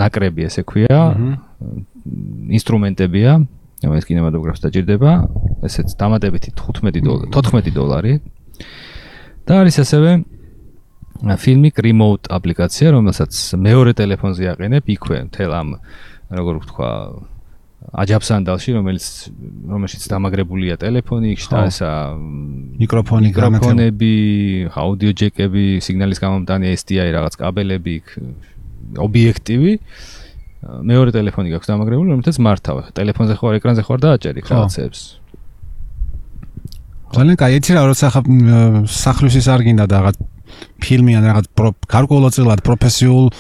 ნაკრები 0.00 0.48
ესე 0.48 0.64
ქვია. 0.64 1.00
ინსტრუმენტებია, 2.56 3.32
რომელიც 3.84 4.04
კინემატოგრაფს 4.08 4.60
დაჭირდება. 4.64 5.12
ესეც 5.68 5.92
დამატებითი 6.00 6.50
15 6.56 7.00
დოლარი, 7.04 7.28
14 7.32 7.72
დოლარი. 7.76 8.12
და 9.46 9.62
არის 9.62 9.78
ასევე 9.82 10.10
ფილმი 11.40 11.70
Remote 11.86 12.28
აპლიკაცია, 12.34 12.92
რომელსაც 12.96 13.32
მეორე 13.56 13.94
ტელეფონზე 13.96 14.50
აყენებ 14.52 14.90
იქვე 14.96 15.18
თელ 15.32 15.54
ამ 15.56 15.68
როგორ 16.34 16.60
ვთქვა 16.64 16.90
აჯაბსანდალში, 17.86 18.70
რომელიც 18.74 19.06
რომელშიც 19.70 20.04
დამაგრებულია 20.10 20.74
ტელეფონი, 20.82 21.32
ესა 21.38 21.90
მიკროფონი, 22.82 23.30
მიკროფონები, 23.30 24.14
აუდიო 24.74 25.12
ჯეკები, 25.22 25.66
სიგნალის 25.86 26.18
გამომტანი 26.24 26.72
SDI 26.74 27.06
რაღაც 27.14 27.38
კაბელები, 27.38 27.96
ობიექტივი 29.06 29.72
მეორე 30.66 31.14
ტელეფონი 31.14 31.52
გაქვს 31.54 31.70
დამაგრებული, 31.70 32.10
რომელთაც 32.16 32.36
მართავ. 32.42 32.76
ტელეფონზე 32.96 33.34
ხო 33.38 33.54
ეკრანზე 33.60 33.82
ხო 33.86 33.96
დააჭერი 34.02 34.40
რაღაცებს. 34.50 35.00
ძალიან 37.14 37.36
კაი 37.38 37.58
ეცი 37.60 37.76
რა 37.76 37.82
როცა 37.90 38.06
ხა 38.14 38.20
სახლუსის 38.90 39.46
არ 39.52 39.60
გინდა 39.66 39.86
და 39.86 39.96
რაღაც 40.02 40.16
ფილმი 40.80 41.16
ან 41.18 41.24
რაღაც 41.30 41.46
გარკვეულწილად 41.90 42.60
პროფესიულ 42.66 43.30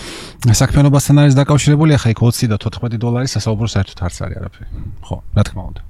საქმიანობასთან 0.60 1.20
არის 1.22 1.34
დაკავშირებული 1.38 1.96
ახლა 1.96 2.14
იქ 2.14 2.22
20 2.22 2.50
და 2.52 2.56
14 2.62 3.00
დოლარი 3.02 3.30
სასაუბრო 3.30 3.68
საერთოდ 3.72 3.98
არც 4.06 4.16
არის 4.26 4.38
არაფერი. 4.40 4.66
ხო 5.06 5.16
რა 5.36 5.42
თქმა 5.46 5.62
უნდა. 5.70 5.80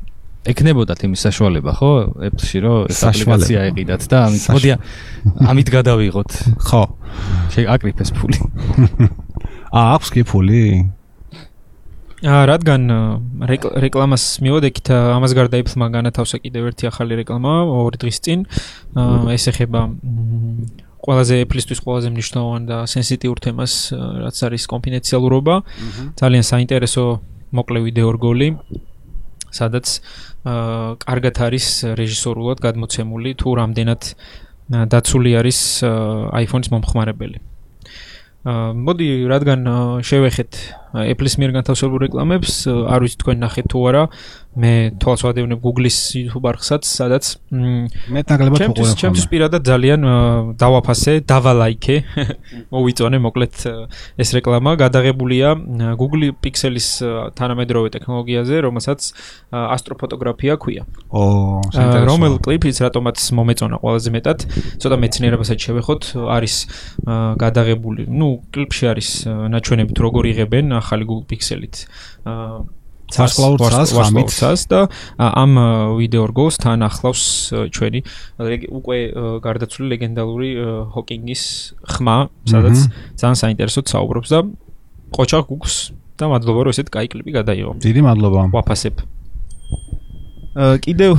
ეკნებოდათ 0.46 1.00
იმის 1.06 1.20
საშუალება 1.26 1.72
ხო? 1.74 1.90
Apple-ში 2.30 2.58
რომ 2.62 2.76
ეს 2.90 3.00
აპლიკაცია 3.10 3.58
ეყიდათ 3.70 4.02
და 4.06 4.16
ამით 4.26 4.44
მოდი 4.54 4.70
ამით 5.50 5.68
გადავიღოთ. 5.74 6.30
ხო. 6.68 6.82
შეაკრიფეს 7.54 8.10
ფული. 8.14 8.38
აა 9.76 9.86
აქვს 9.96 10.08
კი 10.14 10.22
ფული 10.30 10.62
რადგან 12.24 12.88
რეკლამას 13.44 14.40
მივოდექით 14.40 14.88
ამას 14.88 15.32
გარდა 15.36 15.60
Apple-მა 15.60 15.88
განათავსა 15.92 16.40
კიდევ 16.40 16.72
ერთი 16.72 16.88
ახალი 16.88 17.20
რეკლამა 17.20 17.68
ორი 17.68 18.00
დღის 18.00 18.18
წინ. 18.24 18.48
ეს 19.28 19.44
ეხება 19.52 19.80
ყველაზე 21.04 21.34
Apple-ისთვის 21.44 21.80
ყველაზე 21.84 22.08
მნიშვნელოვან 22.16 22.62
და 22.72 22.78
სენსიტიურ 22.88 23.36
თემას 23.44 23.72
რაც 23.92 24.36
არის 24.48 24.64
კონფიდენციალურობა. 24.64 25.54
ძალიან 26.16 26.44
საინტერესო 26.52 27.04
მოკლე 27.52 27.78
ვიდეო 27.84 28.08
რგოლი. 28.16 28.48
სადაც 29.52 29.86
აა 30.44 30.96
კარგად 31.00 31.36
არის 31.36 31.66
რეჟისორულად 32.00 32.58
გადმოცემული 32.64 33.30
თუ 33.40 33.48
რამდენად 33.60 34.02
დაცული 34.92 35.30
არის 35.36 35.84
iPhone-ის 36.32 36.68
მომხმარებელი. 36.72 37.38
აა 38.46 38.72
მოდი 38.78 39.06
რადგან 39.26 39.60
შევეხეთ 40.06 40.52
Apple-ის 41.04 41.34
მიერ 41.36 41.52
განთავსებულ 41.60 41.98
რეკლამებს, 42.06 42.52
არ 42.66 43.00
ვიცი 43.04 43.18
თქვენ 43.20 43.36
ნახეთ 43.44 43.66
თუ 43.72 43.78
არა, 43.90 44.02
მე 44.56 44.96
თვალს 44.96 45.20
ვადევნებ 45.20 45.60
Google-ის 45.60 46.16
YouTube 46.16 46.48
არხსაც, 46.48 46.88
სადაც 46.88 47.36
მე 47.52 48.22
ნაკლებად 48.24 48.72
უყურებ. 48.72 48.96
ჩემთვის 48.96 49.26
პირადად 49.28 49.62
ძალიან 49.68 50.00
დავაფასე, 50.56 51.12
დავალაიქე, 51.28 51.96
მოვიწონე 52.72 53.20
მოკლედ 53.20 53.54
ეს 54.16 54.28
რეკლამა 54.32 54.72
გადაღებულია 54.80 55.52
Google 56.00 56.32
Pixel-ის 56.40 56.88
თანამედროვე 57.36 57.92
ტექნოლოგიაზე, 58.00 58.56
რომელსაც 58.64 59.00
ასტროფოტოგრაფია 59.52 60.56
ქვია. 60.56 60.88
ო, 61.12 61.60
საინტერესო. 61.76 62.08
რომელ 62.08 62.34
კლიპიც 62.40 62.80
რატომაც 62.80 63.20
მომეწონა 63.36 63.76
ყველაზე 63.84 64.08
მეტად, 64.16 64.38
ცოტა 64.80 64.96
მეცნიერებასაც 65.04 65.58
შევეხოთ, 65.60 66.02
არის 66.32 66.54
გადაღებული, 67.36 68.08
ну, 68.08 68.40
კლიპში 68.56 68.84
არის 68.88 69.08
ნაჩვენები 69.52 69.92
თუ 69.92 70.00
როგორ 70.08 70.32
იღებენ 70.32 70.72
ახალი 70.85 71.03
Google 71.09 71.25
Pixel-ით. 71.25 71.87
აა 72.29 72.61
ვარსკვლავურ 73.11 73.59
ცას 73.71 73.91
ხამით 73.95 74.31
ცას 74.31 74.61
და 74.71 74.79
ამ 75.19 75.51
ვიდეო 75.99 76.25
რგოლს 76.31 76.55
თან 76.63 76.85
ახლავს 76.87 77.23
ჩვენი 77.75 77.99
უკვე 78.71 78.97
გარდაცვლილი 79.43 79.89
ლეგენდალური 79.95 80.49
ჰოკინგის 80.95 81.43
ხმა, 81.91 82.17
სადაც 82.47 82.77
ძალიან 83.19 83.37
საინტერესოდ 83.43 83.85
საუბრობს 83.91 84.29
და 84.31 84.39
ყოჩა 85.11 85.39
გუგს 85.49 85.75
და 86.15 86.25
მადლობა 86.31 86.59
რომ 86.67 86.71
ესეთ 86.71 86.87
кай 86.93 87.07
კლიპი 87.11 87.31
გადაიღო. 87.35 87.73
დიდი 87.83 88.01
მადლობა. 88.07 88.39
ვაფასებ. 88.55 88.95
აა 90.55 90.75
კიდევ 90.85 91.11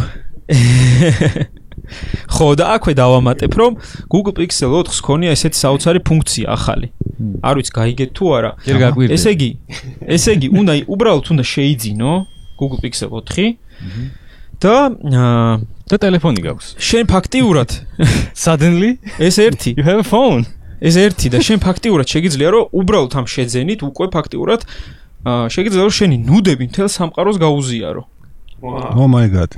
ხო 2.32 2.46
და 2.56 2.64
აქვე 2.76 2.92
დავამატებ 2.96 3.52
რომ 3.52 3.72
Google 4.12 4.34
Pixel 4.36 4.70
4-ს 4.72 5.00
ქონია 5.04 5.34
ესეთი 5.36 5.58
საოცარი 5.58 6.00
ფუნქცია 6.04 6.46
ახალი. 6.56 6.92
არ 7.17 7.53
ვიცი 7.57 7.71
გაიგეთ 7.77 8.09
თუ 8.17 8.25
არა. 8.37 8.51
ესე 9.17 9.31
იგი, 9.35 9.49
ესე 10.15 10.31
იგი, 10.37 10.47
უნდა 10.59 10.73
უბრალოდ 10.93 11.25
უნდა 11.33 11.43
შეიძინო 11.53 12.11
Google 12.59 12.79
Pixel 12.83 13.09
4 13.09 13.57
და 14.61 14.75
და 15.87 15.95
ტელეფონი 16.03 16.41
გაქვს. 16.45 16.67
შენ 16.77 17.05
ფაქტიურად 17.13 17.69
suddenly 18.43 18.91
ეს 19.17 19.37
ერთი 19.37 19.71
you 19.77 19.85
have 19.85 20.01
a 20.01 20.07
phone. 20.07 20.45
ეს 20.81 20.95
ერთი 20.97 21.27
და 21.33 21.41
შენ 21.41 21.59
ფაქტიურად 21.61 22.07
შეგიძლია 22.13 22.49
რომ 22.53 22.63
უბრალოდ 22.73 23.13
ამ 23.17 23.25
შეძენით 23.25 23.79
უკვე 23.89 24.05
ფაქტიურად 24.13 24.61
შეგიძლია 25.25 25.83
რომ 25.87 25.95
შენი 25.99 26.17
ნუდები 26.27 26.63
მთელ 26.69 26.89
სამყაროს 26.97 27.37
გაუზიარო. 27.41 28.01
Oh 28.61 29.07
my 29.07 29.27
god. 29.29 29.53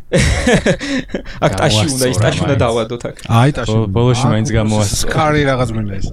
აქ 1.46 1.54
ტაში 1.56 1.86
უნდა 1.88 2.08
ის 2.12 2.18
ტაში 2.20 2.40
უნდა 2.44 2.56
დავადოთ 2.60 3.04
აქ. 3.10 3.18
აი 3.32 3.50
ტაში. 3.56 3.76
ბოლოში 3.96 4.26
მაინც 4.28 4.50
გამოასწრო. 4.52 4.98
სკარი 5.08 5.42
რაღაც 5.48 5.70
მინდა 5.72 5.94
ეს. 6.00 6.08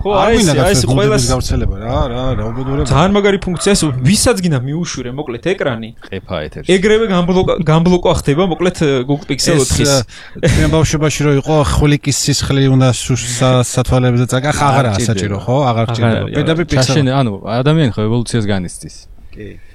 ხო, 0.00 0.10
აი 0.16 0.34
ეს 0.40 0.48
ეს 0.56 0.80
ყველა 0.88 1.16
გავრცელება 1.28 1.76
რა, 1.76 1.98
რა, 2.12 2.22
რა 2.38 2.44
უბედურება. 2.46 2.86
ძალიან 2.88 3.12
მაგარი 3.16 3.38
ფუნქციაა, 3.44 3.90
ვისაც 4.08 4.36
გინდა 4.44 4.58
მიუშვირე, 4.64 5.10
მოკლედ 5.18 5.44
ეკრანი. 5.52 5.90
ყეფა 6.08 6.36
ეთერში. 6.46 6.68
ეგრევე 6.72 7.04
გამბლოკ 7.12 7.46
გამბლოკვა 7.68 8.12
ხდება, 8.20 8.42
მოკლედ 8.52 8.76
Google 9.04 9.26
Pixel 9.28 9.60
4-ის. 9.60 9.92
ჩვენ 10.40 10.68
ბავშვობაში 10.72 11.20
რო 11.26 11.32
იყო 11.44 11.56
ხვლიკის 11.74 12.16
სისხლი 12.16 12.64
უნდა 12.72 12.88
სათვალებზე 12.96 14.24
წაკა, 14.32 14.48
აღარაა 14.56 14.98
საჭირო, 15.04 15.36
ხო? 15.44 15.56
აღარ 15.68 15.86
ჭირდება. 15.92 16.26
პედაბი 16.32 16.64
Pixel. 16.70 17.04
ანუ 17.12 17.32
ადამიანი 17.44 17.92
ხო 17.92 18.00
ევოლუციას 18.08 18.44
განიცდის. 18.48 18.96
კი. 19.36 19.65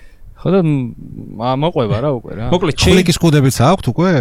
ხო 0.41 0.49
და 0.49 0.59
მოყვება 1.61 1.97
რა 2.01 2.09
უკვე 2.17 2.31
რა. 2.33 2.45
მოკლედ 2.49 2.75
ჩეიკის 2.81 3.17
კუდებიც 3.21 3.57
აქვთ 3.61 3.85
უკვე? 3.93 4.11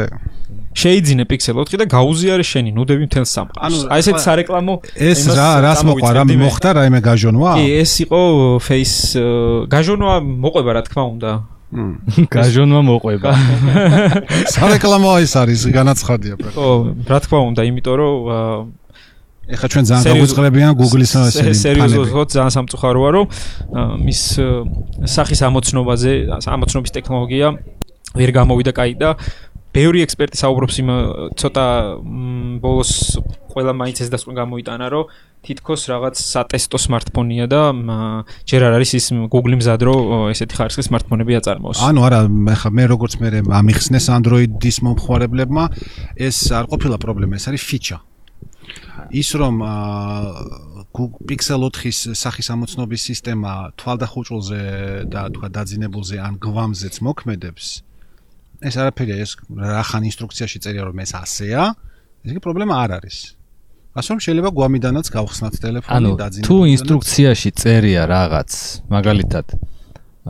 შეიძინე 0.71 1.25
Pixel 1.27 1.57
4 1.59 1.81
და 1.81 1.87
გაუზიარე 1.91 2.45
შენი 2.47 2.71
ნუდები 2.77 3.09
მთელ 3.09 3.27
სამყაროს. 3.27 3.65
ანუ 3.67 3.79
აი 3.91 4.01
ესეთ 4.05 4.19
სარეკლამო 4.23 4.75
ეს 4.95 5.21
რა 5.35 5.49
რას 5.65 5.81
მოყვა 5.83 6.11
რა 6.15 6.23
მოხდა 6.29 6.71
რა 6.77 6.83
იმე 6.93 7.01
გაჟონვა? 7.09 7.53
კი, 7.59 7.67
ეს 7.83 7.93
იყო 8.05 8.21
face 8.63 9.19
გაჟონვა 9.67 10.15
მოყვება 10.45 10.71
რა 10.79 10.83
თქმა 10.87 11.05
უნდა. 11.17 11.31
გაჟონვა 12.37 12.81
მოყვება. 12.87 13.31
სარეკლამო 14.55 15.11
ის 15.27 15.33
არის 15.41 15.61
განაცხადია. 15.75 16.35
ხო, 16.55 16.69
რა 17.11 17.19
თქმა 17.25 17.39
უნდა, 17.51 17.61
იმიტომ 17.67 17.95
რომ 17.99 18.15
ეხლა 19.55 19.67
ჩვენ 19.73 19.85
ძალიან 19.91 20.05
გაგვიწყლებიან 20.11 20.73
Google-ის 20.81 21.13
ესე 21.19 21.53
სერიოზულად 21.65 22.29
ძალიან 22.35 22.53
სამწუხაროა 22.57 23.11
რომ 23.17 23.27
მის 24.07 24.21
სახის 25.15 25.41
ამოცნობაზე 25.49 26.13
ამოცნობის 26.55 26.93
ტექნოლოგია 26.97 27.47
ვერ 28.19 28.31
გამოვიდა 28.39 28.73
კაი 28.75 28.95
და 28.99 29.11
ბევრი 29.71 30.03
ექსპერტი 30.03 30.39
საუბრობს 30.41 30.77
იმ 30.83 30.89
ცოტა 31.39 31.67
ბოლოს 32.63 32.93
ყველა 33.55 33.73
მაინც 33.79 34.03
ეს 34.03 34.11
დასკვნა 34.11 34.35
გამოიტანა 34.43 34.87
რომ 34.91 35.05
თითქოს 35.47 35.87
რაღაც 35.91 36.19
სატესტო 36.21 36.79
smartphone-ია 36.85 37.47
და 37.47 37.61
ჯერ 38.51 38.67
არ 38.67 38.75
არის 38.77 38.91
ის 38.99 39.07
Google-ი 39.31 39.57
მზად 39.63 39.81
რომ 39.87 40.35
ესეთი 40.35 40.59
ხარისხის 40.59 40.91
smartphone-ები 40.91 41.39
აწარმოოს. 41.39 41.81
ანუ 41.87 42.01
არა, 42.07 42.21
ეხლა 42.55 42.71
მე 42.77 42.85
როგორც 42.93 43.13
მე 43.23 43.29
ამიხსნეს 43.49 44.07
Android-ის 44.11 44.77
მომხმარებლებმა 44.85 45.65
ეს 46.19 46.37
არ 46.51 46.65
ყოფილა 46.75 46.97
პრობლემა, 47.01 47.41
ეს 47.41 47.49
არის 47.49 47.63
feature. 47.65 48.03
ის 49.11 49.29
რომ 49.41 49.55
Pixel 51.29 51.63
4-ის 51.71 51.99
სახის 52.19 52.49
ამოცნობის 52.55 53.03
სისტემა 53.11 53.53
თვალდახუჭულზე 53.79 54.63
და 55.13 55.23
თქვა 55.35 55.49
დაძინებულზე 55.55 56.17
ან 56.19 56.35
გვამზეც 56.43 56.99
მოქმედებს 57.07 57.67
ეს 58.61 58.75
არაფერია 58.77 59.17
ეს 59.25 59.33
რახან 59.57 60.05
ინსტრუქციაში 60.11 60.59
წერია 60.61 60.85
რომ 60.91 60.99
ეს 61.01 61.13
ასეა 61.17 61.63
ეს 62.27 62.31
კი 62.37 62.41
პრობლემა 62.45 62.75
არ 62.85 62.91
არის. 63.01 63.17
ასე 63.91 64.09
რომ 64.13 64.21
შეიძლება 64.23 64.51
გვამიდანაც 64.55 65.07
გავხსნათ 65.11 65.55
ტელეფონი 65.65 66.11
დაძინებულზე 66.21 66.47
თუ 66.47 66.57
ინსტრუქციაში 66.75 67.51
წერია 67.59 68.03
რაღაც 68.07 68.51
მაგალითად 68.93 69.47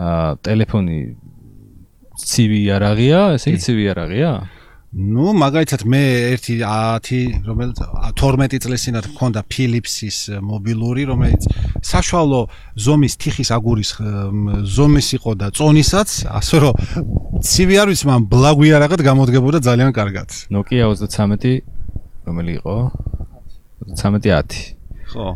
აა 0.01 0.28
ტელეფონი 0.47 0.99
ცივი 2.24 2.62
არაღია 2.76 3.20
ესე 3.36 3.47
იგი 3.53 3.61
ცივი 3.66 3.84
არაღია 3.93 4.30
ну, 4.91 5.30
მაგალითად 5.38 5.84
მე 5.86 6.03
ერთი 6.34 6.57
10, 6.62 7.47
რომელიც 7.47 7.78
12 8.18 8.62
წლის 8.64 8.86
წინათ 8.86 9.07
მქონდა 9.14 9.43
Philips-ის 9.47 10.18
მობილური, 10.43 11.07
რომელიც 11.07 11.47
საშუალო 11.86 12.41
ზომის 12.74 13.14
თიხის 13.22 13.53
აგურის 13.55 13.91
ზომის 14.66 15.09
იყო 15.20 15.34
და 15.38 15.51
წონისაც, 15.55 16.11
ასე 16.26 16.57
რომ 16.66 16.74
ცივი 17.38 17.76
არ 17.82 17.93
ვიცი, 17.95 18.07
მან 18.11 18.26
ბლაგვიარაღად 18.34 19.01
გამოდგებოდა 19.07 19.62
ძალიან 19.62 19.95
კარგად. 19.95 20.28
Nokia 20.51 20.91
33 20.91 21.62
რომელი 22.26 22.53
იყო? 22.59 22.76
1310. 23.95 24.74
ხო. 25.14 25.28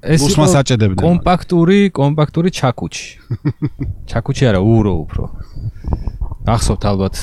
ეს 0.00 0.22
რუსმას 0.22 0.54
აჭედებდნენ. 0.54 1.02
კომპაქტური, 1.02 1.90
კომპაქტური 1.90 2.48
ჩაკუჩი. 2.56 3.06
ჩაკუჩი 4.10 4.44
არა, 4.48 4.60
ურო 4.62 4.92
უფრო. 5.04 5.22
ახსოვთ 6.54 6.82
ალბათ 6.88 7.16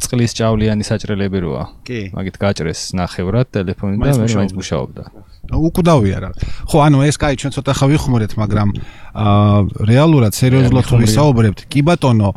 წყლის 0.00 0.32
ჭავლიანი 0.34 0.84
საჭრელები 0.86 1.38
როა. 1.44 1.64
კი. 1.84 2.00
მაგით 2.16 2.36
გაჭრეს 2.40 2.80
ნახევრად 2.96 3.46
ტელეფონი 3.52 3.96
და 4.00 4.12
მე 4.16 4.26
მაინც 4.26 4.54
მუშაობდა. 4.56 5.02
უკვდავია 5.50 6.18
რა. 6.22 6.30
ხო, 6.70 6.78
ანუ 6.86 6.98
ეს 7.10 7.16
კაი 7.18 7.34
ჩვენ 7.36 7.52
ცოტა 7.58 7.72
ხა 7.74 7.86
ვიხმარეთ, 7.90 8.32
მაგრამ 8.38 8.68
აა 9.10 9.58
რეალურად 9.90 10.32
სერიოზულად 10.38 10.84
თუ 10.86 10.96
ვისაუბრებთ, 11.02 11.60
კი 11.66 11.80
ბატონო, 11.82 12.30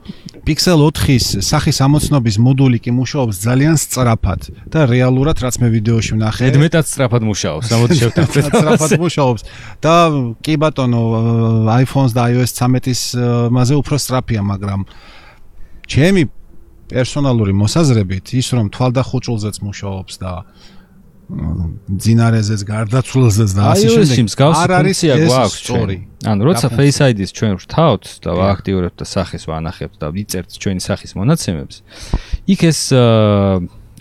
Pixel 0.43 0.82
4-ის 0.82 1.45
სახის 1.45 1.78
ამოცნობის 1.86 2.36
მოდული 2.41 2.82
კი 2.84 2.91
მუშაობს 2.91 3.38
ძალიან 3.47 3.78
სწრაფად 3.80 4.41
და 4.74 4.80
რეალურად 4.89 5.38
რაც 5.39 5.55
მე 5.61 5.68
ვიდეოში 5.78 6.18
ვნახე, 6.18 6.51
მეტად 6.57 6.86
სწრაფად 6.89 7.24
მუშაობს. 7.24 7.68
ამოდი 7.70 7.95
შევთანხმდეთ. 8.01 8.43
სწრაფად 8.49 8.91
მუშაობს 8.99 9.41
და 9.80 9.95
კი 10.43 10.53
ბატონო, 10.59 11.03
iPhone-ს 11.86 12.11
და 12.18 12.22
iOS 12.34 12.51
13-ის 12.59 13.01
მასე 13.55 13.74
უფრო 13.80 13.95
სწრაფია, 14.01 14.41
მაგრამ 14.41 14.84
ჩემი 15.88 16.24
პერსონალური 16.92 17.54
მოსაზრებით 17.58 18.36
ის 18.40 18.48
რომ 18.54 18.68
თვალდახუჭულზეც 18.74 19.56
მუშაობს 19.64 20.16
და 20.22 20.34
ძინარეზეც 22.04 22.62
გარდაცვლილზეც 22.68 23.52
და 23.58 23.62
ასე 23.74 23.88
შემდეგ 23.90 24.42
არ 24.44 24.72
არის 24.78 25.00
გვაქვს 25.08 25.56
სწორი. 25.64 25.98
ანუ 26.28 26.42
როცა 26.46 26.68
Face 26.76 27.00
ID-ს 27.00 27.32
ჩვენ 27.34 27.54
ვრთავთ 27.58 28.04
და 28.22 28.32
ვააქტიურებთ 28.38 28.98
და 29.02 29.06
სახეს 29.08 29.44
ვანახებთ 29.48 29.98
და 30.04 30.08
ვიწერთ 30.14 30.50
ჩვენი 30.52 30.82
სახის 30.84 31.12
მონაცემებს, 31.18 31.76
იქ 32.54 32.60
ეს 32.70 32.80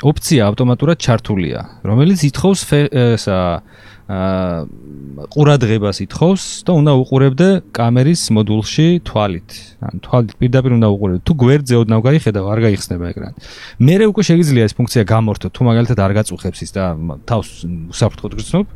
ოფცია 0.03 0.51
ავტომატურად 0.51 0.99
ჩართულია, 0.99 1.61
რომელიც 1.87 2.21
ითხოვს 2.27 2.61
ესა 2.91 3.39
აა 3.39 3.92
ყურადღებას 4.09 5.99
ითხოვს 6.03 6.43
და 6.67 6.73
უნდა 6.75 6.93
უყურებდე 7.03 7.49
კამერის 7.71 8.23
მოდულში 8.35 8.87
თვალით. 9.07 9.51
ან 9.79 9.95
თვალით 10.03 10.33
პირდაპირ 10.43 10.73
უნდა 10.77 10.89
უყურებდე. 10.91 11.21
თუ 11.23 11.33
გვერდზე 11.39 11.75
ოდნავ 11.83 12.01
გაიხედავ, 12.03 12.45
არ 12.51 12.59
გაიხსნება 12.67 13.05
ეკრანი. 13.15 13.37
მე 13.79 13.95
რე 14.03 14.05
უკვე 14.11 14.23
შეიძლება 14.27 14.67
ეს 14.67 14.75
ფუნქცია 14.75 15.03
გამორთო, 15.07 15.47
თუ 15.55 15.61
მაგალითად 15.63 15.99
არ 16.03 16.13
გაწუხებს 16.19 16.59
ის 16.67 16.71
და 16.75 16.85
თავს 17.31 17.49
საფრთხოდ 17.95 18.33
გრძნობ, 18.39 18.67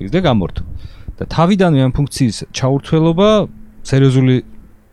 შეიძლება 0.00 0.20
გამორთო. 0.24 0.62
და 1.18 1.24
თავიდანვე 1.28 1.80
ამ 1.86 1.92
ფუნქციის 1.92 2.36
ჩაურთველობა 2.56 3.28
სერიოზული 3.84 4.36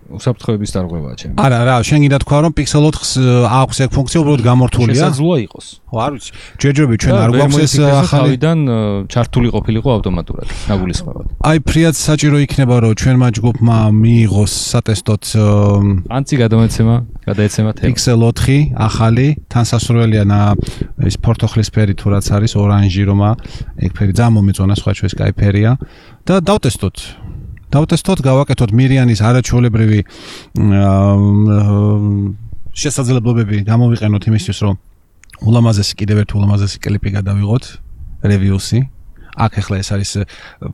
უსაფრთხოების 0.10 0.70
დარღვევაა 0.76 1.16
ჩემი. 1.20 1.34
არა, 1.40 1.60
რა, 1.70 1.76
შენ 1.86 2.00
გინდა 2.04 2.18
თქვა 2.24 2.38
რომ 2.44 2.52
Pixel 2.58 2.84
4-ს 2.90 3.12
აქვს 3.50 3.78
ეგ 3.86 3.90
ფუნქცია 3.94 4.20
უბრალოდ 4.24 4.42
გამორთულია? 4.50 4.98
შესაძლოა 5.00 5.38
იყოს. 5.46 5.66
ხო, 5.90 5.98
არ 6.06 6.12
ვიცი. 6.16 6.32
ჯერჯერობით 6.62 6.98
ჩვენ 7.00 7.16
არ 7.20 7.30
გვაქვს 7.38 7.60
ეს 7.66 7.74
ახალიდან 7.80 8.58
ჩართული 9.10 9.48
ყოფილიყო 9.54 9.90
ავტომატურად, 10.00 10.48
ნაგულისხმებად. 10.70 11.26
აი, 11.50 11.58
ფრიად 11.70 11.96
საჭირო 11.98 12.38
იქნება 12.46 12.76
რომ 12.84 12.94
ჩვენმა 13.00 13.28
ჯგუფმა 13.38 13.78
მიიღოს 14.04 14.54
სატესტოთ 14.74 15.24
ანცი 16.10 16.36
გადამეცემა, 16.44 16.96
გადაეცემა 17.30 17.70
თემა. 17.78 17.88
Pixel 17.90 18.20
4 18.20 18.74
ახალი, 18.76 19.28
თანსასურველია 19.50 20.24
ნა 20.26 20.40
ეს 21.06 21.16
პორტოხლის 21.22 21.70
ფერი 21.70 21.94
თუ 21.94 22.08
რაც 22.18 22.26
არის, 22.34 22.52
ორანჟი 22.58 23.04
რომა, 23.10 23.30
ეგ 23.86 23.92
ფერი 23.98 24.14
ძალიან 24.18 24.34
მომეწონა, 24.38 24.74
სხვა 24.80 24.92
ჩვენ 24.98 25.10
Skype-ერია 25.10 25.72
და 26.26 26.36
დავტესტოთ. 26.44 26.98
დავტესტოთ, 27.74 28.20
გავაკეთოთ 28.26 28.72
მირიანის 28.74 29.20
არაჩვეულებრივი 29.30 30.00
შესაძლებლობები 32.80 33.58
გამოვიყენოთ 33.68 34.24
იმისთვის, 34.30 34.60
რომ 34.66 34.76
ულამაზესი 35.50 35.94
კიდევ 36.00 36.18
ერთ 36.24 36.32
ულამაზესი 36.40 36.78
კლიპი 36.84 37.10
გადავიღოთ, 37.20 37.64
რევიუსი. 38.26 38.80
აქ 39.40 39.54
ახლა 39.62 39.76
ეს 39.80 39.90
არის 39.96 40.12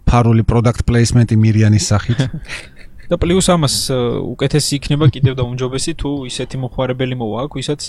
ფარული 0.10 0.41
product 0.41 0.82
placement-ი 0.89 1.36
მირიანის 1.38 1.86
სახით. 1.86 2.20
და 3.10 3.16
პლუს 3.22 3.48
ამას 3.54 3.76
უკეთესი 4.26 4.80
იქნება 4.80 5.06
კიდევ 5.14 5.34
და 5.38 5.43
უმჯობესი 5.46 5.93
თუ 6.02 6.10
ისეთი 6.26 6.58
მოხარებელი 6.66 7.16
მოვა 7.20 7.46
აქ, 7.46 7.52
ვისაც 7.62 7.82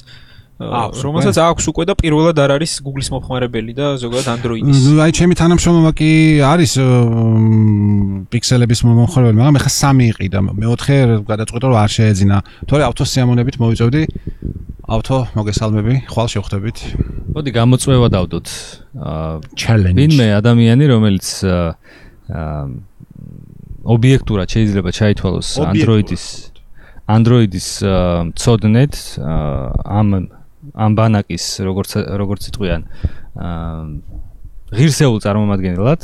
აქვს 0.56 1.00
რომელსაც 1.04 1.36
აქვს 1.36 1.64
უკვე 1.68 1.84
და 1.84 1.94
პირველად 2.00 2.38
არ 2.40 2.50
არის 2.56 2.80
Google-ის 2.80 3.10
მომხმარებელი 3.12 3.72
და 3.76 3.86
ზოგადად 4.00 4.28
Android-ის. 4.40 4.88
აი 5.04 5.12
ჩემი 5.12 5.34
თანამშრომლობა 5.36 5.92
კი 5.92 6.10
არის 6.48 6.72
Pixel-ების 8.32 8.80
მომხმარებელი, 8.88 9.36
მაგრამ 9.36 9.58
ეხა 9.60 9.70
სამი 9.76 10.04
იყიდა. 10.16 10.38
მეოთხე 10.56 10.96
გადაწყვეტა 11.28 11.66
რომ 11.68 11.76
არ 11.76 11.90
შეეძინა. 11.92 12.36
თორე 12.64 12.82
ავტოს 12.88 13.08
სიამონებით 13.12 13.56
მოვიწევდი 13.60 14.02
ავტო 14.86 15.16
მოგესალმები, 15.36 15.94
ხვალ 16.08 16.28
შევხვდებით. 16.32 16.78
მოდი 17.36 17.50
გამოწვევა 17.52 18.08
დავდოთ. 18.16 18.46
აა 18.96 19.40
challenge. 19.60 19.98
ვინმე 20.00 20.26
ადამიანი 20.40 20.84
რომელიც 20.88 21.26
აა 21.44 22.86
ობიექტურად 23.86 24.48
შეიძლება 24.50 24.90
ჩაითვალოს 24.90 25.48
Android-ის 25.62 26.24
Android-ის 27.06 27.68
ცოდნეთ 28.34 28.94
ამ 29.22 30.08
ამ 30.74 30.92
ბანაკის 30.98 31.44
როგორც 31.62 31.90
როგორც 32.18 32.50
იტყვიან 32.50 32.82
ღირსეულ 34.74 35.18
წარმომადგენლად 35.22 36.02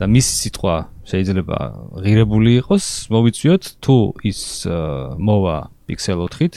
და 0.00 0.04
მისი 0.08 0.32
სიტყვა 0.46 0.76
შეიძლება 1.10 1.58
ღირებული 2.00 2.56
იყოს 2.62 2.86
მოვიწვიოთ 3.12 3.64
თუ 3.84 3.96
ის 4.24 4.40
მოვა 5.20 5.58
Pixel 5.90 6.22
4-ით. 6.22 6.54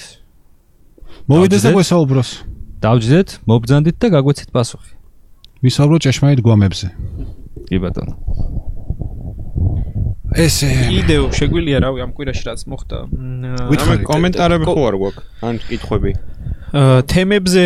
მოვიდეს 1.26 1.64
და 1.66 1.70
გვესაუბროს. 1.74 2.30
დავჯდეთ, 2.86 3.30
მობძანდით 3.49 3.97
და 3.97 4.07
გაგვეცით 4.14 4.49
პასუხი. 4.53 4.93
ვისაუბრო 5.66 5.97
ჭეშმარიტ 6.05 6.39
გვამებზე. 6.45 6.88
კი 7.66 7.78
ბატონო. 7.82 8.14
ესე 10.34 10.70
იდეო 11.00 11.30
შეგვიძლია 11.38 11.80
რავი 11.84 12.04
ამ 12.06 12.12
კვირაში 12.18 12.44
რაც 12.50 12.62
მოხდა. 12.70 12.98
ამ 13.14 14.04
კომენტარები 14.08 14.66
ხო 14.66 14.82
არ 14.90 14.96
გვაქვს? 15.02 15.24
ან 15.46 15.56
კითხვები? 15.70 16.12
თემებზე 16.74 17.64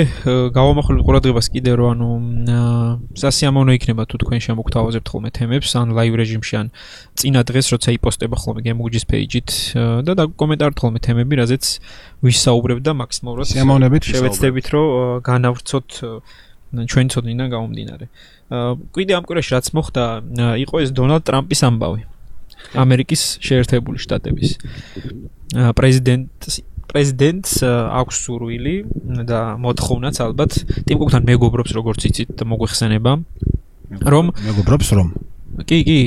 გავამახვილებ 0.52 1.04
ყურადღებას 1.08 1.48
კიდე 1.48 1.72
რომ 1.80 1.92
ანუ 1.96 2.10
სასიამოვნო 3.16 3.72
იქნება 3.80 4.04
თუ 4.04 4.16
თქვენ 4.20 4.40
შემოგთავაზებთ 4.44 5.08
ხოლმე 5.08 5.30
თემებს 5.32 5.72
ან 5.80 5.96
ლაივ 5.96 6.14
რეჟიმში 6.20 6.56
ან 6.60 6.68
წინა 7.16 7.42
დღეს 7.48 7.72
როცა 7.72 7.96
იპოსტება 7.96 8.36
ხოლმე 8.36 8.62
გემუჯის 8.68 9.06
პეიჯით 9.08 9.50
და 10.04 10.12
და 10.12 10.24
კომენტართ 10.28 10.76
ხოლმე 10.76 11.00
თემები 11.08 11.40
რაზეც 11.40 11.64
ვისაუბრებ 12.20 12.84
და 12.84 12.92
მაქსიმალურად 13.00 13.48
სიამოვნებით 13.48 14.04
შევეცდებით 14.12 14.68
რომ 14.76 14.88
განავრცოთ 15.24 15.90
ჩვენ 16.68 17.08
ცოდნიდან 17.08 17.48
გამომდინარე. 17.48 18.06
კიდე 18.92 19.12
ამ 19.16 19.24
კვირაში 19.24 19.52
რაც 19.56 19.68
მოხდა 19.72 20.04
იყო 20.68 20.76
ეს 20.84 20.92
დონალდ 20.92 21.24
ტრამპის 21.24 21.64
ამბავი. 21.64 22.02
ამერიკის 22.76 23.22
შეერთებული 23.44 23.98
შტატების. 24.02 24.50
პრეზიდენტის 25.78 26.56
პრეზიდენტს 26.88 27.54
აქვს 27.68 28.16
სურვილი 28.24 28.76
და 29.28 29.40
მოთხოვნაც 29.60 30.16
ალბათ 30.24 30.52
ტიმ 30.88 30.98
კუკთან 31.04 31.24
მეგობრობს 31.28 31.72
როგორც 31.76 32.02
იცით 32.08 32.44
მოგვეხსენება. 32.48 33.12
რომ 34.08 34.26
მეგობრობს 34.32 34.88
რომ? 34.96 35.08
კი 35.68 35.78
კი 35.84 35.98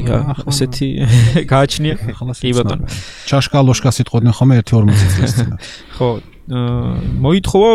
ასეთი 0.47 0.89
გააჩნია. 1.53 1.95
კი 2.17 2.51
ბატონო. 2.57 2.85
ჩაშკალოშკა 3.29 3.91
სიტყოდნენ 3.97 4.33
ხომ 4.37 4.51
1.40 4.57 4.95
წელს 5.17 5.37
ხო 5.97 6.11
მოითხოვა 6.51 7.71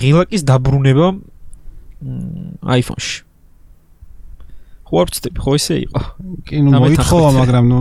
ღილაკის 0.00 0.42
დაბრუნება 0.46 1.06
iPhone-ში 2.62 3.31
ვწდები 4.92 5.38
ხო 5.40 5.52
ესე 5.56 5.76
იყო. 5.86 6.00
კი 6.46 6.56
ნუ 6.62 6.70
მოითხოვა 6.82 7.28
მაგრამ 7.40 7.64
ნუ 7.72 7.80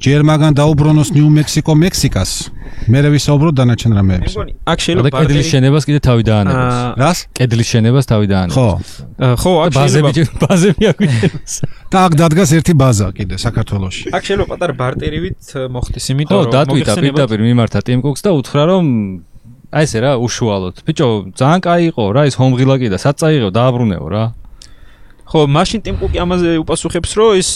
ჯერ 0.00 0.22
მაგან 0.24 0.56
დაუბრუნოს 0.56 1.10
ნიუ 1.12 1.28
მექსიკო 1.28 1.72
მექსიკას 1.76 2.30
მე 2.88 2.98
ვისაუბრო 3.12 3.50
დანარჩენ 3.52 3.92
რამეებს 3.98 4.32
მეგონი 4.32 4.52
აქ 4.72 4.78
შეიძლება 4.84 5.10
კედლის 5.12 5.46
შენებას 5.52 5.84
კიდე 5.88 6.00
თავი 6.06 6.22
დაანებოს 6.30 6.78
რას? 7.02 7.18
კედლის 7.36 7.68
შენებას 7.68 8.04
თავი 8.08 8.26
დაანებოს 8.32 8.56
ხო. 8.56 8.68
ხო 9.42 9.52
აქ 9.64 9.70
ბაზები 9.76 10.24
ბაზები 10.40 10.84
აგვიჩენოს 10.90 11.54
და 11.92 11.98
აქ 12.06 12.12
დადგას 12.20 12.50
ერთი 12.56 12.72
ბაზა 12.80 13.08
კიდე 13.18 13.36
საქართველოში. 13.44 14.04
აქ 14.16 14.22
შეიძლება 14.24 14.48
პატარა 14.56 14.74
ბარტერივით 14.80 15.42
მოხდეს 15.76 16.04
იმიტომ 16.16 16.36
რომ 16.40 16.48
ხო 16.48 16.54
დატვიტა 16.56 16.92
პირდაპირ 17.04 17.40
მიმართა 17.44 17.80
ტიმ 17.84 18.00
კუკს 18.00 18.22
და 18.24 18.30
უთხრა 18.40 18.62
რომ 18.72 18.84
აი 19.70 19.84
ესე 19.84 19.98
რა 20.00 20.12
უშუალოდ. 20.16 20.76
ბიჭო 20.88 21.06
ძალიან 21.36 21.60
კაი 21.60 21.82
იყო 21.92 22.04
რა 22.16 22.22
ის 22.26 22.34
ჰომღილაკი 22.40 22.88
და 22.88 22.98
საწაიღო 23.04 23.50
დააბრუნეო 23.52 24.06
რა 24.08 24.24
ხო, 25.30 25.46
მაშინ 25.46 25.80
ტიმკუკი 25.86 26.18
ამაზე 26.26 26.50
უპასუხებს, 26.58 27.10
რომ 27.14 27.30
ეს 27.38 27.50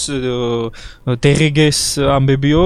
დღგ-ს 1.11 1.79
ამბებიო 1.99 2.65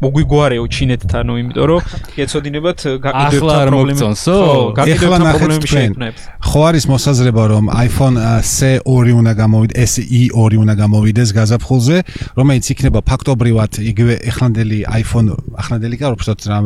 მოგვიგვარეო 0.00 0.64
ჩინეთთანო, 0.64 1.32
იმიტომ 1.44 1.66
რომ 1.68 1.80
ეცოდინებათ 2.24 2.78
გაყიდვებთან 3.04 3.68
პრობლემებს. 3.68 4.24
ხო, 4.24 4.72
გაყიდვებთან 4.80 5.22
პრობლემები 5.28 5.68
შეექმნებს. 5.68 6.20
ხო 6.40 6.60
არის 6.68 6.84
მოსაზრება, 6.88 7.42
რომ 7.52 7.64
iPhone 7.84 8.16
SE2 8.40 9.12
უნდა 9.20 9.32
გამოვიდეს, 9.44 9.92
SE2 9.92 10.56
უნდა 10.64 10.74
გამოვიდეს 10.82 11.28
გაზაფხულზე, 11.36 11.96
რომელიც 12.38 12.64
იქნება 12.72 13.00
ფაქტობრივად 13.04 13.72
იგივე 13.92 14.14
ეხლანდელი 14.24 14.78
iPhone, 15.04 15.36
ახლანდელი 15.60 15.94
კი 16.00 16.04
არ 16.08 16.12
ვფიქრობ 16.16 16.38
რა 16.48 16.58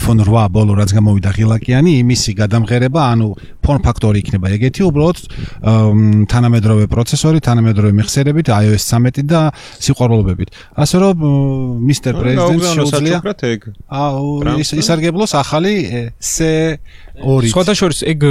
iPhone 0.00 0.20
8 0.24 0.48
ბოლო 0.48 0.72
რაც 0.80 0.90
გამოვიდა 0.96 1.30
ღილაკიანი, 1.36 1.92
იმისი 2.00 2.30
გადამღერება, 2.40 3.00
ანუ 3.12 3.28
form 3.60 3.84
factor 3.84 4.16
იქნება 4.16 4.48
ეგეთი, 4.56 4.80
უბრალოდ 4.88 5.18
თანამედროვე 6.32 6.84
პროცესორი 7.02 7.42
თანამედროვე 7.42 7.92
მეხსიერებით 7.98 8.46
iOS 8.54 8.84
13 8.86 9.26
და 9.26 9.50
სიყვარულობებით. 9.82 10.48
ასე 10.78 10.96
რომ 11.02 11.16
Mr. 11.82 12.14
President 12.14 12.62
შეუძლია 12.62 13.18
ის 14.62 14.68
ისარგებლოს 14.78 15.34
ახალი 15.34 15.74
C2. 16.22 17.50
სხვათა 17.50 17.74
შორის 17.74 18.06
ეგ 18.06 18.22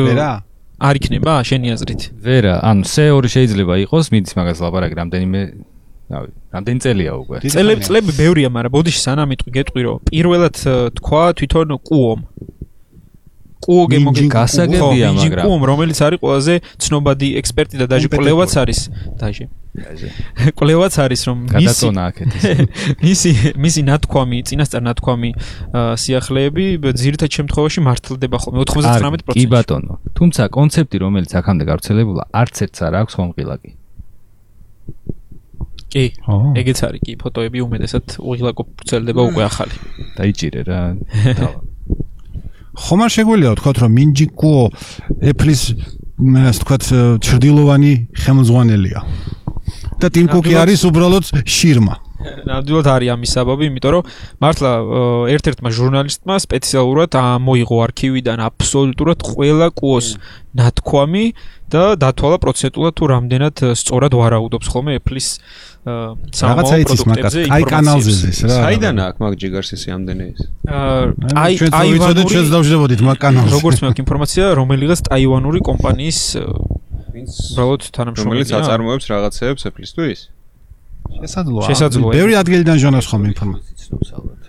არ 0.81 0.97
იქნება 0.97 1.33
შენი 1.45 1.67
აზრით? 1.77 2.01
ვერა, 2.25 2.53
ანუ 2.65 2.83
C2 2.89 3.29
შეიძლება 3.29 3.73
იყოს, 3.85 4.05
მიდის 4.09 4.33
მაგას 4.33 4.57
ლაპარაკი 4.65 4.95
რამდენიმე 4.97 5.39
რავი, 6.09 6.29
რამდენი 6.57 6.79
წელია 6.81 7.11
უკვე. 7.21 7.35
წელები 7.53 7.81
წლები 7.85 8.11
ბევრია, 8.17 8.49
მაგრამ 8.49 8.71
ბოდიში 8.73 9.01
სანამ 9.05 9.29
იტყვი 9.37 9.51
გეტყვი 9.61 9.81
რომ 9.85 9.97
პირველად 10.09 10.55
თქვა 10.97 11.23
თვითონ 11.37 11.67
ყუომ 11.85 12.19
კუოგე 13.61 13.97
მოგე 14.05 14.25
გასაგებია 14.33 15.09
მაგრამ 15.17 15.45
კუომ 15.45 15.65
რომელიც 15.69 15.99
არის 16.05 16.19
ყველაზე 16.25 16.53
ცნობადი 16.81 17.27
ექსპერტი 17.41 17.75
და 17.81 17.85
დაჟე 17.91 18.07
კვლევაც 18.11 18.51
არის. 18.61 18.79
დაჟე 19.21 19.45
კვლევაც 20.59 20.93
არის 20.99 21.21
რომ 21.29 21.37
გადაწონა 21.47 22.01
აქეთ 22.11 22.29
მისი 23.07 23.31
მისი 23.55 23.81
ნათქვამი 23.87 24.39
წინასწარ 24.49 24.81
ნათქვამი 24.87 25.29
სიახლეები 26.03 26.65
ძირითად 27.01 27.29
შემთხვევაში 27.37 27.79
მართლდება 27.87 28.37
ხოლმე 28.43 28.65
99% 28.67 29.31
კი 29.31 29.45
ბატონო. 29.47 29.93
თუმცა 30.17 30.49
კონცეფტი 30.57 30.97
რომელიც 31.05 31.31
აქამდე 31.39 31.63
გავრცელებულა 31.71 32.23
არც 32.35 32.55
ერთს 32.67 32.79
არ 32.83 32.93
აქვს 32.99 33.13
ხომყილაკი 33.21 33.71
კი. 35.91 36.05
ეგეც 36.55 36.79
არის 36.87 37.01
კი 37.03 37.15
ფოტოები 37.19 37.63
უმეტესად 37.67 38.15
უღილაკო 38.19 38.63
ვრცელდება 38.79 39.21
უკვე 39.31 39.43
ახალი. 39.47 39.75
დაიჭირე 40.19 40.61
რა 40.67 40.79
ხომ 42.71 42.99
არ 43.05 43.11
შეგვიძლია 43.15 43.51
ვთქვათ 43.55 43.77
რომ 43.83 43.91
მინჯიკო 43.99 44.53
ეფლის 45.31 45.61
ასე 46.21 46.59
ვთქვათ 46.61 46.83
ჩრდილოვანი 47.25 47.93
ხელმძღვანელია. 48.23 48.99
და 50.01 50.07
ტიმკუკი 50.09 50.53
არის 50.57 50.81
უბრალოდ 50.89 51.25
შირმა 51.45 51.95
ნამდვილად 52.21 52.87
არის 52.91 53.09
ამის 53.15 53.31
საბაბი, 53.35 53.65
იმიტომ 53.71 53.91
რომ 53.95 54.03
მართლა 54.43 54.71
ერთ-ერთმა 55.35 55.69
ჟურნალისტმა 55.77 56.35
სპეციალურად 56.45 57.11
მოიღო 57.47 57.77
არქივიდან 57.85 58.37
აბსოლუტურად 58.47 59.19
ყველა 59.25 59.67
კუოს 59.77 60.07
ნათქვამი 60.51 61.25
და 61.71 61.83
დათვალა 61.95 62.37
პროცენტულად 62.43 62.93
თუ 62.99 63.03
რამდენად 63.15 63.55
სწორად 63.79 64.13
ვარაუდობს 64.19 64.67
ხოლმე 64.67 64.99
Apple-ის 64.99 65.27
რაღაცა 65.87 66.75
იცის 66.83 67.03
მაგას. 67.07 67.33
აი 67.47 67.63
კანალზე 67.71 68.11
ზის 68.11 68.39
რა. 68.43 68.57
საიდან 68.59 68.95
აქვს 69.07 69.19
მაგ 69.23 69.33
ჯიგარსისი 69.39 69.89
ამდენი 69.95 70.25
ის? 70.35 70.39
აი 70.67 71.53
აი 71.71 71.87
ვიდეო 71.95 72.25
ჩვენს 72.27 72.49
დავждებოდით 72.51 73.01
მაგ 73.07 73.17
კანალზე. 73.23 73.51
როგორც 73.55 73.77
მე 73.81 73.87
აქვს 73.87 74.01
ინფორმაცია, 74.03 74.43
რომელიღაც 74.59 74.99
ტაივანური 75.07 75.59
კომპანიის 75.71 76.19
ვინც 77.15 77.31
უბრალოდ 77.55 77.81
თანამშრომელი 77.95 78.43
რომელიც 78.43 78.49
აწარმოებს 78.51 79.05
რაღაცეებს 79.15 79.61
Apple-ისთვის? 79.71 80.19
შესაძლოა. 81.19 81.63
შესაძლოა. 81.69 82.11
ბევრი 82.15 82.33
ადგილიდან 82.41 82.77
ჟონავს 82.83 83.07
ხომ 83.11 83.23
ინფორმაციას 83.31 83.79
ცნობს 83.87 84.09
ალბათ. 84.17 84.41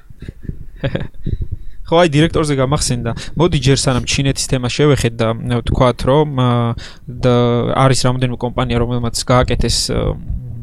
ხო 1.82 1.94
აი 2.02 2.08
დირექტორზე 2.14 2.54
გამახსენდა. 2.56 3.10
მოდი 3.36 3.58
ჯერ 3.66 3.78
სანამ 3.84 4.04
ჩინეთის 4.08 4.46
თემა 4.48 4.68
შევეხეთ 4.72 5.14
და 5.20 5.28
ვთქვათ 5.60 5.98
რომ 6.08 6.28
არის 7.84 8.00
რამოდენიმე 8.06 8.38
კომპანია 8.40 8.76
რომელმაც 8.80 9.16
გააკეთეს 9.28 9.78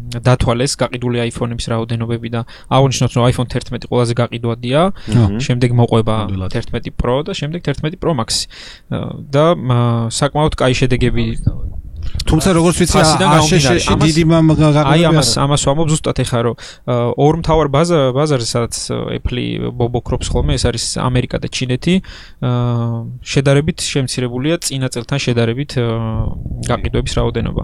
დათვალეს 0.09 0.73
გაყიდული 0.73 1.21
iPhone-ების 1.29 1.65
რაოდენობები 1.69 2.29
და 2.33 2.41
აღნიშნოთ 2.73 3.11
რომ 3.13 3.23
iPhone 3.29 3.45
11 3.45 3.85
ყველაზე 3.85 4.13
გაყიდვადია, 4.17 4.81
შემდეგ 5.37 5.69
მოყვება 5.77 6.15
11 6.33 6.97
Pro 6.97 7.21
და 7.21 7.37
შემდეგ 7.37 7.61
11 7.61 8.01
Pro 8.01 8.17
Max. 8.17 8.49
და 8.89 9.45
საკმაოდ 10.09 10.53
კაი 10.57 10.73
შედეგები 10.81 11.23
თუმცა 12.29 12.49
როგორც 12.53 12.75
ვიცი 12.81 12.97
აშშში 13.01 13.95
დიდი 14.05 14.23
აი 14.29 15.01
ამას 15.09 15.29
ამას 15.41 15.61
ვამბობ 15.65 15.87
ზუსტად 15.93 16.19
ეხა 16.23 16.39
რომ 16.45 16.55
ორ 17.25 17.33
მთავარ 17.41 17.67
ბაზარზე 17.73 18.47
სადაც 18.49 18.75
Apple 19.17 19.71
ბობოქრობს 19.73 20.27
ხოლმე 20.29 20.53
ეს 20.59 20.63
არის 20.69 20.85
ამერიკა 21.01 21.37
და 21.41 21.47
ჩინეთი. 21.49 21.93
შედარებით 23.23 23.79
შემცირებულია 23.81 24.55
წინა 24.61 24.87
წელთან 24.93 25.19
შედარებით 25.25 25.71
გაყიდვების 26.69 27.13
რაოდენობა. 27.17 27.63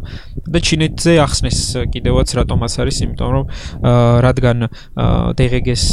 და 0.50 0.60
ჩინეთზე 0.66 1.12
ახსნეს 1.26 1.60
კიდევაც 1.94 2.30
რატომაც 2.40 2.74
არის 2.82 2.98
იმიტომ 3.06 3.30
რომ 3.36 3.46
რადგან 4.26 4.58
DGG-ს 5.38 5.86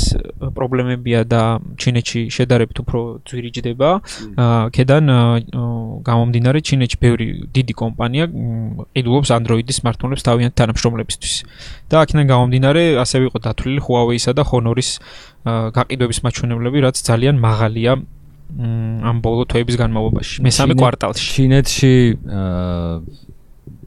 პრობლემებია 0.56 1.24
და 1.28 1.60
ჩინეთში 1.76 2.20
შედარებით 2.32 2.76
უფრო 2.84 3.00
ძვირიჯდება 3.28 3.90
ქედან 4.72 5.04
გამომდინარე 6.08 6.58
ჩინეთში 6.62 6.98
ბევრი 7.02 7.26
დიდი 7.52 7.74
კომპანია 7.76 8.24
ყიდულობს 8.94 9.30
Android-ის 9.36 9.78
smartphone-ებს 9.82 10.24
თავიანთ 10.26 10.54
თანამშრომლებისთვის. 10.58 11.34
და 11.90 11.94
აქედან 12.02 12.26
გამომდინარე, 12.32 12.82
ასევე 13.04 13.22
იყო 13.30 13.38
დათვლილი 13.46 13.80
Huawei-სა 13.86 14.32
და 14.38 14.42
Honor-ის 14.50 14.90
გაყიდვების 15.46 16.18
მაჩვენებლები, 16.24 16.78
რაც 16.86 16.96
ძალიან 17.02 17.36
მაღალია 17.38 17.92
ამ 18.52 19.16
ბოლო 19.24 19.48
თვეების 19.48 19.76
განმავლობაში, 19.80 20.36
მესამე 20.44 20.72
კვარტალში. 20.76 21.24
ჩინეთში 21.32 21.94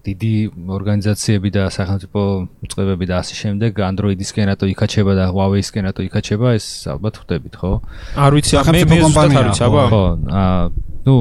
დიდი 0.06 0.34
ორგანიზაციები 0.70 1.50
და 1.50 1.64
სახელმწიფო 1.74 2.22
უწყებები 2.66 3.06
და 3.10 3.16
ასე 3.26 3.34
შემდეგ 3.42 3.82
Android-ისკენ 3.90 4.46
რატო 4.54 4.66
იქაჩება 4.74 5.14
და 5.18 5.26
Huawei-ისკენ 5.34 5.84
რატო 5.90 6.02
იქაჩება, 6.06 6.48
ეს 6.58 6.68
ალბათ 6.94 7.14
ხვდებით, 7.22 7.54
ხო? 7.58 7.72
არ 8.14 8.32
ვიცი, 8.38 8.54
მე 8.62 8.82
მე 8.86 8.98
ზუსტად 9.02 9.34
არ 9.34 9.46
ვიცი, 9.50 9.64
აბა. 9.66 9.84
ხო, 9.90 10.04
აა, 10.30 10.64
ну, 11.10 11.16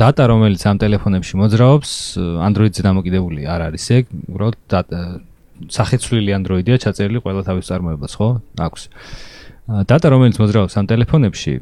data 0.00 0.24
რომელიც 0.30 0.62
ამ 0.64 0.76
ტელეფონებში 0.80 1.34
მოძრაობს, 1.40 1.90
Android-ზე 2.48 2.82
დამოკიდებული 2.88 3.44
არ 3.44 3.60
არის 3.68 3.84
ეგ, 3.98 4.04
უბრალოდ 4.32 4.56
სახეცვლილი 5.68 6.32
Android-ია 6.38 6.80
ჩაწერილი 6.80 7.20
ყველა 7.20 7.42
თავის 7.44 7.68
წარმოებას, 7.68 8.12
ხო? 8.16 8.28
აქვს. 8.64 8.82
data 9.84 10.06
რომელიც 10.08 10.36
მოძრაობს 10.40 10.74
ამ 10.80 10.86
ტელეფონებში 10.88 11.52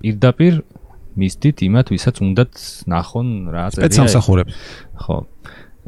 პირდაპირ 0.00 0.54
მისდით 1.16 1.56
იმათ, 1.68 1.86
ვისაც 1.92 2.16
უნდათ 2.24 2.52
ნახონ 2.92 3.28
რა 3.52 3.64
წერია. 3.72 3.88
სპეცსამსახურებს. 3.88 4.52
ხო. 5.04 5.16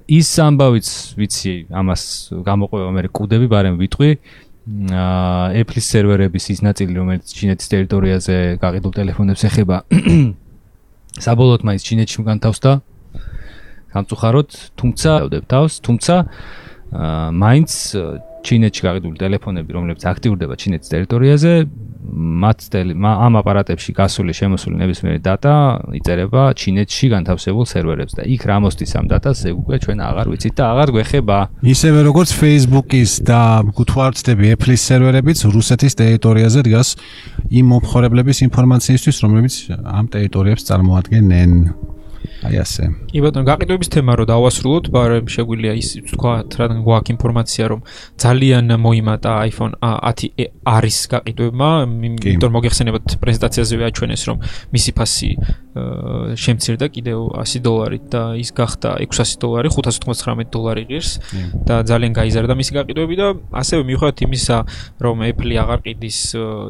ის 0.08 0.28
ამბავიც 0.40 0.88
ვიცი, 1.20 1.54
ამას 1.68 2.02
გამოყვება 2.48 2.90
მე 2.96 3.02
კუდები, 3.12 3.46
ბარემ 3.48 3.76
ვიტყვი. 3.80 4.10
აა 4.68 5.64
Apple-ის 5.64 5.86
სერვერების 5.88 6.44
ის 6.52 6.60
ნაწილი, 6.60 6.92
რომელიც 7.00 7.24
ჩინეთის 7.32 7.68
ტერიტორიაზე 7.72 8.36
გაყიდულ 8.60 8.92
ტელეფონებს 8.98 9.42
ეხება. 9.48 9.76
საბოლოოდ 11.24 11.62
მაინც 11.68 11.82
ჩინეთში 11.88 12.24
განთავსდა. 12.28 12.70
სამწუხაროდ, 13.88 14.50
თუმცა 14.78 15.10
ვდებ 15.26 15.44
თავს, 15.48 15.72
თუმცა 15.80 16.14
მაინც 17.32 17.70
ჩინეთში 18.44 18.82
გაყიდული 18.84 19.16
ტელეფონები, 19.20 19.70
რომლებიც 19.76 20.02
აქტიურდება 20.08 20.54
ჩინეთის 20.60 20.88
ტერიტორიაზე, 20.92 21.52
მათ 22.12 22.58
ამ 22.98 23.34
აპარატებში 23.40 23.92
გასული 23.92 24.32
შემოსული 24.32 24.80
ნებისმიერი 24.80 25.20
data 25.20 25.54
იწერება 25.98 26.42
ჩინეთში 26.56 27.06
განთავსებულ 27.14 27.64
სერვერებს 27.68 28.16
და 28.18 28.22
იქ 28.24 28.42
რა 28.48 28.56
მოსდის 28.64 28.92
ამ 28.98 29.06
data-ს 29.12 29.44
ეგ 29.50 29.54
უკვე 29.62 29.76
ჩვენ 29.84 29.98
აღარ 30.08 30.26
ვიცით 30.32 30.54
და 30.58 30.64
აღარ 30.72 30.88
გვეხება. 30.96 31.36
ისევე 31.74 31.98
როგორც 32.08 32.30
Facebook-ის 32.40 33.10
და 33.28 33.40
გუთვარცდები 33.76 34.44
Apple-ის 34.54 34.82
სერვერებიც 34.88 35.38
რუსეთის 35.52 35.92
ტერიტორიაზე 36.00 36.60
დგას 36.64 36.88
იმ 37.52 37.64
მომხმარებლების 37.72 38.38
ინფორმაციისთვის, 38.48 39.16
რომლებიც 39.24 39.54
ამ 39.84 40.04
ტერიტორიებს 40.14 40.62
წარმოადგენენ. 40.68 41.50
აი 42.48 42.56
ასე. 42.62 42.84
კი 43.10 43.20
ბატონო, 43.24 43.44
გაყიდვების 43.48 43.88
თემა 43.94 44.12
რო 44.18 44.24
დავასრულოთ, 44.30 44.84
ბარემ 44.94 45.26
შეგვიძლია 45.32 45.72
ის 45.78 45.88
თქვა, 46.12 46.32
რადგან 46.58 46.80
გვაქვს 46.86 47.12
ინფორმაცია, 47.14 47.64
რომ 47.72 47.80
ძალიან 48.22 48.66
მოიმატა 48.78 49.32
iPhone 49.48 49.74
10 49.82 50.48
არის 50.62 50.98
გაყიდვება, 51.12 51.70
იმიტომ 52.08 52.50
მოგეხსენებათ 52.56 53.06
პრეზენტაციაზე 53.22 53.74
აჩვენეს, 53.88 54.22
რომ 54.28 54.36
მისი 54.74 54.90
ფასი 54.98 55.30
შემცირდა 56.38 56.86
კიდევ 56.94 57.18
100 57.42 57.62
დოლარით 57.64 58.04
და 58.12 58.22
ის 58.38 58.50
გახდა 58.52 58.96
600 59.02 59.40
დოლარი, 59.42 59.68
599 59.72 60.50
დოლარი 60.52 60.82
ღირს 60.88 61.10
და 61.68 61.82
ძალიან 61.88 62.12
გაიზარდა 62.18 62.54
მისი 62.58 62.72
გაყიდვები 62.78 63.14
და 63.18 63.26
ასევე 63.52 63.82
მიუხედავად 63.88 64.18
იმისა, 64.28 64.56
რომ 65.04 65.16
Apple 65.28 65.52
აღარ 65.62 65.78
ყიდის 65.86 66.18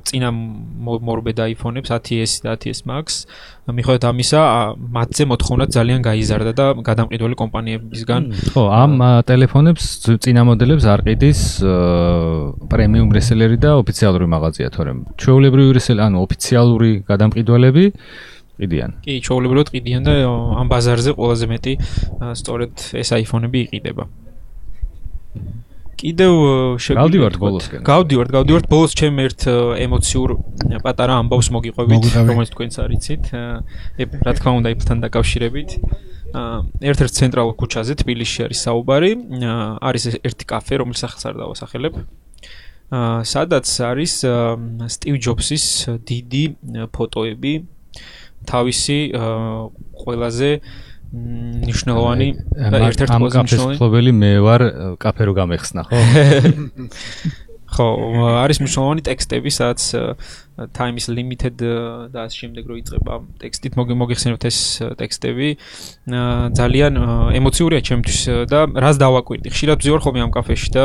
წინა 0.08 0.30
მორბედ 0.32 1.38
iPhone-ებს 1.52 1.90
10s 1.92 2.32
და 2.44 2.52
10s 2.56 2.84
Max, 2.88 3.24
მიუხედავად 3.68 4.04
ამისა, 4.08 4.40
მათზე 4.96 5.24
მოთხოვნა 5.28 5.64
ძალიან 5.68 6.00
გაიზარდა 6.00 6.52
და 6.56 6.66
გადამყიდველი 6.88 7.36
კომპანიებისგან. 7.36 8.22
ხო, 8.56 8.62
ამ 8.72 8.92
ტელეფონებს 9.28 9.84
წინა 10.24 10.42
მოდელებს 10.48 10.84
არ 10.88 11.00
ყიდის 11.04 11.40
პრემიუმ 12.72 13.08
რესელერი 13.12 13.58
და 13.60 13.76
ოფიციალური 13.82 14.26
მაღაზია, 14.32 14.68
თორემ 14.72 14.98
ჩვეულებრივი 15.20 15.70
რესელი, 15.76 16.00
ანუ 16.00 16.16
ოფიციალური 16.24 16.90
გადამყიდველები 17.04 17.84
ყიდიან. 18.58 18.90
კი, 19.06 19.12
ჩვეულებრივად 19.22 19.68
ყიდიან 19.72 20.02
და 20.02 20.12
ამ 20.60 20.66
ბაზარზე 20.68 21.10
ყველაზე 21.14 21.46
მეტი 21.48 21.72
სწორედ 22.34 22.72
ეს 22.98 23.08
iPhone-ები 23.14 23.58
იყიდება. 23.66 24.04
კიდევ 25.98 26.32
შეგავდივართ 26.78 27.36
ბოლოსკენ. 27.42 27.80
გავდივართ, 27.82 28.30
გავდივართ 28.30 28.66
ბოლოს 28.70 28.92
ჩემ 28.94 29.18
ერთ 29.18 29.40
ემოციურ 29.82 30.28
პატარა 30.78 31.18
ამბავს 31.22 31.48
მოგიყვებით, 31.50 32.04
რომელიც 32.14 32.50
თქვენც 32.54 32.74
არიცით. 32.78 33.24
რა 33.98 34.32
თქმა 34.38 34.50
უნდა, 34.62 34.68
Apple-თან 34.78 34.98
დაკავშირებით. 35.02 35.70
ერთ-ერთ 36.86 37.12
ცენტრალურ 37.18 37.54
ქუჩაზე 37.58 37.94
თბილისში 37.98 38.40
არის 38.46 38.58
საუბარი. 38.62 39.10
არის 39.82 40.02
ერთი 40.22 40.44
კაფე, 40.46 40.74
რომელიც 40.78 40.98
სახელს 41.02 41.24
არ 41.26 41.34
დავასახელებ. 41.42 41.94
სადაც 42.88 43.66
არის 43.84 44.14
სტივ 44.94 45.14
ჯობსის 45.20 45.64
დიდი 46.08 46.44
ფოტოები 46.88 47.52
თავისი 48.48 48.98
ყველაზე 50.02 50.50
ნიშნულოვანი 51.08 52.28
და 52.52 52.78
ერთ-ერთი 52.88 53.16
ყველაზე 53.16 53.44
მნიშვნელოვანი 53.44 54.12
მე 54.22 54.32
ვარ 54.44 54.62
კაფე 55.00 55.22
რო 55.28 55.32
გამეხსნა 55.40 55.82
ხო? 55.88 56.00
ხო 57.68 57.86
არის 58.44 58.60
მნიშვნელოვანი 58.64 59.02
ტექსტები 59.08 59.50
სადაც 59.52 59.80
time 60.72 60.96
is 60.96 61.06
limited 61.08 61.60
და 61.60 62.24
ამ 62.26 62.32
შემდეგ 62.34 62.64
რო 62.66 62.76
იწყება 62.80 63.14
ტექსტით 63.38 63.76
მოგიხსენებთ 63.78 64.44
ეს 64.48 64.58
ტექსტები. 64.98 65.48
ძალიან 66.58 66.92
ემოციურია 67.38 67.80
ჩემთვის 67.84 68.18
და 68.50 68.66
რას 68.72 68.96
დავაკვირდი? 68.98 69.52
ხშირად 69.54 69.78
ვზივარ 69.78 70.00
ხოლმე 70.02 70.20
ამ 70.26 70.32
კაფეში 70.34 70.68
და 70.74 70.84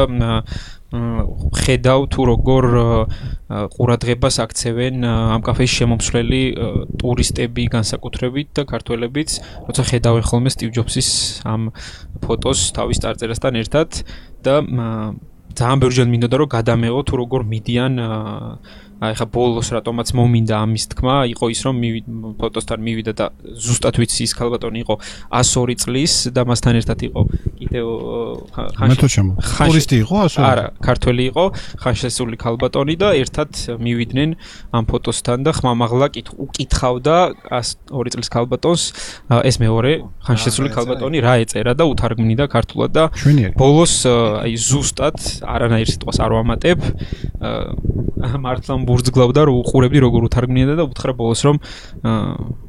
ხედავ 0.93 2.05
თუ 2.13 2.21
როგორ 2.29 2.65
ყურადღებას 3.73 4.35
აქცევენ 4.45 5.05
ამ 5.09 5.41
კაფეში 5.41 5.73
შემომსვლელი 5.81 6.41
ტურისტები 7.01 7.63
განსაკუთრებით 7.73 8.47
და 8.53 8.63
ქართველებიც, 8.69 9.29
როცა 9.69 9.83
ხედავენ 9.89 10.23
ხოლმე 10.29 10.49
სტივ 10.53 10.69
ჯობსის 10.77 11.09
ამ 11.49 11.73
ფოტოს 12.21 12.59
თავის 12.77 13.01
წარწერასთან 13.01 13.53
ერთად 13.63 13.89
და 14.45 14.55
ძალიან 15.57 15.79
ბევრჯერ 15.81 16.07
მინდოდა 16.13 16.37
რომ 16.41 16.49
გადამეღო 16.49 17.01
თუ 17.09 17.13
როგორ 17.21 17.41
მიდიან 17.49 17.93
აი 19.03 19.15
ხა 19.19 19.25
ბოლოს 19.35 19.69
რატომაც 19.75 20.13
მომინდა 20.15 20.55
ამის 20.63 20.85
თქმა 20.93 21.15
იყო 21.33 21.45
ის 21.51 21.61
რომ 21.67 21.75
ფოტოსთან 22.39 22.79
მივიდა 22.87 23.13
და 23.19 23.25
ზუსტად 23.43 23.99
ვიცი 23.99 24.21
ის 24.23 24.33
ქალბატონი 24.37 24.79
იყო 24.83 24.95
102 25.43 25.75
წლის 25.83 26.13
და 26.31 26.45
მასთან 26.47 26.79
ერთად 26.79 27.03
იყო 27.07 27.21
კიდევ 27.59 27.87
ტურისტი 29.59 29.95
იყო 30.07 30.17
102 30.31 30.47
არა 30.47 30.65
ქართველი 30.87 31.23
იყო 31.33 31.45
ხანშესული 31.83 32.39
ქალბატონი 32.39 32.95
და 33.03 33.09
ერთად 33.19 33.51
მივიდნენ 33.83 34.29
ამ 34.71 34.83
ფოტოსთან 34.87 35.43
და 35.43 35.51
ხმამაღლა 35.59 36.07
უკითხავდა 36.47 37.17
102 37.51 38.15
წლის 38.15 38.29
ქალბატონს 38.31 38.83
ეს 39.43 39.55
მეორე 39.59 39.91
ხანშესული 40.23 40.71
ქალბატონი 40.71 41.19
რა 41.27 41.35
ეწერა 41.43 41.75
და 41.75 41.83
უთარგმნიდა 41.91 42.47
ქართულად 42.55 42.91
და 42.95 43.03
ბოლოს 43.59 44.07
აი 44.07 44.55
ზუსტად 44.55 45.19
არანაირ 45.43 45.91
სიტყვას 45.91 46.23
არ 46.23 46.31
ვამატებ 46.39 46.79
მართლა 48.23 48.75
ბურძგლავდა 48.93 49.41
რომ 49.49 49.55
უყურებდი 49.65 49.99
როგორ 50.05 50.21
უთარგმნიდა 50.29 50.73
და 50.77 50.83
უთხრა 50.85 51.13
ბოლოს 51.17 51.41
რომ 51.49 51.57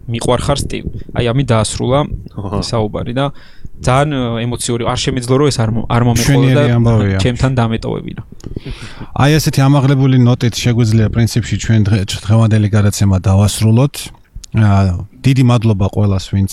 მიყვარხარ 0.09 0.59
სტივ. 0.65 0.85
აი 1.13 1.25
ამი 1.29 1.45
დაასრულა 1.53 2.01
საუბარი 2.65 3.13
და 3.13 3.25
ძალიან 3.85 4.11
ემოციური 4.45 4.83
არ 4.89 4.99
შემიძლია 5.05 5.37
რომ 5.37 5.49
ეს 5.53 5.59
არ 5.61 5.71
არ 5.85 6.03
მომეყოლა 6.09 6.51
და 6.57 6.65
ჩემთან 7.21 7.53
დამეტოვებინა. 7.61 8.23
აი 9.13 9.31
ესეთი 9.39 9.61
ამაღლებული 9.69 10.17
ნოტით 10.25 10.55
შეგვიძლია 10.65 11.07
პრინციპში 11.13 11.57
ჩვენ 11.65 11.81
დღევანდელი 12.25 12.69
გადაცემა 12.77 13.17
დავასრულოთ. 13.29 14.24
დიდი 14.55 15.43
მადლობა 15.51 15.87
ყველას 15.91 16.25
ვინც 16.31 16.53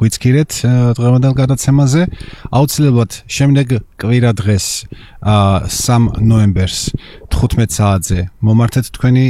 გვიცქირეთ 0.00 0.50
დღევანდელ 0.96 1.34
გადაცემაზე. 1.36 2.02
აუცილებლად 2.48 3.12
შემდეგ 3.28 3.68
კვირა 4.00 4.32
დღეს 4.32 4.88
3 5.20 6.24
ნოემბერს 6.24 6.96
15 7.28 7.68
საათზე 7.68 8.20
მომართეთ 8.40 8.86
თქვენი 8.96 9.26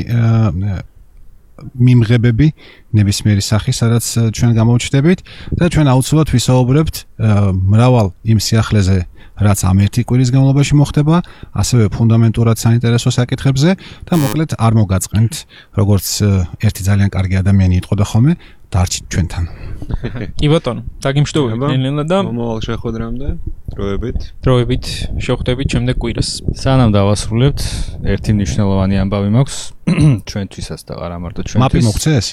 მიმღებები 1.75 2.47
ნებისმიერი 2.95 3.43
სახის, 3.43 3.77
სადაც 3.83 4.05
ჩვენ 4.31 4.51
გამოვჩდებით 4.59 5.19
და 5.59 5.65
ჩვენ 5.75 5.87
აუცილებლად 5.91 6.29
ვისაუბრებთ 6.35 6.95
მრავალ 7.75 8.15
იმ 8.31 8.39
სიახლეზე 8.39 8.99
რაც 9.35 9.59
ამ 9.67 9.83
ერთი 9.83 10.07
კვირის 10.07 10.31
განმავლობაში 10.31 10.75
მოხდება, 10.79 11.17
ასევე 11.59 11.91
ფუნდამენტურად 11.91 12.57
საინტერესო 12.61 13.11
საკითხებზე 13.11 13.71
და 14.07 14.15
მოკლედ 14.15 14.51
არ 14.55 14.73
მოგაწყენთ, 14.79 15.33
როგორც 15.75 16.07
ერთი 16.63 16.83
ძალიან 16.87 17.11
კარგი 17.11 17.37
ადამიანი 17.43 17.75
იტყოდა 17.83 18.05
ხოლმე, 18.07 18.33
დარჩით 18.71 19.05
ჩვენთან. 19.11 19.45
კი 20.39 20.47
ბატონო, 20.51 20.83
დაგიმშვიდობებ 21.03 21.63
ნელ-ნელა 21.67 22.05
და 22.11 22.19
მომავალ 22.27 22.61
შეხვედრამდე 22.63 23.27
დროებით. 23.75 24.19
დროებით 24.43 24.85
შეხვდებით 25.19 25.69
შემდეგ 25.75 25.97
კვირას. 25.99 26.29
სანამ 26.55 26.91
დავასრულებთ, 26.95 27.61
ერთი 28.07 28.31
მნიშვნელოვანი 28.39 28.95
ამბავი 29.03 29.31
მაქვს 29.35 29.59
ჩვენთვისაც 30.31 30.81
და 30.91 30.93
არა 30.95 31.17
მარტო 31.23 31.41
ჩვენთვის. 31.43 31.63
მაპი 31.63 31.81
მოგცეს? 31.87 32.27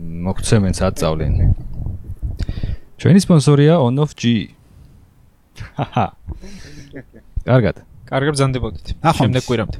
მოგცემენ 0.00 0.72
საწავლენ. 0.80 1.32
ჩვენი 3.00 3.20
სპონსორია 3.24 3.74
On 3.80 3.96
of 4.00 4.12
G. 4.16 4.22
ჰაჰა. 4.48 4.59
კარგად. 7.46 7.82
კარგად 8.10 8.34
ბრძანდებოდით. 8.34 8.94
შემდეგ 9.20 9.42
კვირამდე. 9.46 9.78